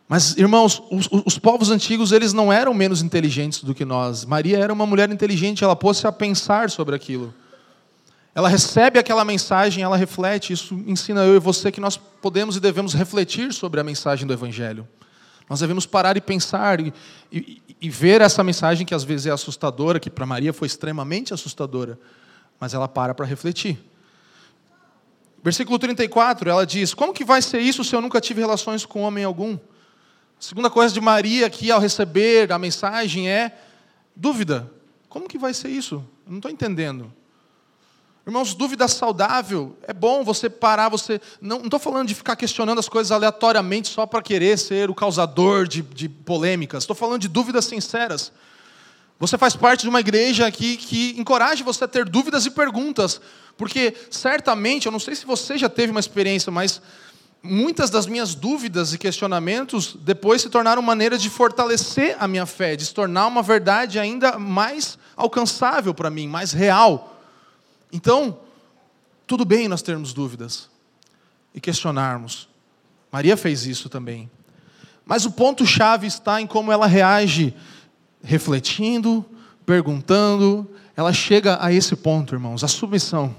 Mas, 0.10 0.36
irmãos, 0.38 0.82
os, 0.89 1.08
os, 1.24 1.38
povos 1.38 1.69
antigos 1.69 2.12
eles 2.12 2.34
não 2.34 2.52
eram 2.52 2.74
menos 2.74 3.04
inteligentes 3.04 3.63
do 3.63 3.76
que 3.76 3.86
nós. 3.86 4.26
Maria 4.26 4.58
era 4.58 4.74
uma 4.74 4.88
mulher 4.88 5.12
inteligente, 5.12 5.63
ela 5.63 5.76
pôs-se 5.76 6.08
a 6.08 6.12
pensar 6.12 6.72
sobre 6.72 6.95
aquilo. 6.95 7.32
Ela 8.34 8.50
recebe 8.50 8.98
aquela 8.98 9.24
mensagem, 9.24 9.84
ela 9.84 9.95
reflete. 9.95 10.52
Isso 10.52 10.74
ensina 10.88 11.24
eu 11.24 11.36
e 11.36 11.39
você 11.39 11.72
que 11.72 11.80
nós 11.80 11.95
podemos 11.95 12.58
e 12.58 12.60
devemos 12.60 12.95
refletir 12.95 13.54
sobre 13.54 13.80
a 13.80 13.84
mensagem 13.84 14.26
do 14.26 14.34
Evangelho. 14.34 14.88
Nós 15.48 15.60
devemos 15.60 15.86
parar 15.86 16.17
e 16.17 16.22
pensar 16.22 16.80
e, 16.80 16.91
e, 17.32 17.62
e 17.80 17.88
ver 17.88 18.19
essa 18.22 18.43
mensagem 18.43 18.88
que 18.88 18.95
às 18.95 19.04
vezes 19.04 19.28
é 19.28 19.32
assustadora, 19.32 20.00
que 20.00 20.10
para 20.10 20.26
Maria 20.26 20.52
foi 20.52 20.65
extremamente 20.65 21.36
assustadora, 21.36 22.00
mas 22.60 22.74
ela 22.74 22.88
para 22.88 23.13
para 23.13 23.28
refletir. 23.28 23.78
Versículo 25.43 25.78
34, 25.78 26.50
ela 26.50 26.65
diz: 26.65 26.95
Como 26.95 27.13
que 27.13 27.24
vai 27.24 27.43
ser 27.43 27.60
isso 27.60 27.84
se 27.84 27.95
eu 27.95 28.02
nunca 28.02 28.19
tive 28.19 28.41
relações 28.41 28.88
com 28.88 29.04
homem 29.04 29.24
algum? 29.24 29.56
A 30.39 30.41
segunda 30.41 30.69
coisa 30.69 30.93
de 30.93 31.02
Maria 31.02 31.45
aqui 31.45 31.69
ao 31.69 31.82
receber 31.82 32.49
a 32.54 32.58
mensagem 32.58 33.30
é 33.30 33.52
dúvida. 34.15 34.71
Como 35.10 35.28
que 35.28 35.38
vai 35.38 35.54
ser 35.54 35.67
isso? 35.67 35.95
Eu 36.25 36.32
não 36.32 36.38
estou 36.38 36.49
entendendo. 36.49 37.13
Irmãos, 38.25 38.54
dúvida 38.54 38.88
saudável. 38.88 39.76
É 39.86 39.91
bom 39.91 40.24
você 40.24 40.49
parar, 40.49 40.88
você. 40.88 41.20
Não 41.41 41.66
estou 41.66 41.78
falando 41.78 42.07
de 42.07 42.16
ficar 42.16 42.38
questionando 42.38 42.80
as 42.80 42.88
coisas 42.88 43.11
aleatoriamente 43.11 43.89
só 43.89 44.05
para 44.05 44.22
querer 44.22 44.57
ser 44.57 44.89
o 44.89 44.95
causador 44.95 45.68
de, 45.68 45.82
de 45.82 46.07
polêmicas. 46.07 46.84
Estou 46.84 46.95
falando 46.95 47.20
de 47.20 47.28
dúvidas 47.28 47.66
sinceras. 47.66 48.32
Você 49.20 49.38
faz 49.38 49.57
parte 49.57 49.82
de 49.82 49.89
uma 49.89 49.99
igreja 49.99 50.47
aqui 50.47 50.78
que 50.78 51.20
encoraja 51.20 51.66
você 51.66 51.84
a 51.84 51.88
ter 51.88 52.07
dúvidas 52.07 52.45
e 52.45 52.51
perguntas. 52.51 53.20
Porque 53.57 53.93
certamente, 54.09 54.86
eu 54.86 54.91
não 54.91 54.99
sei 54.99 55.16
se 55.16 55.26
você 55.26 55.57
já 55.57 55.68
teve 55.68 55.91
uma 55.91 55.99
experiência, 55.99 56.49
mas 56.49 56.82
muitas 57.42 57.90
das 57.90 58.06
minhas 58.06 58.36
dúvidas 58.36 58.94
e 58.94 58.98
questionamentos 58.98 59.96
depois 60.02 60.42
se 60.42 60.50
tornaram 60.50 60.82
maneiras 60.82 61.22
de 61.22 61.30
fortalecer 61.30 62.18
a 62.20 62.28
minha 62.28 62.46
fé, 62.46 62.76
de 62.76 62.86
se 62.86 62.94
tornar 62.94 63.28
uma 63.28 63.42
verdade 63.42 63.98
ainda 63.98 64.38
mais 64.38 64.98
alcançável 65.16 65.94
para 65.94 66.10
mim, 66.10 66.28
mais 66.28 66.52
real. 66.52 67.22
Então, 67.92 68.40
tudo 69.26 69.46
bem 69.46 69.68
nós 69.68 69.82
termos 69.82 70.14
dúvidas 70.14 70.70
e 71.54 71.62
questionarmos. 71.62 72.50
Maria 73.12 73.36
fez 73.36 73.66
isso 73.66 73.90
também. 73.90 74.30
Mas 75.06 75.26
o 75.26 75.32
ponto-chave 75.32 76.06
está 76.06 76.40
em 76.40 76.46
como 76.46 76.72
ela 76.72 76.86
reage, 76.86 77.54
refletindo, 78.22 79.26
perguntando. 79.66 80.70
Ela 80.96 81.12
chega 81.12 81.58
a 81.60 81.74
esse 81.74 81.96
ponto, 81.96 82.36
irmãos, 82.36 82.64
a 82.64 82.68
submissão. 82.68 83.36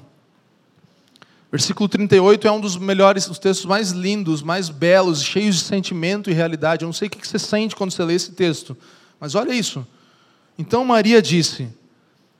Versículo 1.50 1.88
38 1.88 2.46
é 2.46 2.52
um 2.52 2.60
dos 2.60 2.76
melhores, 2.76 3.28
os 3.28 3.38
textos 3.38 3.66
mais 3.66 3.90
lindos, 3.90 4.40
mais 4.40 4.68
belos, 4.68 5.22
cheios 5.22 5.56
de 5.56 5.62
sentimento 5.62 6.30
e 6.30 6.32
realidade. 6.32 6.84
Eu 6.84 6.86
não 6.86 6.92
sei 6.92 7.08
o 7.08 7.10
que 7.10 7.26
você 7.26 7.40
sente 7.40 7.74
quando 7.74 7.90
você 7.90 8.04
lê 8.04 8.14
esse 8.14 8.32
texto, 8.32 8.76
mas 9.18 9.34
olha 9.34 9.52
isso. 9.52 9.84
Então 10.56 10.84
Maria 10.84 11.20
disse: 11.20 11.68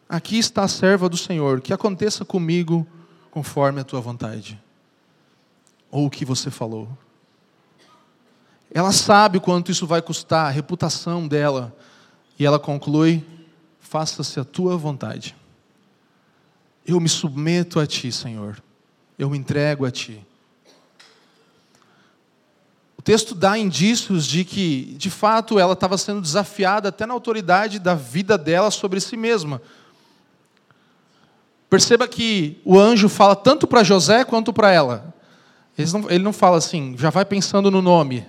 Aqui 0.08 0.38
está 0.38 0.62
a 0.62 0.68
serva 0.68 1.08
do 1.08 1.16
Senhor, 1.16 1.60
que 1.60 1.72
aconteça 1.72 2.24
comigo 2.24 2.86
conforme 3.32 3.80
a 3.80 3.84
tua 3.84 4.00
vontade. 4.00 4.60
Ou 5.90 6.06
o 6.06 6.10
que 6.10 6.24
você 6.24 6.48
falou. 6.48 6.88
Ela 8.72 8.92
sabe 8.92 9.40
quanto 9.40 9.72
isso 9.72 9.88
vai 9.88 10.00
custar, 10.00 10.46
a 10.46 10.50
reputação 10.50 11.26
dela. 11.26 11.76
E 12.38 12.46
ela 12.46 12.60
conclui: 12.60 13.26
faça-se 13.80 14.38
a 14.38 14.44
tua 14.44 14.76
vontade. 14.76 15.34
Eu 16.86 17.00
me 17.00 17.08
submeto 17.08 17.80
a 17.80 17.86
ti, 17.86 18.12
Senhor. 18.12 18.62
Eu 19.20 19.34
entrego 19.34 19.84
a 19.84 19.90
ti. 19.90 20.26
O 22.96 23.02
texto 23.02 23.34
dá 23.34 23.58
indícios 23.58 24.26
de 24.26 24.46
que, 24.46 24.94
de 24.96 25.10
fato, 25.10 25.58
ela 25.58 25.74
estava 25.74 25.98
sendo 25.98 26.22
desafiada 26.22 26.88
até 26.88 27.04
na 27.04 27.12
autoridade 27.12 27.78
da 27.78 27.94
vida 27.94 28.38
dela 28.38 28.70
sobre 28.70 28.98
si 28.98 29.18
mesma. 29.18 29.60
Perceba 31.68 32.08
que 32.08 32.62
o 32.64 32.80
anjo 32.80 33.10
fala 33.10 33.36
tanto 33.36 33.66
para 33.66 33.84
José 33.84 34.24
quanto 34.24 34.54
para 34.54 34.70
ela. 34.70 35.14
Não, 35.92 36.10
ele 36.10 36.24
não 36.24 36.32
fala 36.32 36.56
assim, 36.56 36.96
já 36.96 37.10
vai 37.10 37.26
pensando 37.26 37.70
no 37.70 37.82
nome. 37.82 38.26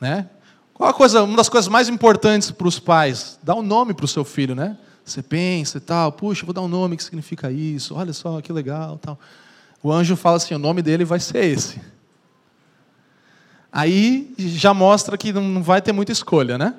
Né? 0.00 0.28
Qual 0.74 0.90
a 0.90 0.92
coisa, 0.92 1.22
uma 1.22 1.36
das 1.36 1.48
coisas 1.48 1.68
mais 1.68 1.88
importantes 1.88 2.50
para 2.50 2.66
os 2.66 2.80
pais? 2.80 3.38
Dar 3.44 3.54
um 3.54 3.62
nome 3.62 3.94
para 3.94 4.06
o 4.06 4.08
seu 4.08 4.24
filho, 4.24 4.56
né? 4.56 4.76
Você 5.10 5.22
pensa 5.22 5.78
e 5.78 5.80
tal, 5.80 6.12
puxa, 6.12 6.46
vou 6.46 6.54
dar 6.54 6.60
um 6.60 6.68
nome 6.68 6.96
que 6.96 7.02
significa 7.02 7.50
isso, 7.50 7.96
olha 7.96 8.12
só 8.12 8.40
que 8.40 8.52
legal 8.52 8.96
tal. 8.98 9.18
O 9.82 9.90
anjo 9.90 10.14
fala 10.14 10.36
assim: 10.36 10.54
o 10.54 10.58
nome 10.58 10.82
dele 10.82 11.04
vai 11.04 11.18
ser 11.18 11.44
esse. 11.44 11.80
Aí 13.72 14.32
já 14.38 14.72
mostra 14.72 15.18
que 15.18 15.32
não 15.32 15.62
vai 15.62 15.82
ter 15.82 15.92
muita 15.92 16.12
escolha, 16.12 16.56
né? 16.56 16.74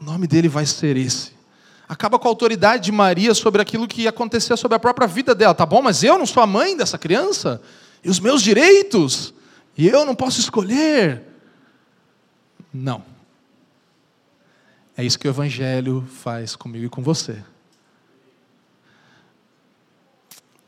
O 0.00 0.04
nome 0.04 0.26
dele 0.26 0.48
vai 0.48 0.64
ser 0.64 0.96
esse. 0.96 1.32
Acaba 1.86 2.18
com 2.18 2.28
a 2.28 2.30
autoridade 2.30 2.84
de 2.84 2.92
Maria 2.92 3.34
sobre 3.34 3.60
aquilo 3.60 3.86
que 3.86 4.08
acontecia 4.08 4.56
sobre 4.56 4.76
a 4.76 4.80
própria 4.80 5.06
vida 5.06 5.34
dela. 5.34 5.54
Tá 5.54 5.66
bom, 5.66 5.82
mas 5.82 6.02
eu 6.02 6.16
não 6.16 6.24
sou 6.24 6.42
a 6.42 6.46
mãe 6.46 6.76
dessa 6.76 6.96
criança? 6.96 7.60
E 8.02 8.08
os 8.08 8.18
meus 8.18 8.42
direitos? 8.42 9.34
E 9.76 9.86
eu 9.86 10.04
não 10.06 10.14
posso 10.14 10.40
escolher? 10.40 11.22
Não. 12.72 13.13
É 14.96 15.04
isso 15.04 15.18
que 15.18 15.26
o 15.26 15.30
Evangelho 15.30 16.06
faz 16.08 16.54
comigo 16.54 16.86
e 16.86 16.88
com 16.88 17.02
você. 17.02 17.42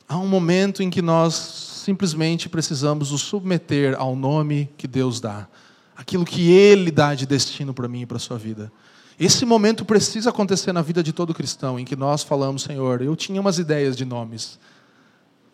Há 0.09 0.18
um 0.18 0.27
momento 0.27 0.83
em 0.83 0.91
que 0.91 1.03
nós 1.03 1.35
simplesmente 1.35 2.49
precisamos 2.49 3.12
nos 3.12 3.22
submeter 3.22 3.95
ao 3.99 4.16
nome 4.16 4.68
que 4.77 4.89
Deus 4.89 5.20
dá, 5.20 5.49
aquilo 5.97 6.24
que 6.24 6.51
Ele 6.51 6.91
dá 6.91 7.14
de 7.14 7.27
destino 7.27 7.72
para 7.72 7.89
mim 7.89 8.03
e 8.03 8.07
para 8.07 8.16
a 8.16 8.20
sua 8.20 8.37
vida. 8.39 8.72
Esse 9.18 9.47
momento 9.47 9.85
precisa 9.85 10.31
acontecer 10.31 10.72
na 10.72 10.83
vida 10.83 11.03
de 11.03 11.12
todo 11.12 11.33
cristão, 11.33 11.79
em 11.79 11.85
que 11.85 11.97
nós 11.97 12.22
falamos, 12.22 12.62
Senhor, 12.62 13.01
eu 13.03 13.16
tinha 13.16 13.41
umas 13.41 13.59
ideias 13.59 13.97
de 13.97 14.05
nomes, 14.05 14.59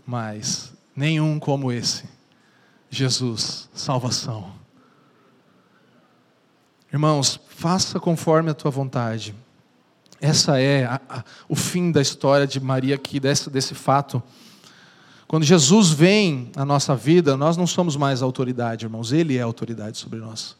mas 0.06 0.72
nenhum 0.96 1.38
como 1.38 1.70
esse. 1.70 2.04
Jesus, 2.90 3.68
salvação. 3.74 4.52
Irmãos, 6.92 7.40
faça 7.48 7.98
conforme 7.98 8.50
a 8.50 8.54
tua 8.54 8.70
vontade. 8.70 9.34
Essa 10.20 10.60
é 10.60 10.84
a, 10.84 11.00
a, 11.08 11.24
o 11.48 11.56
fim 11.56 11.90
da 11.90 12.02
história 12.02 12.46
de 12.46 12.60
Maria 12.60 12.96
aqui, 12.96 13.18
desse, 13.18 13.48
desse 13.48 13.74
fato. 13.74 14.22
Quando 15.26 15.44
Jesus 15.44 15.88
vem 15.88 16.50
à 16.54 16.66
nossa 16.66 16.94
vida, 16.94 17.34
nós 17.34 17.56
não 17.56 17.66
somos 17.66 17.96
mais 17.96 18.20
autoridade, 18.20 18.84
irmãos, 18.84 19.10
Ele 19.10 19.38
é 19.38 19.40
autoridade 19.40 19.96
sobre 19.96 20.18
nós. 20.18 20.54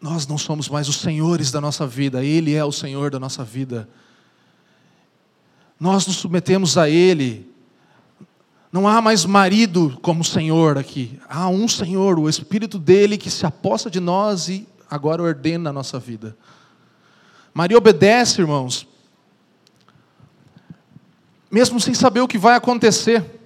Nós 0.00 0.24
não 0.24 0.38
somos 0.38 0.68
mais 0.68 0.88
os 0.88 0.96
senhores 0.96 1.50
da 1.50 1.60
nossa 1.60 1.84
vida, 1.84 2.24
Ele 2.24 2.54
é 2.54 2.64
o 2.64 2.70
Senhor 2.70 3.10
da 3.10 3.18
nossa 3.18 3.42
vida. 3.42 3.88
Nós 5.80 6.06
nos 6.06 6.16
submetemos 6.16 6.78
a 6.78 6.88
Ele. 6.88 7.50
Não 8.72 8.86
há 8.86 9.02
mais 9.02 9.24
marido 9.24 9.98
como 10.00 10.22
Senhor 10.22 10.78
aqui. 10.78 11.18
Há 11.28 11.48
um 11.48 11.66
Senhor, 11.66 12.20
o 12.20 12.28
Espírito 12.28 12.78
dele 12.78 13.18
que 13.18 13.28
se 13.28 13.44
aposta 13.44 13.90
de 13.90 13.98
nós 13.98 14.48
e 14.48 14.68
agora 14.90 15.22
ordena 15.22 15.70
a 15.70 15.72
nossa 15.72 15.98
vida. 15.98 16.36
Maria 17.54 17.78
obedece, 17.78 18.40
irmãos, 18.40 18.86
mesmo 21.50 21.80
sem 21.80 21.94
saber 21.94 22.20
o 22.20 22.28
que 22.28 22.38
vai 22.38 22.56
acontecer. 22.56 23.38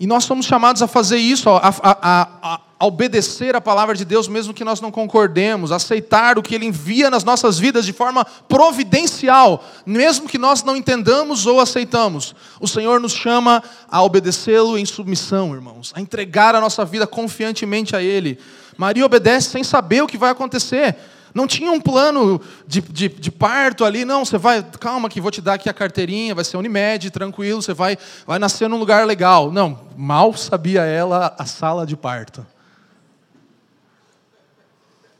E 0.00 0.06
nós 0.06 0.24
somos 0.24 0.46
chamados 0.46 0.80
a 0.80 0.86
fazer 0.86 1.18
isso, 1.18 1.50
a, 1.50 1.56
a, 1.56 1.72
a, 1.82 2.60
a, 2.78 2.86
obedecer 2.86 3.56
a 3.56 3.60
palavra 3.60 3.96
de 3.96 4.04
Deus, 4.04 4.28
mesmo 4.28 4.54
que 4.54 4.62
nós 4.62 4.80
não 4.80 4.92
concordemos, 4.92 5.72
aceitar 5.72 6.38
o 6.38 6.42
que 6.42 6.54
Ele 6.54 6.66
envia 6.66 7.10
nas 7.10 7.24
nossas 7.24 7.58
vidas 7.58 7.84
de 7.84 7.92
forma 7.92 8.24
providencial, 8.24 9.64
mesmo 9.84 10.28
que 10.28 10.38
nós 10.38 10.62
não 10.62 10.76
entendamos 10.76 11.46
ou 11.46 11.58
aceitamos. 11.58 12.36
O 12.60 12.68
Senhor 12.68 13.00
nos 13.00 13.12
chama 13.12 13.60
a 13.90 14.00
obedecê-lo 14.00 14.78
em 14.78 14.86
submissão, 14.86 15.52
irmãos, 15.52 15.92
a 15.96 16.00
entregar 16.00 16.54
a 16.54 16.60
nossa 16.60 16.84
vida 16.84 17.04
confiantemente 17.04 17.96
a 17.96 18.02
Ele. 18.02 18.38
Maria 18.78 19.04
obedece 19.04 19.50
sem 19.50 19.64
saber 19.64 20.04
o 20.04 20.06
que 20.06 20.16
vai 20.16 20.30
acontecer. 20.30 20.96
Não 21.34 21.48
tinha 21.48 21.72
um 21.72 21.80
plano 21.80 22.40
de, 22.64 22.80
de, 22.80 23.08
de, 23.08 23.30
parto 23.30 23.84
ali, 23.84 24.04
não. 24.04 24.24
Você 24.24 24.38
vai, 24.38 24.62
calma, 24.62 25.08
que 25.08 25.20
vou 25.20 25.32
te 25.32 25.40
dar 25.40 25.54
aqui 25.54 25.68
a 25.68 25.74
carteirinha, 25.74 26.32
vai 26.32 26.44
ser 26.44 26.56
Unimed, 26.56 27.10
tranquilo, 27.10 27.60
você 27.60 27.74
vai, 27.74 27.98
vai 28.24 28.38
nascer 28.38 28.68
num 28.68 28.78
lugar 28.78 29.04
legal. 29.04 29.50
Não, 29.50 29.80
mal 29.96 30.32
sabia 30.34 30.82
ela 30.82 31.34
a 31.36 31.44
sala 31.44 31.84
de 31.84 31.96
parto. 31.96 32.46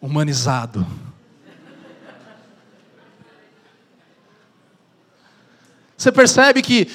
Humanizado. 0.01 0.87
Você 5.97 6.13
percebe 6.13 6.63
que 6.63 6.89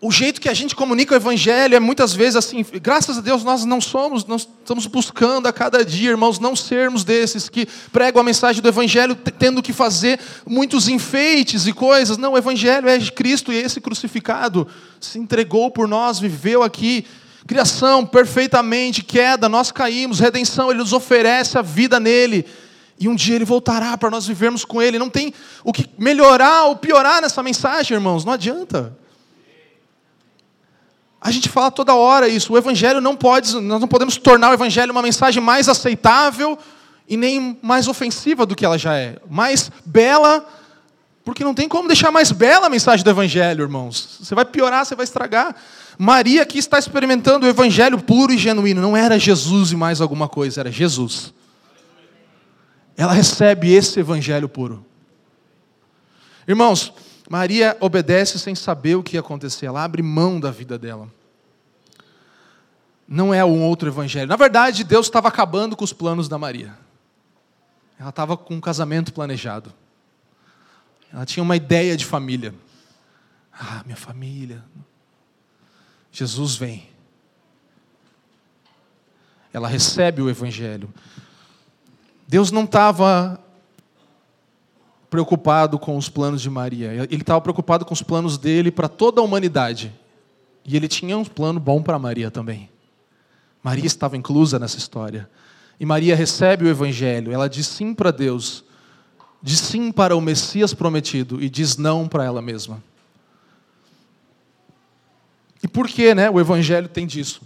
o 0.00 0.12
jeito 0.12 0.40
que 0.40 0.48
a 0.48 0.54
gente 0.54 0.76
comunica 0.76 1.12
o 1.12 1.16
evangelho 1.16 1.74
é 1.74 1.80
muitas 1.80 2.14
vezes 2.14 2.36
assim, 2.36 2.64
graças 2.80 3.18
a 3.18 3.20
Deus 3.20 3.42
nós 3.42 3.64
não 3.64 3.80
somos, 3.80 4.24
nós 4.24 4.48
estamos 4.60 4.86
buscando 4.86 5.48
a 5.48 5.52
cada 5.52 5.84
dia, 5.84 6.10
irmãos, 6.10 6.38
não 6.38 6.54
sermos 6.54 7.02
desses 7.02 7.48
que 7.48 7.66
pregam 7.92 8.20
a 8.20 8.24
mensagem 8.24 8.62
do 8.62 8.68
evangelho 8.68 9.16
tendo 9.16 9.60
que 9.60 9.72
fazer 9.72 10.20
muitos 10.46 10.88
enfeites 10.88 11.66
e 11.66 11.72
coisas. 11.72 12.16
Não, 12.16 12.34
o 12.34 12.38
evangelho 12.38 12.88
é 12.88 13.00
Cristo 13.10 13.52
e 13.52 13.56
esse 13.56 13.80
crucificado 13.80 14.68
se 15.00 15.18
entregou 15.18 15.68
por 15.68 15.88
nós, 15.88 16.20
viveu 16.20 16.62
aqui. 16.62 17.04
Criação 17.48 18.06
perfeitamente, 18.06 19.02
queda, 19.02 19.48
nós 19.48 19.72
caímos, 19.72 20.20
redenção, 20.20 20.70
ele 20.70 20.78
nos 20.78 20.92
oferece 20.92 21.58
a 21.58 21.62
vida 21.62 21.98
nele. 21.98 22.46
E 23.00 23.08
um 23.08 23.16
dia 23.16 23.34
ele 23.34 23.44
voltará 23.44 23.98
para 23.98 24.10
nós 24.10 24.28
vivermos 24.28 24.64
com 24.64 24.80
ele. 24.80 24.96
Não 24.96 25.10
tem 25.10 25.34
o 25.64 25.72
que 25.72 25.86
melhorar 25.98 26.66
ou 26.66 26.76
piorar 26.76 27.20
nessa 27.20 27.42
mensagem, 27.42 27.96
irmãos, 27.96 28.24
não 28.24 28.34
adianta. 28.34 28.96
A 31.20 31.30
gente 31.30 31.48
fala 31.48 31.70
toda 31.70 31.94
hora 31.94 32.28
isso. 32.28 32.52
O 32.52 32.58
evangelho 32.58 33.00
não 33.00 33.16
pode, 33.16 33.52
nós 33.60 33.80
não 33.80 33.88
podemos 33.88 34.16
tornar 34.16 34.50
o 34.50 34.54
evangelho 34.54 34.92
uma 34.92 35.02
mensagem 35.02 35.42
mais 35.42 35.68
aceitável 35.68 36.56
e 37.08 37.16
nem 37.16 37.58
mais 37.62 37.88
ofensiva 37.88 38.46
do 38.46 38.54
que 38.54 38.64
ela 38.64 38.78
já 38.78 38.94
é, 38.96 39.16
mais 39.28 39.70
bela, 39.84 40.46
porque 41.24 41.42
não 41.42 41.54
tem 41.54 41.68
como 41.68 41.88
deixar 41.88 42.10
mais 42.10 42.30
bela 42.30 42.66
a 42.66 42.70
mensagem 42.70 43.02
do 43.02 43.10
evangelho, 43.10 43.62
irmãos. 43.62 44.18
Você 44.20 44.34
vai 44.34 44.44
piorar, 44.44 44.84
você 44.84 44.94
vai 44.94 45.04
estragar. 45.04 45.54
Maria 45.98 46.42
aqui 46.42 46.58
está 46.58 46.78
experimentando 46.78 47.44
o 47.44 47.48
evangelho 47.48 47.98
puro 47.98 48.32
e 48.32 48.38
genuíno. 48.38 48.80
Não 48.80 48.96
era 48.96 49.18
Jesus 49.18 49.72
e 49.72 49.76
mais 49.76 50.00
alguma 50.00 50.28
coisa, 50.28 50.60
era 50.60 50.70
Jesus. 50.70 51.34
Ela 52.96 53.12
recebe 53.12 53.72
esse 53.72 53.98
evangelho 53.98 54.48
puro. 54.48 54.84
Irmãos, 56.46 56.92
Maria 57.28 57.76
obedece 57.78 58.38
sem 58.38 58.54
saber 58.54 58.96
o 58.96 59.02
que 59.02 59.16
ia 59.16 59.20
acontecer, 59.20 59.66
ela 59.66 59.84
abre 59.84 60.02
mão 60.02 60.40
da 60.40 60.50
vida 60.50 60.78
dela. 60.78 61.12
Não 63.06 63.32
é 63.32 63.44
um 63.44 63.62
outro 63.62 63.88
evangelho. 63.88 64.28
Na 64.28 64.36
verdade, 64.36 64.82
Deus 64.82 65.06
estava 65.06 65.28
acabando 65.28 65.76
com 65.76 65.84
os 65.84 65.92
planos 65.92 66.28
da 66.28 66.38
Maria. 66.38 66.74
Ela 67.98 68.10
estava 68.10 68.36
com 68.36 68.54
um 68.54 68.60
casamento 68.60 69.12
planejado. 69.12 69.72
Ela 71.12 71.26
tinha 71.26 71.42
uma 71.42 71.56
ideia 71.56 71.96
de 71.96 72.04
família. 72.04 72.54
Ah, 73.52 73.82
minha 73.84 73.96
família. 73.96 74.64
Jesus 76.12 76.56
vem. 76.56 76.88
Ela 79.52 79.68
recebe 79.68 80.22
o 80.22 80.30
evangelho. 80.30 80.92
Deus 82.26 82.50
não 82.50 82.64
estava 82.64 83.40
preocupado 85.10 85.78
com 85.78 85.96
os 85.96 86.08
planos 86.08 86.42
de 86.42 86.50
Maria. 86.50 86.92
Ele 86.92 87.22
estava 87.22 87.40
preocupado 87.40 87.84
com 87.84 87.94
os 87.94 88.02
planos 88.02 88.36
dele 88.36 88.70
para 88.70 88.88
toda 88.88 89.20
a 89.20 89.24
humanidade. 89.24 89.92
E 90.64 90.76
ele 90.76 90.88
tinha 90.88 91.16
um 91.16 91.24
plano 91.24 91.58
bom 91.58 91.82
para 91.82 91.98
Maria 91.98 92.30
também. 92.30 92.68
Maria 93.62 93.86
estava 93.86 94.16
inclusa 94.16 94.58
nessa 94.58 94.78
história. 94.78 95.28
E 95.80 95.86
Maria 95.86 96.14
recebe 96.14 96.64
o 96.64 96.68
evangelho. 96.68 97.32
Ela 97.32 97.48
diz 97.48 97.66
sim 97.66 97.94
para 97.94 98.10
Deus, 98.10 98.64
diz 99.42 99.60
sim 99.60 99.90
para 99.90 100.16
o 100.16 100.20
Messias 100.20 100.74
prometido 100.74 101.42
e 101.42 101.48
diz 101.48 101.76
não 101.76 102.06
para 102.06 102.24
ela 102.24 102.42
mesma. 102.42 102.82
E 105.62 105.66
por 105.66 105.88
que, 105.88 106.14
né, 106.14 106.30
o 106.30 106.38
evangelho 106.38 106.88
tem 106.88 107.06
disso? 107.06 107.40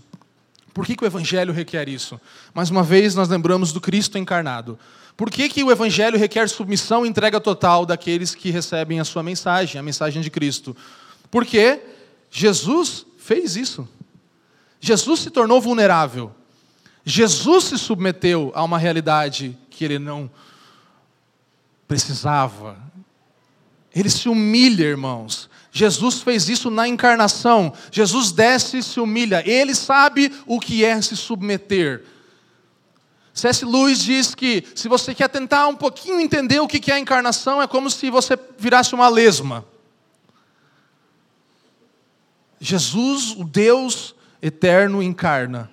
Por 0.73 0.87
que, 0.87 0.97
que 0.97 1.05
o 1.05 1.07
Evangelho 1.07 1.53
requer 1.53 1.89
isso? 1.89 2.21
Mais 2.55 2.71
uma 2.71 2.83
vez, 2.83 3.15
nós 3.15 3.29
lembramos 3.29 3.73
do 3.73 3.81
Cristo 3.81 4.17
encarnado. 4.17 4.79
Por 5.17 5.31
que, 5.31 5.49
que 5.49 5.63
o 5.63 5.71
Evangelho 5.71 6.19
requer 6.19 6.49
submissão 6.49 7.05
e 7.05 7.09
entrega 7.09 7.41
total 7.41 7.85
daqueles 7.85 8.35
que 8.35 8.51
recebem 8.51 8.99
a 8.99 9.05
sua 9.05 9.23
mensagem, 9.23 9.79
a 9.79 9.83
mensagem 9.83 10.23
de 10.23 10.31
Cristo? 10.31 10.77
Porque 11.31 11.81
Jesus 12.31 13.07
fez 13.19 13.57
isso. 13.57 13.89
Jesus 14.81 15.21
se 15.21 15.31
tornou 15.31 15.61
vulnerável. 15.61 16.33
Jesus 17.05 17.65
se 17.65 17.79
submeteu 17.79 18.51
a 18.55 18.63
uma 18.65 18.79
realidade 18.79 19.57
que 19.71 19.85
ele 19.85 19.99
não 19.99 20.31
precisava. 21.87 22.77
Ele 23.95 24.09
se 24.09 24.29
humilha, 24.29 24.85
irmãos. 24.85 25.51
Jesus 25.71 26.21
fez 26.21 26.49
isso 26.49 26.71
na 26.71 26.89
encarnação. 26.89 27.73
Jesus 27.91 28.33
desce 28.33 28.79
e 28.79 28.83
se 28.83 29.01
humilha. 29.01 29.43
Ele 29.49 29.75
sabe 29.75 30.33
o 30.47 30.59
que 30.59 30.85
é 30.85 31.01
se 31.01 31.17
submeter. 31.17 32.05
C.S. 33.35 33.65
Lewis 33.65 34.03
diz 34.03 34.35
que 34.35 34.65
se 34.75 34.89
você 34.89 35.15
quer 35.15 35.29
tentar 35.29 35.67
um 35.67 35.75
pouquinho 35.75 36.21
entender 36.21 36.61
o 36.61 36.69
que 36.69 36.91
é 36.91 36.95
a 36.95 36.99
encarnação, 36.99 37.63
é 37.63 37.67
como 37.67 37.91
se 37.91 38.11
você 38.11 38.39
virasse 38.59 38.95
uma 38.95 39.09
lesma. 39.09 39.65
Jesus, 42.61 43.35
o 43.37 43.45
Deus 43.45 44.15
eterno, 44.41 45.03
encarna. 45.03 45.71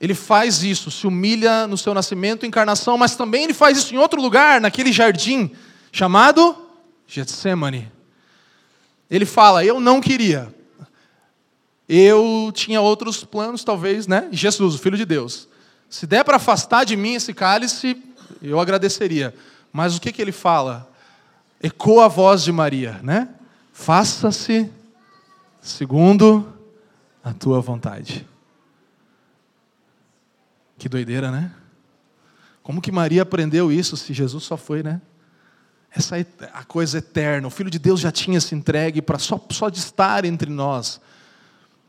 Ele 0.00 0.14
faz 0.14 0.62
isso, 0.62 0.90
se 0.90 1.06
humilha 1.06 1.66
no 1.66 1.78
seu 1.78 1.94
nascimento, 1.94 2.44
encarnação, 2.44 2.98
mas 2.98 3.16
também 3.16 3.44
ele 3.44 3.54
faz 3.54 3.78
isso 3.78 3.94
em 3.94 3.98
outro 3.98 4.20
lugar, 4.20 4.60
naquele 4.60 4.92
jardim 4.92 5.50
chamado 5.92 6.56
Getsemane. 7.06 7.90
Ele 9.10 9.24
fala: 9.24 9.64
Eu 9.64 9.80
não 9.80 10.00
queria. 10.00 10.54
Eu 11.88 12.50
tinha 12.52 12.80
outros 12.80 13.22
planos, 13.22 13.62
talvez, 13.62 14.06
né? 14.06 14.28
Jesus, 14.32 14.74
o 14.74 14.78
Filho 14.78 14.96
de 14.96 15.04
Deus. 15.04 15.48
Se 15.88 16.06
der 16.06 16.24
para 16.24 16.36
afastar 16.36 16.84
de 16.84 16.96
mim 16.96 17.14
esse 17.14 17.32
cálice, 17.32 18.02
eu 18.42 18.60
agradeceria. 18.60 19.34
Mas 19.72 19.96
o 19.96 20.00
que, 20.00 20.12
que 20.12 20.20
ele 20.20 20.32
fala? 20.32 20.90
Ecoa 21.62 22.06
a 22.06 22.08
voz 22.08 22.42
de 22.42 22.52
Maria, 22.52 23.00
né? 23.02 23.28
Faça-se 23.72 24.70
segundo 25.60 26.52
a 27.22 27.32
tua 27.32 27.60
vontade. 27.60 28.26
Que 30.78 30.88
doideira, 30.88 31.30
né? 31.30 31.52
Como 32.62 32.80
que 32.80 32.92
Maria 32.92 33.22
aprendeu 33.22 33.70
isso 33.70 33.96
se 33.96 34.12
Jesus 34.12 34.44
só 34.44 34.56
foi, 34.56 34.82
né? 34.82 35.00
Essa 35.90 36.18
é 36.18 36.26
a 36.52 36.64
coisa 36.64 36.98
eterna. 36.98 37.46
O 37.46 37.50
Filho 37.50 37.70
de 37.70 37.78
Deus 37.78 38.00
já 38.00 38.12
tinha 38.12 38.40
se 38.40 38.54
entregue 38.54 39.00
para 39.00 39.18
só, 39.18 39.42
só 39.50 39.70
de 39.70 39.78
estar 39.78 40.24
entre 40.24 40.50
nós. 40.50 41.00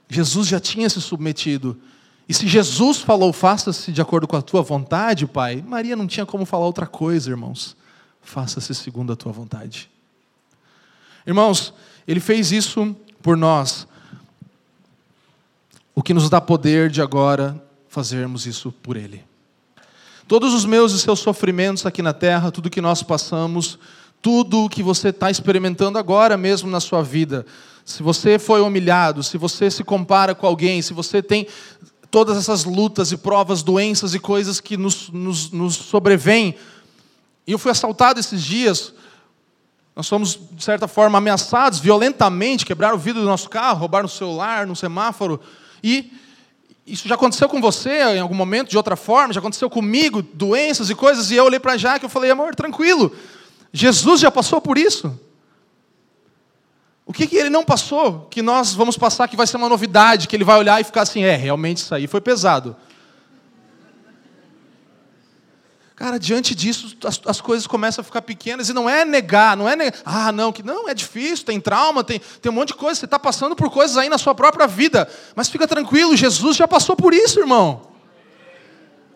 Jesus 0.07 0.47
já 0.47 0.59
tinha 0.59 0.89
se 0.89 1.01
submetido. 1.01 1.79
E 2.27 2.33
se 2.33 2.47
Jesus 2.47 2.97
falou, 2.97 3.31
faça-se 3.31 3.91
de 3.91 4.01
acordo 4.01 4.27
com 4.27 4.35
a 4.35 4.41
tua 4.41 4.61
vontade, 4.61 5.25
Pai, 5.25 5.63
Maria 5.65 5.95
não 5.95 6.05
tinha 6.05 6.25
como 6.25 6.45
falar 6.45 6.65
outra 6.65 6.85
coisa, 6.85 7.29
irmãos. 7.29 7.75
Faça-se 8.21 8.75
segundo 8.75 9.13
a 9.13 9.15
tua 9.15 9.31
vontade. 9.31 9.89
Irmãos, 11.25 11.73
ele 12.05 12.19
fez 12.19 12.51
isso 12.51 12.95
por 13.21 13.37
nós. 13.37 13.87
O 15.95 16.03
que 16.03 16.13
nos 16.13 16.29
dá 16.29 16.41
poder 16.41 16.89
de 16.89 17.01
agora 17.01 17.61
fazermos 17.87 18.45
isso 18.45 18.71
por 18.71 18.97
ele. 18.97 19.23
Todos 20.27 20.53
os 20.53 20.65
meus 20.65 20.91
e 20.91 20.99
seus 20.99 21.19
sofrimentos 21.19 21.85
aqui 21.85 22.01
na 22.01 22.13
terra, 22.13 22.51
tudo 22.51 22.69
que 22.69 22.81
nós 22.81 23.01
passamos, 23.01 23.79
tudo 24.21 24.65
o 24.65 24.69
que 24.69 24.83
você 24.83 25.09
está 25.09 25.31
experimentando 25.31 25.97
agora 25.97 26.35
mesmo 26.35 26.69
na 26.69 26.81
sua 26.81 27.01
vida, 27.01 27.45
se 27.85 28.03
você 28.03 28.37
foi 28.37 28.59
humilhado, 28.59 29.23
se 29.23 29.37
você 29.37 29.71
se 29.71 29.83
compara 29.83 30.35
com 30.35 30.45
alguém, 30.45 30.81
se 30.81 30.93
você 30.93 31.23
tem 31.23 31.47
todas 32.09 32.37
essas 32.37 32.63
lutas 32.63 33.11
e 33.11 33.17
provas, 33.17 33.61
doenças 33.61 34.13
e 34.13 34.19
coisas 34.19 34.59
que 34.59 34.77
nos, 34.77 35.09
nos, 35.09 35.51
nos 35.51 35.75
sobrevêm. 35.75 36.55
E 37.45 37.51
eu 37.51 37.59
fui 37.59 37.71
assaltado 37.71 38.19
esses 38.19 38.43
dias, 38.43 38.93
nós 39.95 40.07
fomos, 40.07 40.39
de 40.51 40.63
certa 40.63 40.87
forma, 40.87 41.17
ameaçados 41.17 41.79
violentamente, 41.79 42.65
quebraram 42.65 42.95
o 42.95 42.99
vidro 42.99 43.21
do 43.21 43.27
nosso 43.27 43.49
carro, 43.49 43.79
roubaram 43.79 44.05
o 44.05 44.09
celular 44.09 44.67
no 44.67 44.75
semáforo, 44.75 45.39
e 45.83 46.11
isso 46.85 47.07
já 47.07 47.15
aconteceu 47.15 47.49
com 47.49 47.59
você 47.59 48.03
em 48.15 48.19
algum 48.19 48.35
momento, 48.35 48.69
de 48.69 48.77
outra 48.77 48.95
forma, 48.95 49.33
já 49.33 49.39
aconteceu 49.39 49.69
comigo, 49.69 50.21
doenças 50.21 50.89
e 50.89 50.95
coisas, 50.95 51.31
e 51.31 51.35
eu 51.35 51.45
olhei 51.45 51.59
para 51.59 51.77
Jaque 51.77 52.05
e 52.05 52.09
falei, 52.09 52.31
amor, 52.31 52.55
tranquilo, 52.55 53.11
Jesus 53.73 54.21
já 54.21 54.31
passou 54.31 54.61
por 54.61 54.77
isso. 54.77 55.19
O 57.07 57.13
que, 57.13 57.25
que 57.25 57.37
ele 57.37 57.49
não 57.49 57.63
passou, 57.63 58.27
que 58.29 58.41
nós 58.41 58.73
vamos 58.73 58.97
passar, 58.97 59.29
que 59.29 59.37
vai 59.37 59.47
ser 59.47 59.55
uma 59.55 59.69
novidade, 59.69 60.27
que 60.27 60.35
ele 60.35 60.43
vai 60.43 60.59
olhar 60.59 60.81
e 60.81 60.83
ficar 60.83 61.03
assim, 61.03 61.23
é, 61.23 61.37
realmente 61.37 61.77
isso 61.77 61.95
aí 61.95 62.05
foi 62.05 62.19
pesado. 62.19 62.75
Cara, 65.95 66.19
diante 66.19 66.53
disso, 66.53 66.95
as, 67.05 67.19
as, 67.25 67.41
coisas 67.41 67.65
começam 67.65 68.01
a 68.01 68.05
ficar 68.05 68.21
pequenas 68.21 68.69
e 68.69 68.73
não 68.73 68.87
é 68.87 69.05
negar, 69.05 69.55
não 69.55 69.67
é 69.67 69.75
negar, 69.75 69.99
ah, 70.05 70.31
não, 70.33 70.51
que 70.51 70.61
não, 70.61 70.87
é 70.87 70.93
difícil, 70.93 71.45
tem 71.45 71.59
trauma, 71.59 72.03
tem, 72.03 72.21
tem 72.41 72.51
um 72.51 72.55
monte 72.55 72.67
de 72.67 72.75
coisa, 72.75 72.99
você 72.99 73.05
está 73.05 73.17
passando 73.17 73.55
por 73.55 73.71
coisas 73.71 73.97
aí 73.97 74.09
na 74.09 74.17
sua 74.17 74.35
própria 74.35 74.67
vida, 74.67 75.09
mas 75.33 75.49
fica 75.49 75.67
tranquilo, 75.67 76.15
Jesus 76.15 76.57
já 76.57 76.67
passou 76.67 76.95
por 76.95 77.13
isso, 77.13 77.39
irmão. 77.39 77.87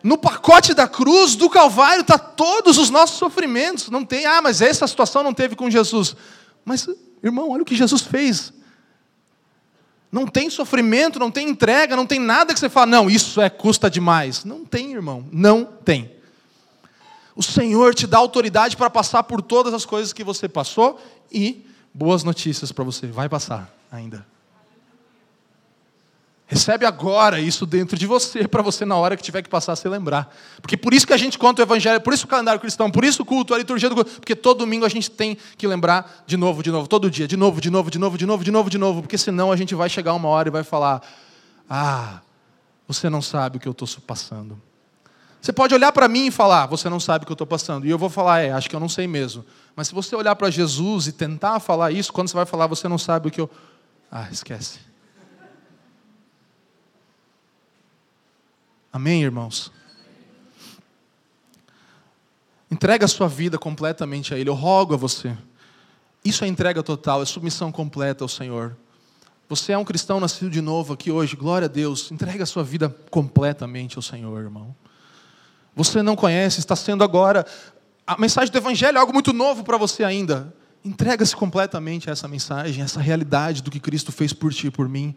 No 0.01 0.17
pacote 0.17 0.73
da 0.73 0.87
cruz, 0.87 1.35
do 1.35 1.49
Calvário, 1.49 2.01
está 2.01 2.17
todos 2.17 2.79
os 2.79 2.89
nossos 2.89 3.19
sofrimentos. 3.19 3.91
Não 3.91 4.03
tem, 4.03 4.25
ah, 4.25 4.41
mas 4.41 4.59
essa 4.59 4.87
situação 4.87 5.21
não 5.21 5.31
teve 5.31 5.55
com 5.55 5.69
Jesus. 5.69 6.15
Mas, 6.63 6.87
irmão, 7.23 7.49
olha 7.49 7.63
o 7.63 7.65
que 7.65 7.75
Jesus 7.75 8.01
fez. 8.01 8.53
Não 10.11 10.27
tem 10.27 10.49
sofrimento, 10.49 11.19
não 11.19 11.31
tem 11.31 11.49
entrega, 11.49 11.95
não 11.95 12.05
tem 12.05 12.19
nada 12.19 12.53
que 12.53 12.59
você 12.59 12.69
fala, 12.69 12.85
não, 12.85 13.09
isso 13.09 13.39
é 13.39 13.49
custa 13.49 13.89
demais. 13.89 14.43
Não 14.43 14.65
tem, 14.65 14.91
irmão, 14.91 15.25
não 15.31 15.63
tem. 15.63 16.11
O 17.35 17.41
Senhor 17.41 17.95
te 17.95 18.05
dá 18.05 18.17
autoridade 18.17 18.75
para 18.75 18.89
passar 18.89 19.23
por 19.23 19.41
todas 19.41 19.73
as 19.73 19.85
coisas 19.85 20.11
que 20.11 20.23
você 20.23 20.49
passou 20.49 20.99
e 21.31 21.65
boas 21.93 22.23
notícias 22.23 22.71
para 22.71 22.83
você, 22.83 23.07
vai 23.07 23.29
passar 23.29 23.73
ainda. 23.91 24.25
Recebe 26.51 26.85
agora 26.85 27.39
isso 27.39 27.65
dentro 27.65 27.97
de 27.97 28.05
você, 28.05 28.45
para 28.45 28.61
você, 28.61 28.83
na 28.83 28.97
hora 28.97 29.15
que 29.15 29.23
tiver 29.23 29.41
que 29.41 29.47
passar, 29.47 29.73
se 29.77 29.87
lembrar. 29.87 30.35
Porque 30.61 30.75
por 30.75 30.93
isso 30.93 31.07
que 31.07 31.13
a 31.13 31.17
gente 31.17 31.39
conta 31.39 31.61
o 31.61 31.63
Evangelho, 31.63 32.01
por 32.01 32.13
isso 32.13 32.25
o 32.25 32.27
calendário 32.27 32.59
cristão, 32.59 32.91
por 32.91 33.05
isso 33.05 33.21
o 33.21 33.25
culto, 33.25 33.53
a 33.53 33.57
liturgia 33.57 33.87
do 33.87 33.95
culto, 33.95 34.11
porque 34.19 34.35
todo 34.35 34.57
domingo 34.57 34.83
a 34.85 34.89
gente 34.89 35.09
tem 35.09 35.37
que 35.57 35.65
lembrar 35.65 36.25
de 36.27 36.35
novo, 36.35 36.61
de 36.61 36.69
novo, 36.69 36.89
todo 36.89 37.09
dia, 37.09 37.25
de 37.25 37.37
novo, 37.37 37.61
de 37.61 37.69
novo, 37.69 37.89
de 37.89 37.97
novo, 37.97 38.17
de 38.17 38.25
novo, 38.25 38.43
de 38.43 38.51
novo, 38.51 38.69
de 38.69 38.77
novo, 38.77 39.01
porque 39.01 39.17
senão 39.17 39.49
a 39.49 39.55
gente 39.55 39.73
vai 39.73 39.87
chegar 39.87 40.13
uma 40.13 40.27
hora 40.27 40.49
e 40.49 40.51
vai 40.51 40.61
falar: 40.61 41.01
Ah, 41.69 42.19
você 42.85 43.09
não 43.09 43.21
sabe 43.21 43.55
o 43.55 43.59
que 43.61 43.67
eu 43.69 43.71
estou 43.71 43.87
passando. 44.05 44.61
Você 45.41 45.53
pode 45.53 45.73
olhar 45.73 45.93
para 45.93 46.09
mim 46.09 46.27
e 46.27 46.31
falar, 46.31 46.65
você 46.65 46.89
não 46.89 46.99
sabe 46.99 47.23
o 47.23 47.25
que 47.25 47.31
eu 47.31 47.35
estou 47.35 47.47
passando. 47.47 47.87
E 47.87 47.89
eu 47.89 47.97
vou 47.97 48.09
falar, 48.09 48.41
é, 48.41 48.51
acho 48.51 48.69
que 48.69 48.75
eu 48.75 48.79
não 48.79 48.89
sei 48.89 49.07
mesmo. 49.07 49.45
Mas 49.73 49.87
se 49.87 49.93
você 49.93 50.17
olhar 50.17 50.35
para 50.35 50.49
Jesus 50.49 51.07
e 51.07 51.13
tentar 51.13 51.61
falar 51.61 51.91
isso, 51.91 52.11
quando 52.11 52.27
você 52.27 52.35
vai 52.35 52.45
falar, 52.45 52.67
você 52.67 52.89
não 52.89 52.97
sabe 52.97 53.29
o 53.29 53.31
que 53.31 53.39
eu. 53.39 53.49
Ah, 54.11 54.27
esquece. 54.29 54.90
Amém, 58.93 59.23
irmãos? 59.23 59.71
Entrega 62.69 63.05
a 63.05 63.07
sua 63.07 63.27
vida 63.27 63.57
completamente 63.57 64.33
a 64.33 64.37
Ele. 64.37 64.49
Eu 64.49 64.53
rogo 64.53 64.93
a 64.93 64.97
você. 64.97 65.37
Isso 66.23 66.43
é 66.43 66.47
entrega 66.47 66.83
total, 66.83 67.21
é 67.21 67.25
submissão 67.25 67.71
completa 67.71 68.23
ao 68.23 68.27
Senhor. 68.27 68.75
Você 69.47 69.71
é 69.71 69.77
um 69.77 69.83
cristão 69.83 70.19
nascido 70.19 70.49
de 70.49 70.61
novo 70.61 70.93
aqui 70.93 71.11
hoje, 71.11 71.35
glória 71.35 71.65
a 71.65 71.69
Deus. 71.69 72.11
Entrega 72.11 72.43
a 72.43 72.45
sua 72.45 72.63
vida 72.63 72.89
completamente 73.09 73.97
ao 73.97 74.01
Senhor, 74.01 74.39
irmão. 74.41 74.75
Você 75.75 76.01
não 76.01 76.15
conhece, 76.15 76.59
está 76.59 76.75
sendo 76.75 77.03
agora. 77.03 77.45
A 78.05 78.17
mensagem 78.19 78.51
do 78.51 78.57
Evangelho 78.57 78.97
é 78.97 78.99
algo 78.99 79.13
muito 79.13 79.33
novo 79.33 79.63
para 79.63 79.77
você 79.77 80.03
ainda. 80.03 80.53
Entrega-se 80.83 81.35
completamente 81.35 82.09
a 82.09 82.13
essa 82.13 82.27
mensagem, 82.27 82.81
a 82.81 82.85
essa 82.85 82.99
realidade 82.99 83.61
do 83.61 83.71
que 83.71 83.79
Cristo 83.79 84.11
fez 84.11 84.33
por 84.33 84.53
ti 84.53 84.67
e 84.67 84.71
por 84.71 84.87
mim. 84.87 85.15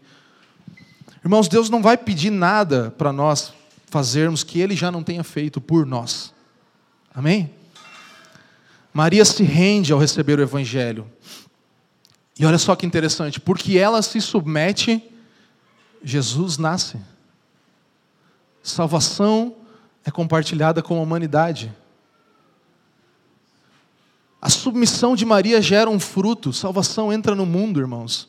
Irmãos, 1.23 1.47
Deus 1.47 1.69
não 1.69 1.81
vai 1.81 1.97
pedir 1.97 2.29
nada 2.29 2.93
para 2.97 3.11
nós 3.11 3.53
fazermos 3.95 4.43
que 4.43 4.59
Ele 4.59 4.75
já 4.75 4.91
não 4.91 5.01
tenha 5.01 5.23
feito 5.23 5.61
por 5.61 5.85
nós. 5.85 6.33
Amém? 7.13 7.49
Maria 8.93 9.23
se 9.23 9.41
rende 9.41 9.93
ao 9.93 9.99
receber 9.99 10.37
o 10.37 10.41
Evangelho. 10.41 11.09
E 12.37 12.45
olha 12.45 12.57
só 12.57 12.75
que 12.75 12.85
interessante, 12.85 13.39
porque 13.39 13.77
ela 13.77 14.01
se 14.01 14.19
submete, 14.19 15.01
Jesus 16.03 16.57
nasce. 16.57 16.97
Salvação 18.61 19.55
é 20.03 20.11
compartilhada 20.11 20.83
com 20.83 20.99
a 20.99 21.01
humanidade. 21.01 21.73
A 24.41 24.49
submissão 24.49 25.15
de 25.15 25.23
Maria 25.23 25.61
gera 25.61 25.89
um 25.89 26.01
fruto, 26.01 26.51
salvação 26.51 27.13
entra 27.13 27.33
no 27.33 27.45
mundo, 27.45 27.79
irmãos. 27.79 28.27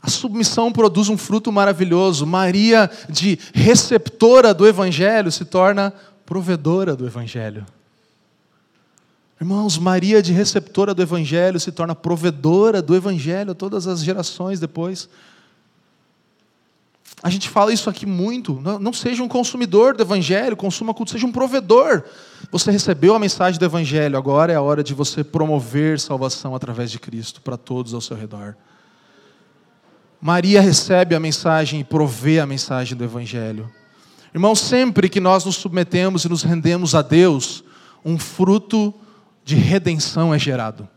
A 0.00 0.08
submissão 0.08 0.72
produz 0.72 1.08
um 1.08 1.18
fruto 1.18 1.50
maravilhoso. 1.50 2.26
Maria, 2.26 2.90
de 3.08 3.38
receptora 3.52 4.54
do 4.54 4.66
Evangelho, 4.66 5.30
se 5.30 5.44
torna 5.44 5.92
provedora 6.24 6.94
do 6.94 7.06
Evangelho. 7.06 7.66
Irmãos, 9.40 9.78
Maria, 9.78 10.22
de 10.22 10.32
receptora 10.32 10.94
do 10.94 11.02
Evangelho, 11.02 11.58
se 11.58 11.72
torna 11.72 11.94
provedora 11.94 12.80
do 12.80 12.94
Evangelho 12.94 13.54
todas 13.54 13.86
as 13.86 14.02
gerações 14.02 14.60
depois. 14.60 15.08
A 17.22 17.30
gente 17.30 17.48
fala 17.48 17.72
isso 17.72 17.90
aqui 17.90 18.06
muito. 18.06 18.60
Não, 18.60 18.92
seja 18.92 19.22
um 19.22 19.28
consumidor 19.28 19.96
do 19.96 20.02
evangelho, 20.02 20.56
consuma 20.56 20.94
culto, 20.94 21.10
seja 21.10 21.26
um 21.26 21.32
provedor. 21.32 22.04
Você 22.52 22.70
recebeu 22.70 23.14
a 23.14 23.18
mensagem 23.18 23.58
do 23.58 23.64
evangelho, 23.64 24.16
agora 24.16 24.52
é 24.52 24.56
a 24.56 24.62
hora 24.62 24.84
de 24.84 24.94
você 24.94 25.24
promover 25.24 25.98
salvação 25.98 26.54
através 26.54 26.90
de 26.90 26.98
Cristo 26.98 27.40
para 27.40 27.56
todos 27.56 27.92
ao 27.92 28.00
seu 28.00 28.16
redor. 28.16 28.56
Maria 30.20 30.60
recebe 30.60 31.14
a 31.14 31.20
mensagem 31.20 31.80
e 31.80 31.84
provê 31.84 32.40
a 32.40 32.46
mensagem 32.46 32.96
do 32.96 33.04
evangelho. 33.04 33.70
Irmão, 34.34 34.54
sempre 34.54 35.08
que 35.08 35.20
nós 35.20 35.44
nos 35.44 35.56
submetemos 35.56 36.24
e 36.24 36.28
nos 36.28 36.42
rendemos 36.42 36.94
a 36.94 37.02
Deus, 37.02 37.64
um 38.04 38.18
fruto 38.18 38.92
de 39.44 39.54
redenção 39.54 40.34
é 40.34 40.38
gerado. 40.38 40.88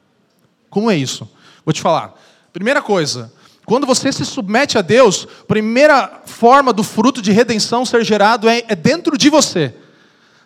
Como 0.70 0.90
é 0.90 0.96
isso? 0.96 1.30
Vou 1.64 1.74
te 1.74 1.82
falar. 1.82 2.14
Primeira 2.52 2.82
coisa, 2.82 3.32
quando 3.66 3.86
você 3.86 4.12
se 4.12 4.26
submete 4.26 4.78
a 4.78 4.82
Deus, 4.82 5.28
primeira 5.48 6.22
forma 6.26 6.74
do 6.74 6.84
fruto 6.84 7.22
de 7.22 7.32
redenção 7.32 7.86
ser 7.86 8.04
gerado 8.04 8.50
é, 8.50 8.64
é 8.68 8.76
dentro 8.76 9.18
de 9.18 9.30
você. 9.30 9.74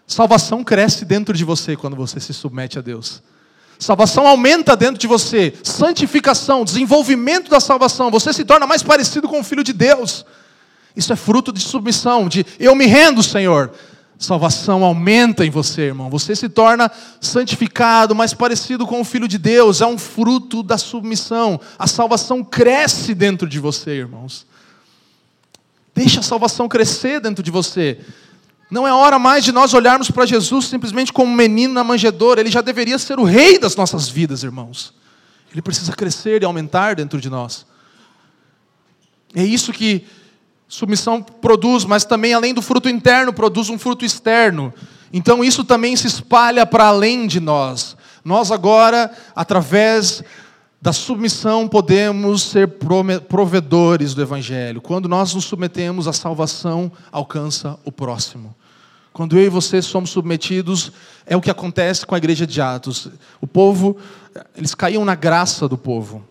Salvação 0.06 0.64
cresce 0.64 1.06
dentro 1.06 1.36
de 1.36 1.44
você 1.44 1.76
quando 1.76 1.96
você 1.96 2.20
se 2.20 2.34
submete 2.34 2.78
a 2.78 2.82
Deus. 2.82 3.24
Salvação 3.78 4.26
aumenta 4.26 4.76
dentro 4.76 4.98
de 4.98 5.08
você. 5.08 5.54
Santificação, 5.64 6.64
desenvolvimento 6.64 7.50
da 7.50 7.60
salvação. 7.60 8.10
Você 8.12 8.32
se 8.34 8.46
torna 8.46 8.66
mais 8.66 8.82
parecido 8.82 9.28
com 9.28 9.40
o 9.40 9.44
Filho 9.44 9.64
de 9.64 9.74
Deus. 9.74 10.26
Isso 10.96 11.12
é 11.12 11.16
fruto 11.16 11.52
de 11.52 11.60
submissão, 11.60 12.30
de 12.30 12.46
eu 12.58 12.74
me 12.74 12.86
rendo, 12.86 13.22
Senhor. 13.22 13.72
Salvação 14.18 14.86
aumenta 14.86 15.46
em 15.46 15.50
você, 15.50 15.82
irmão. 15.84 16.10
Você 16.10 16.36
se 16.36 16.48
torna 16.48 16.90
santificado, 17.20 18.16
mais 18.16 18.34
parecido 18.34 18.88
com 18.88 19.02
o 19.02 19.04
Filho 19.04 19.28
de 19.28 19.38
Deus. 19.38 19.82
É 19.82 19.86
um 19.86 19.98
fruto 19.98 20.64
da 20.64 20.78
submissão. 20.78 21.60
A 21.78 21.86
salvação 21.86 22.42
cresce 22.42 23.14
dentro 23.14 23.48
de 23.48 23.60
você, 23.60 23.92
irmãos. 23.92 24.46
Deixa 25.94 26.22
a 26.22 26.24
salvação 26.24 26.70
crescer 26.70 27.20
dentro 27.20 27.44
de 27.44 27.52
você. 27.52 28.00
Não 28.70 28.88
é 28.88 28.94
hora 28.94 29.20
mais 29.20 29.44
de 29.44 29.52
nós 29.52 29.74
olharmos 29.74 30.10
para 30.10 30.26
Jesus 30.26 30.66
simplesmente 30.66 31.14
como 31.14 31.32
um 31.32 31.36
menino 31.36 31.74
na 31.74 31.84
manjedoura. 31.84 32.42
Ele 32.42 32.50
já 32.50 32.62
deveria 32.62 32.98
ser 32.98 33.20
o 33.20 33.24
rei 33.24 33.60
das 33.60 33.76
nossas 33.76 34.10
vidas, 34.10 34.44
irmãos. 34.44 34.94
Ele 35.52 35.62
precisa 35.62 35.94
crescer 35.94 36.42
e 36.42 36.46
aumentar 36.46 36.96
dentro 36.96 37.22
de 37.22 37.30
nós. 37.30 37.66
É 39.34 39.44
isso 39.44 39.72
que 39.72 40.06
submissão 40.68 41.22
produz, 41.22 41.86
mas 41.86 42.06
também, 42.06 42.34
além 42.34 42.54
do 42.54 42.62
fruto 42.62 42.90
interno, 42.90 43.32
produz 43.32 43.70
um 43.70 43.78
fruto 43.78 44.04
externo. 44.04 44.74
Então, 45.14 45.44
isso 45.44 45.64
também 45.64 45.96
se 45.96 46.08
espalha 46.08 46.66
para 46.66 46.86
além 46.86 47.28
de 47.28 47.40
nós. 47.40 47.96
Nós, 48.24 48.52
agora, 48.52 49.12
através 49.36 50.24
da 50.86 50.94
submissão, 50.94 51.68
podemos 51.68 52.44
ser 52.44 52.78
provedores 53.28 54.14
do 54.14 54.22
Evangelho. 54.22 54.80
Quando 54.80 55.10
nós 55.10 55.34
nos 55.34 55.46
submetemos, 55.46 56.08
a 56.08 56.14
salvação 56.14 56.92
alcança 57.12 57.80
o 57.84 57.92
próximo. 57.92 58.56
Quando 59.12 59.36
eu 59.36 59.46
e 59.46 59.50
você 59.50 59.82
somos 59.82 60.12
submetidos, 60.12 60.92
é 61.26 61.36
o 61.36 61.42
que 61.42 61.50
acontece 61.50 62.06
com 62.06 62.14
a 62.14 62.20
igreja 62.20 62.46
de 62.46 62.62
Atos. 62.62 63.10
O 63.42 63.48
povo, 63.48 63.98
eles 64.56 64.76
caíam 64.76 65.04
na 65.04 65.16
graça 65.16 65.68
do 65.68 65.76
povo. 65.76 66.24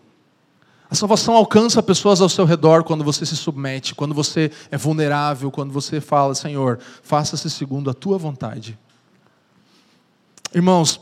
A 0.89 0.95
salvação 0.95 1.35
alcança 1.35 1.83
pessoas 1.83 2.21
ao 2.21 2.29
seu 2.29 2.45
redor 2.45 2.85
quando 2.85 3.03
você 3.03 3.25
se 3.25 3.35
submete, 3.35 3.93
quando 3.93 4.15
você 4.15 4.49
é 4.71 4.77
vulnerável, 4.77 5.51
quando 5.51 5.73
você 5.73 5.99
fala, 5.99 6.33
Senhor, 6.33 6.79
faça-se 7.03 7.49
segundo 7.49 7.89
a 7.89 7.93
tua 7.93 8.17
vontade. 8.17 8.79
Irmãos, 10.53 10.97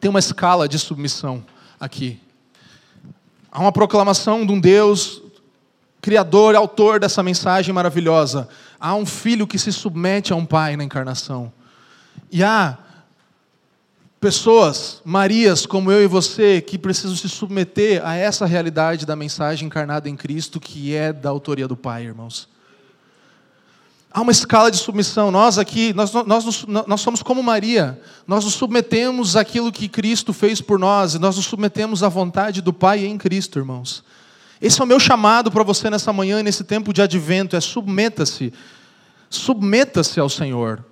tem 0.00 0.10
uma 0.10 0.18
escala 0.18 0.68
de 0.68 0.80
submissão 0.80 1.44
aqui. 1.78 2.18
Há 3.52 3.60
uma 3.60 3.70
proclamação 3.70 4.46
de 4.46 4.52
um 4.52 4.58
Deus, 4.58 5.20
Criador, 6.00 6.56
autor 6.56 6.98
dessa 6.98 7.22
mensagem 7.22 7.72
maravilhosa. 7.72 8.48
Há 8.80 8.94
um 8.94 9.04
filho 9.04 9.46
que 9.46 9.58
se 9.58 9.70
submete 9.70 10.32
a 10.32 10.36
um 10.36 10.46
pai 10.46 10.74
na 10.74 10.82
encarnação. 10.82 11.52
E 12.30 12.42
há 12.42 12.78
pessoas, 14.18 15.02
Marias 15.04 15.66
como 15.66 15.92
eu 15.92 16.02
e 16.02 16.06
você, 16.06 16.62
que 16.62 16.78
precisam 16.78 17.14
se 17.14 17.28
submeter 17.28 18.00
a 18.04 18.16
essa 18.16 18.46
realidade 18.46 19.04
da 19.04 19.14
mensagem 19.14 19.66
encarnada 19.66 20.08
em 20.08 20.16
Cristo, 20.16 20.58
que 20.58 20.94
é 20.94 21.12
da 21.12 21.28
autoria 21.28 21.68
do 21.68 21.76
Pai, 21.76 22.04
irmãos. 22.04 22.48
Há 24.14 24.20
uma 24.20 24.32
escala 24.32 24.70
de 24.70 24.76
submissão. 24.76 25.30
Nós 25.30 25.56
aqui, 25.56 25.94
nós, 25.94 26.12
nós, 26.12 26.66
nós 26.86 27.00
somos 27.00 27.22
como 27.22 27.42
Maria. 27.42 27.98
Nós 28.26 28.44
nos 28.44 28.54
submetemos 28.54 29.36
àquilo 29.36 29.72
que 29.72 29.88
Cristo 29.88 30.32
fez 30.32 30.60
por 30.60 30.78
nós. 30.78 31.14
E 31.14 31.18
nós 31.18 31.36
nos 31.36 31.46
submetemos 31.46 32.02
à 32.02 32.08
vontade 32.08 32.60
do 32.60 32.72
Pai 32.72 33.06
em 33.06 33.16
Cristo, 33.16 33.58
irmãos. 33.58 34.04
Esse 34.60 34.80
é 34.80 34.84
o 34.84 34.86
meu 34.86 35.00
chamado 35.00 35.50
para 35.50 35.62
você 35.62 35.88
nessa 35.88 36.12
manhã 36.12 36.40
e 36.40 36.42
nesse 36.42 36.62
tempo 36.62 36.92
de 36.92 37.00
advento. 37.00 37.56
É 37.56 37.60
submeta-se. 37.60 38.52
Submeta-se 39.30 40.20
ao 40.20 40.28
Senhor. 40.28 40.84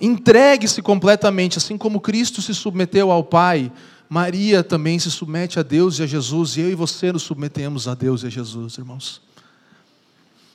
Entregue-se 0.00 0.80
completamente, 0.80 1.58
assim 1.58 1.76
como 1.76 2.00
Cristo 2.00 2.40
se 2.40 2.54
submeteu 2.54 3.10
ao 3.10 3.22
Pai. 3.22 3.70
Maria 4.08 4.64
também 4.64 4.98
se 4.98 5.10
submete 5.10 5.58
a 5.58 5.62
Deus 5.62 5.98
e 5.98 6.02
a 6.02 6.06
Jesus, 6.06 6.56
e 6.56 6.60
eu 6.60 6.70
e 6.70 6.74
você 6.74 7.12
nos 7.12 7.22
submetemos 7.22 7.86
a 7.86 7.94
Deus 7.94 8.22
e 8.22 8.26
a 8.26 8.30
Jesus, 8.30 8.76
irmãos. 8.76 9.22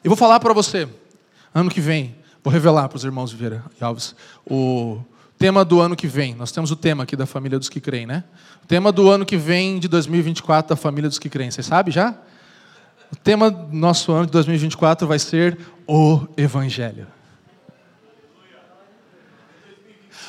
Eu 0.04 0.10
vou 0.10 0.18
falar 0.18 0.40
para 0.40 0.54
você, 0.54 0.88
ano 1.58 1.70
que 1.72 1.82
vem, 1.82 2.16
vou 2.44 2.54
revelar 2.54 2.88
para 2.88 2.98
os 2.98 3.04
irmãos 3.04 3.32
Vieira 3.32 3.64
e 3.80 3.84
Alves, 3.84 4.16
o 4.46 5.00
tema 5.38 5.66
do 5.66 5.80
ano 5.80 5.96
que 5.96 6.08
vem. 6.08 6.36
Nós 6.36 6.52
temos 6.52 6.72
o 6.72 6.76
tema 6.76 7.04
aqui 7.04 7.16
da 7.16 7.26
família 7.26 7.58
dos 7.58 7.68
que 7.68 7.80
creem, 7.82 8.06
né? 8.06 8.24
O 8.64 8.68
tema 8.68 8.92
do 8.92 9.10
ano 9.10 9.26
que 9.26 9.38
vem, 9.38 9.80
de 9.80 9.88
2024, 9.88 10.70
da 10.70 10.76
família 10.76 11.10
dos 11.10 11.18
que 11.18 11.30
creem. 11.30 11.50
Você 11.50 11.64
sabe 11.64 11.92
já? 11.92 12.16
O 13.12 13.16
tema 13.16 13.50
do 13.50 13.76
nosso 13.76 14.12
ano 14.12 14.26
de 14.26 14.32
2024 14.34 15.08
vai 15.08 15.18
ser 15.18 15.58
o 15.88 16.28
Evangelho. 16.38 17.08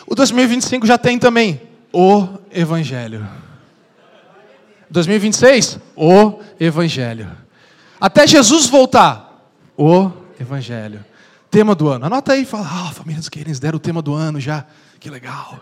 O 0.07 0.14
2025 0.14 0.87
já 0.87 0.97
tem 0.97 1.18
também 1.18 1.61
o 1.93 2.26
Evangelho. 2.51 3.29
2026, 4.91 5.79
o 5.95 6.41
Evangelho. 6.59 7.31
Até 8.01 8.26
Jesus 8.26 8.66
voltar, 8.66 9.53
o 9.76 10.11
Evangelho. 10.41 11.05
Tema 11.51 11.75
do 11.75 11.89
ano. 11.89 12.07
Anota 12.07 12.33
aí 12.33 12.43
e 12.43 12.47
fala, 12.47 12.67
ah, 12.69 12.89
oh, 12.89 12.95
família 12.95 13.19
dos 13.19 13.29
queridos 13.29 13.59
deram 13.59 13.77
o 13.77 13.81
tema 13.81 14.03
do 14.03 14.15
ano 14.15 14.39
já. 14.39 14.67
Que 15.01 15.09
legal. 15.09 15.61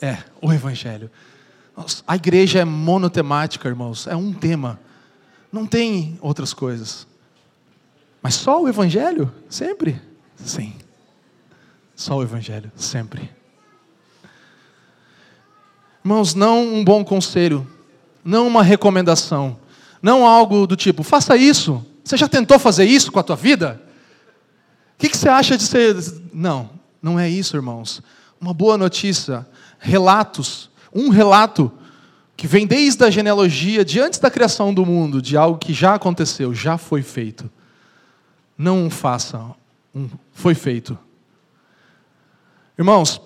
É, 0.00 0.18
o 0.40 0.52
Evangelho. 0.52 1.10
Nossa, 1.76 2.02
a 2.06 2.16
igreja 2.16 2.58
é 2.58 2.64
monotemática, 2.64 3.68
irmãos. 3.68 4.06
É 4.06 4.16
um 4.16 4.32
tema. 4.32 4.80
Não 5.52 5.66
tem 5.66 6.18
outras 6.20 6.52
coisas. 6.52 7.06
Mas 8.22 8.34
só 8.34 8.62
o 8.62 8.68
Evangelho? 8.68 9.32
Sempre? 9.48 10.00
Sim. 10.36 10.74
Só 11.94 12.16
o 12.16 12.22
Evangelho, 12.22 12.70
sempre. 12.74 13.30
Irmãos, 16.04 16.34
não 16.34 16.62
um 16.62 16.84
bom 16.84 17.04
conselho, 17.04 17.66
não 18.24 18.46
uma 18.48 18.62
recomendação, 18.62 19.56
não 20.00 20.26
algo 20.26 20.66
do 20.66 20.74
tipo, 20.74 21.04
faça 21.04 21.36
isso. 21.36 21.84
Você 22.02 22.16
já 22.16 22.28
tentou 22.28 22.58
fazer 22.58 22.84
isso 22.84 23.12
com 23.12 23.20
a 23.20 23.22
tua 23.22 23.36
vida? 23.36 23.80
Que, 25.02 25.08
que 25.08 25.18
você 25.18 25.28
acha 25.28 25.56
de 25.56 25.64
ser. 25.64 25.96
Não, 26.32 26.70
não 27.02 27.18
é 27.18 27.28
isso, 27.28 27.56
irmãos. 27.56 28.00
Uma 28.40 28.54
boa 28.54 28.78
notícia, 28.78 29.44
relatos, 29.80 30.70
um 30.94 31.08
relato 31.08 31.72
que 32.36 32.46
vem 32.46 32.68
desde 32.68 33.04
a 33.04 33.10
genealogia, 33.10 33.84
de 33.84 33.98
antes 33.98 34.20
da 34.20 34.30
criação 34.30 34.72
do 34.72 34.86
mundo, 34.86 35.20
de 35.20 35.36
algo 35.36 35.58
que 35.58 35.72
já 35.72 35.96
aconteceu, 35.96 36.54
já 36.54 36.78
foi 36.78 37.02
feito. 37.02 37.50
Não 38.56 38.88
faça, 38.88 39.44
um, 39.92 40.08
foi 40.32 40.54
feito. 40.54 40.96
Irmãos, 42.78 43.20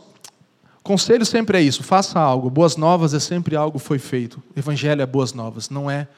Conselho 0.83 1.27
sempre 1.27 1.59
é 1.59 1.61
isso: 1.61 1.83
faça 1.83 2.19
algo. 2.19 2.49
Boas 2.49 2.79
novas 2.79 3.13
é 3.13 3.21
sempre 3.21 3.55
algo 3.55 3.79
foi 3.79 3.99
feito. 3.99 4.43
Evangelho 4.57 5.03
é 5.03 5.07
boas 5.07 5.35
novas, 5.35 5.69
não 5.69 5.91
é 5.91 6.09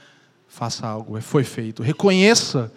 faça 0.46 0.86
algo, 0.86 1.18
é 1.18 1.20
foi 1.20 1.42
feito. 1.42 1.82
Reconheça 1.82 2.70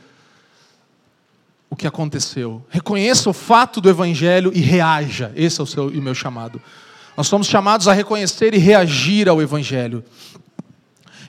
o 1.71 1.75
que 1.75 1.87
aconteceu. 1.87 2.61
Reconheça 2.69 3.29
o 3.29 3.33
fato 3.33 3.79
do 3.79 3.89
Evangelho 3.89 4.51
e 4.53 4.59
reaja. 4.59 5.31
Esse 5.35 5.61
é 5.61 5.63
o 5.63 5.65
seu 5.65 5.91
e 5.91 6.01
meu 6.01 6.13
chamado. 6.13 6.61
Nós 7.15 7.27
somos 7.27 7.47
chamados 7.47 7.87
a 7.87 7.93
reconhecer 7.93 8.53
e 8.53 8.57
reagir 8.57 9.29
ao 9.29 9.41
Evangelho. 9.41 10.03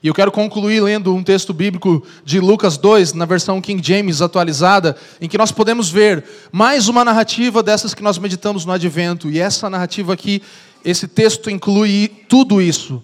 E 0.03 0.09
eu 0.09 0.15
quero 0.15 0.33
concluir 0.33 0.81
lendo 0.81 1.15
um 1.15 1.23
texto 1.23 1.55
bíblico 1.55 2.05
de 2.25 2.41
Lucas 2.41 2.77
2, 2.77 3.13
na 3.13 3.25
versão 3.25 3.61
King 3.61 3.81
James 3.87 4.21
atualizada, 4.21 4.97
em 5.21 5.29
que 5.29 5.39
nós 5.39 5.53
podemos 5.53 5.89
ver 5.89 6.25
mais 6.51 6.89
uma 6.89 7.05
narrativa 7.05 7.63
dessas 7.63 7.95
que 7.95 8.03
nós 8.03 8.19
meditamos 8.19 8.65
no 8.65 8.73
advento. 8.73 9.31
E 9.31 9.39
essa 9.39 9.71
narrativa 9.71 10.13
aqui, 10.13 10.43
esse 10.85 11.07
texto 11.07 11.49
inclui 11.49 12.09
tudo 12.29 12.61
isso: 12.61 13.01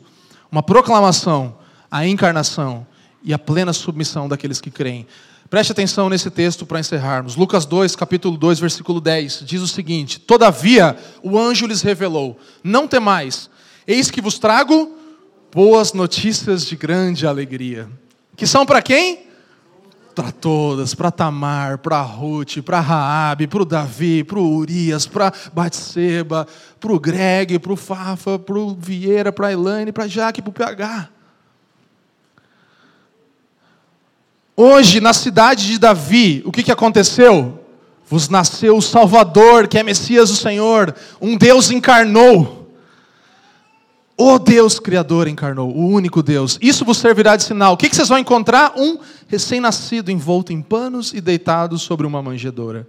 uma 0.51 0.63
proclamação, 0.63 1.57
a 1.89 2.05
encarnação 2.05 2.85
e 3.23 3.33
a 3.33 3.39
plena 3.39 3.73
submissão 3.73 4.29
daqueles 4.29 4.61
que 4.61 4.71
creem. 4.71 5.07
Preste 5.51 5.73
atenção 5.73 6.11
nesse 6.11 6.31
texto 6.31 6.67
para 6.67 6.79
encerrarmos. 6.79 7.35
Lucas 7.35 7.65
2, 7.65 7.97
capítulo 7.97 8.37
2, 8.37 8.61
versículo 8.61 9.01
10, 9.01 9.45
diz 9.47 9.63
o 9.63 9.69
seguinte: 9.69 10.21
Todavia 10.21 10.97
o 11.23 11.39
anjo 11.39 11.67
lhes 11.67 11.81
revelou: 11.81 12.39
Não 12.63 12.87
temais, 12.87 13.49
eis 13.87 14.11
que 14.11 14.21
vos 14.21 14.39
trago 14.39 14.95
boas 15.53 15.95
notícias 15.95 16.67
de 16.67 16.77
grande 16.77 17.27
alegria. 17.27 17.89
Que 18.37 18.47
são 18.47 18.67
para 18.67 18.83
quem? 18.83 19.29
para 20.19 20.33
todas, 20.33 20.97
para 20.97 21.13
Tamar, 21.13 21.79
para 21.79 22.01
Ruth, 22.01 22.61
para 22.65 22.81
Raabe, 22.81 23.47
para 23.47 23.63
o 23.63 23.65
Davi, 23.65 24.25
para 24.25 24.41
o 24.41 24.57
Urias, 24.57 25.07
para 25.07 25.33
Batseba, 25.53 26.45
para 26.81 26.93
o 26.93 26.99
Greg, 26.99 27.57
para 27.61 27.73
o 27.73 27.77
Fafa, 27.77 28.37
para 28.37 28.59
o 28.59 28.75
Vieira, 28.75 29.31
para 29.31 29.47
a 29.47 29.53
Elaine, 29.53 29.93
para 29.93 30.09
Jaque, 30.09 30.43
para 30.43 30.51
o 30.51 30.53
PH. 30.53 31.18
Hoje, 34.61 35.01
na 35.01 35.13
cidade 35.13 35.69
de 35.69 35.79
Davi, 35.79 36.43
o 36.45 36.51
que, 36.51 36.65
que 36.65 36.73
aconteceu? 36.73 37.65
Vos 38.09 38.29
nasceu 38.29 38.77
o 38.77 38.83
Salvador, 38.83 39.69
que 39.69 39.79
é 39.79 39.85
Messias 39.85 40.33
o 40.33 40.37
Senhor, 40.37 40.97
um 41.21 41.37
Deus 41.37 41.71
encarnou. 41.71 42.69
O 44.17 44.37
Deus 44.37 44.81
Criador 44.81 45.29
encarnou, 45.29 45.71
o 45.71 45.87
único 45.87 46.25
Deus. 46.25 46.59
Isso 46.61 46.85
vos 46.85 46.99
servirá 46.99 47.37
de 47.37 47.45
sinal. 47.45 47.75
O 47.75 47.77
que, 47.77 47.89
que 47.89 47.95
vocês 47.95 48.09
vão 48.09 48.19
encontrar? 48.19 48.73
Um 48.77 48.99
recém-nascido 49.29 50.11
envolto 50.11 50.53
em 50.53 50.61
panos 50.61 51.15
e 51.15 51.21
deitado 51.21 51.79
sobre 51.79 52.05
uma 52.05 52.21
manjedoura. 52.21 52.85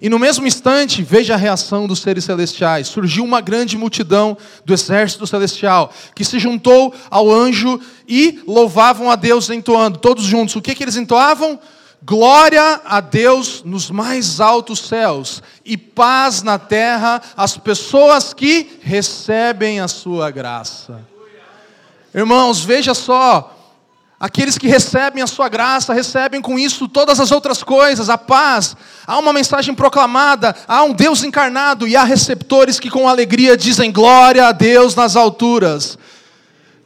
E 0.00 0.08
no 0.08 0.18
mesmo 0.18 0.46
instante, 0.46 1.02
veja 1.02 1.34
a 1.34 1.36
reação 1.36 1.86
dos 1.86 2.00
seres 2.00 2.24
celestiais. 2.24 2.86
Surgiu 2.88 3.24
uma 3.24 3.40
grande 3.40 3.76
multidão 3.76 4.36
do 4.64 4.72
exército 4.72 5.26
celestial, 5.26 5.92
que 6.14 6.24
se 6.24 6.38
juntou 6.38 6.94
ao 7.10 7.30
anjo 7.30 7.80
e 8.06 8.40
louvavam 8.46 9.10
a 9.10 9.16
Deus 9.16 9.50
entoando, 9.50 9.98
todos 9.98 10.24
juntos. 10.24 10.54
O 10.54 10.62
que, 10.62 10.74
que 10.74 10.84
eles 10.84 10.96
entoavam? 10.96 11.58
Glória 12.00 12.80
a 12.84 13.00
Deus 13.00 13.62
nos 13.64 13.90
mais 13.90 14.40
altos 14.40 14.78
céus 14.78 15.42
e 15.64 15.76
paz 15.76 16.44
na 16.44 16.56
terra 16.56 17.20
às 17.36 17.56
pessoas 17.56 18.32
que 18.32 18.78
recebem 18.80 19.80
a 19.80 19.88
sua 19.88 20.30
graça. 20.30 21.04
Irmãos, 22.14 22.64
veja 22.64 22.94
só, 22.94 23.57
aqueles 24.18 24.58
que 24.58 24.66
recebem 24.66 25.22
a 25.22 25.26
sua 25.26 25.48
graça, 25.48 25.94
recebem 25.94 26.40
com 26.40 26.58
isso 26.58 26.88
todas 26.88 27.20
as 27.20 27.30
outras 27.30 27.62
coisas, 27.62 28.08
a 28.08 28.18
paz. 28.18 28.76
Há 29.06 29.18
uma 29.18 29.32
mensagem 29.32 29.74
proclamada, 29.74 30.54
há 30.66 30.82
um 30.82 30.92
Deus 30.92 31.22
encarnado 31.22 31.86
e 31.86 31.96
há 31.96 32.04
receptores 32.04 32.80
que 32.80 32.90
com 32.90 33.08
alegria 33.08 33.56
dizem 33.56 33.92
glória 33.92 34.46
a 34.46 34.52
Deus 34.52 34.94
nas 34.94 35.16
alturas 35.16 35.98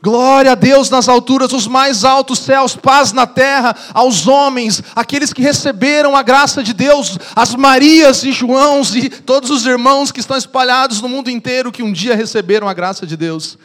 Glória 0.02 0.50
a 0.50 0.54
Deus 0.56 0.90
nas 0.90 1.08
alturas, 1.08 1.52
os 1.52 1.68
mais 1.68 2.04
altos 2.04 2.40
céus, 2.40 2.74
paz 2.74 3.12
na 3.12 3.24
terra 3.24 3.72
aos 3.94 4.26
homens, 4.26 4.82
aqueles 4.96 5.32
que 5.32 5.40
receberam 5.40 6.16
a 6.16 6.24
graça 6.24 6.60
de 6.60 6.72
Deus, 6.72 7.16
as 7.36 7.54
Marias 7.54 8.24
e 8.24 8.32
Joãos 8.32 8.96
e 8.96 9.08
todos 9.08 9.48
os 9.48 9.64
irmãos 9.64 10.10
que 10.10 10.18
estão 10.18 10.36
espalhados 10.36 11.00
no 11.00 11.08
mundo 11.08 11.30
inteiro 11.30 11.70
que 11.70 11.84
um 11.84 11.92
dia 11.92 12.16
receberam 12.16 12.68
a 12.68 12.74
graça 12.74 13.06
de 13.06 13.16
Deus. 13.16 13.56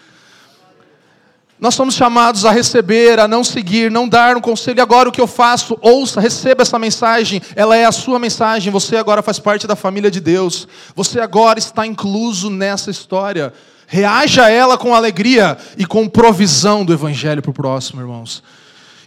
Nós 1.59 1.73
somos 1.73 1.95
chamados 1.95 2.45
a 2.45 2.51
receber, 2.51 3.19
a 3.19 3.27
não 3.27 3.43
seguir, 3.43 3.89
não 3.89 4.07
dar 4.07 4.37
um 4.37 4.41
conselho. 4.41 4.77
E 4.77 4.81
agora 4.81 5.09
o 5.09 5.11
que 5.11 5.19
eu 5.19 5.25
faço? 5.25 5.77
Ouça, 5.81 6.21
receba 6.21 6.61
essa 6.61 6.77
mensagem. 6.77 7.41
Ela 7.55 7.75
é 7.75 7.85
a 7.85 7.91
sua 7.91 8.19
mensagem. 8.19 8.71
Você 8.71 8.95
agora 8.95 9.23
faz 9.23 9.39
parte 9.39 9.65
da 9.65 9.75
família 9.75 10.11
de 10.11 10.19
Deus. 10.19 10.67
Você 10.95 11.19
agora 11.19 11.57
está 11.57 11.85
incluso 11.85 12.51
nessa 12.51 12.91
história. 12.91 13.51
Reaja 13.87 14.45
a 14.45 14.49
ela 14.51 14.77
com 14.77 14.93
alegria 14.93 15.57
e 15.77 15.85
com 15.85 16.07
provisão 16.07 16.85
do 16.85 16.93
Evangelho 16.93 17.41
para 17.41 17.49
o 17.49 17.53
próximo, 17.53 18.01
irmãos. 18.01 18.43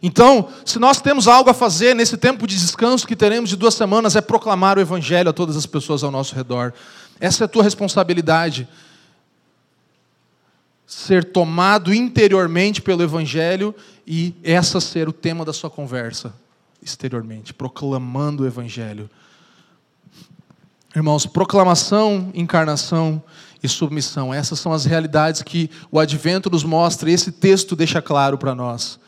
Então, 0.02 0.48
se 0.64 0.78
nós 0.78 1.00
temos 1.00 1.28
algo 1.28 1.50
a 1.50 1.54
fazer 1.54 1.94
nesse 1.94 2.16
tempo 2.16 2.46
de 2.46 2.56
descanso 2.56 3.06
que 3.06 3.14
teremos 3.14 3.50
de 3.50 3.56
duas 3.56 3.74
semanas, 3.74 4.16
é 4.16 4.20
proclamar 4.20 4.76
o 4.76 4.80
Evangelho 4.80 5.30
a 5.30 5.32
todas 5.32 5.56
as 5.56 5.66
pessoas 5.66 6.02
ao 6.02 6.10
nosso 6.10 6.34
redor. 6.34 6.72
Essa 7.20 7.44
é 7.44 7.46
a 7.46 7.48
tua 7.48 7.62
responsabilidade. 7.62 8.66
Ser 10.90 11.24
tomado 11.24 11.94
interiormente 11.94 12.82
pelo 12.82 13.00
Evangelho 13.00 13.72
e 14.04 14.34
essa 14.42 14.80
ser 14.80 15.08
o 15.08 15.12
tema 15.12 15.44
da 15.44 15.52
sua 15.52 15.70
conversa 15.70 16.34
exteriormente, 16.82 17.54
proclamando 17.54 18.42
o 18.42 18.46
Evangelho. 18.46 19.08
Irmãos, 20.92 21.26
proclamação, 21.26 22.32
encarnação 22.34 23.22
e 23.62 23.68
submissão. 23.68 24.34
Essas 24.34 24.58
são 24.58 24.72
as 24.72 24.84
realidades 24.84 25.42
que 25.42 25.70
o 25.92 26.00
advento 26.00 26.50
nos 26.50 26.64
mostra 26.64 27.08
e 27.08 27.14
esse 27.14 27.30
texto 27.30 27.76
deixa 27.76 28.02
claro 28.02 28.36
para 28.36 28.52
nós. 28.52 28.98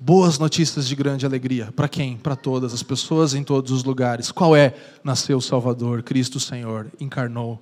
Boas 0.00 0.40
notícias 0.40 0.88
de 0.88 0.96
grande 0.96 1.24
alegria. 1.24 1.72
Para 1.76 1.86
quem? 1.86 2.16
Para 2.16 2.34
todas 2.34 2.74
as 2.74 2.82
pessoas 2.82 3.32
em 3.32 3.44
todos 3.44 3.70
os 3.70 3.84
lugares. 3.84 4.32
Qual 4.32 4.56
é? 4.56 4.74
Nasceu 5.04 5.38
o 5.38 5.42
Salvador, 5.42 6.02
Cristo 6.02 6.40
Senhor, 6.40 6.88
encarnou. 6.98 7.60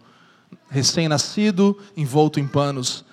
Recém-nascido, 0.70 1.78
envolto 1.94 2.40
em 2.40 2.46
panos. 2.46 3.04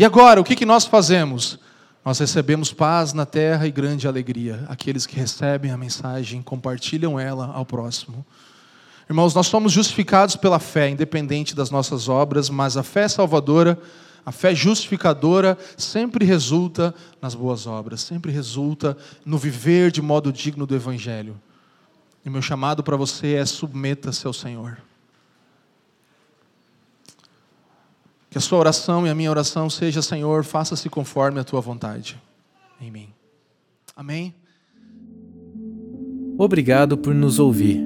E 0.00 0.04
agora, 0.06 0.40
o 0.40 0.44
que, 0.44 0.64
nós 0.64 0.86
fazemos? 0.86 1.58
Nós 2.02 2.18
recebemos 2.18 2.72
paz 2.72 3.12
na 3.12 3.26
terra 3.26 3.66
e 3.66 3.70
grande 3.70 4.08
alegria. 4.08 4.64
Aqueles 4.66 5.04
que 5.04 5.14
recebem 5.14 5.72
a 5.72 5.76
mensagem 5.76 6.40
compartilham 6.40 7.20
ela 7.20 7.52
ao 7.52 7.66
próximo. 7.66 8.24
Irmãos, 9.10 9.34
nós 9.34 9.46
somos 9.48 9.72
justificados 9.72 10.36
pela 10.36 10.58
fé, 10.58 10.88
independente 10.88 11.54
das 11.54 11.70
nossas 11.70 12.08
obras, 12.08 12.48
mas 12.48 12.78
a 12.78 12.82
fé 12.82 13.08
salvadora, 13.08 13.78
a 14.24 14.32
fé 14.32 14.54
justificadora, 14.54 15.58
sempre 15.76 16.24
resulta 16.24 16.94
nas 17.20 17.34
boas 17.34 17.66
obras, 17.66 18.00
sempre 18.00 18.32
resulta 18.32 18.96
no 19.22 19.36
viver 19.36 19.90
de 19.90 20.00
modo 20.00 20.32
digno 20.32 20.66
do 20.66 20.74
Evangelho. 20.74 21.38
E 22.24 22.30
meu 22.30 22.40
chamado 22.40 22.82
para 22.82 22.96
você 22.96 23.34
é 23.34 23.44
submeta-se 23.44 24.26
ao 24.26 24.32
Senhor. 24.32 24.78
Que 28.30 28.38
a 28.38 28.40
sua 28.40 28.58
oração 28.58 29.06
e 29.06 29.10
a 29.10 29.14
minha 29.14 29.30
oração 29.30 29.68
seja, 29.68 30.00
Senhor, 30.00 30.44
faça-se 30.44 30.88
conforme 30.88 31.40
a 31.40 31.44
tua 31.44 31.60
vontade. 31.60 32.16
Em 32.80 32.90
mim. 32.90 33.08
Amém. 33.96 34.34
Obrigado 36.38 36.96
por 36.96 37.14
nos 37.14 37.38
ouvir. 37.38 37.84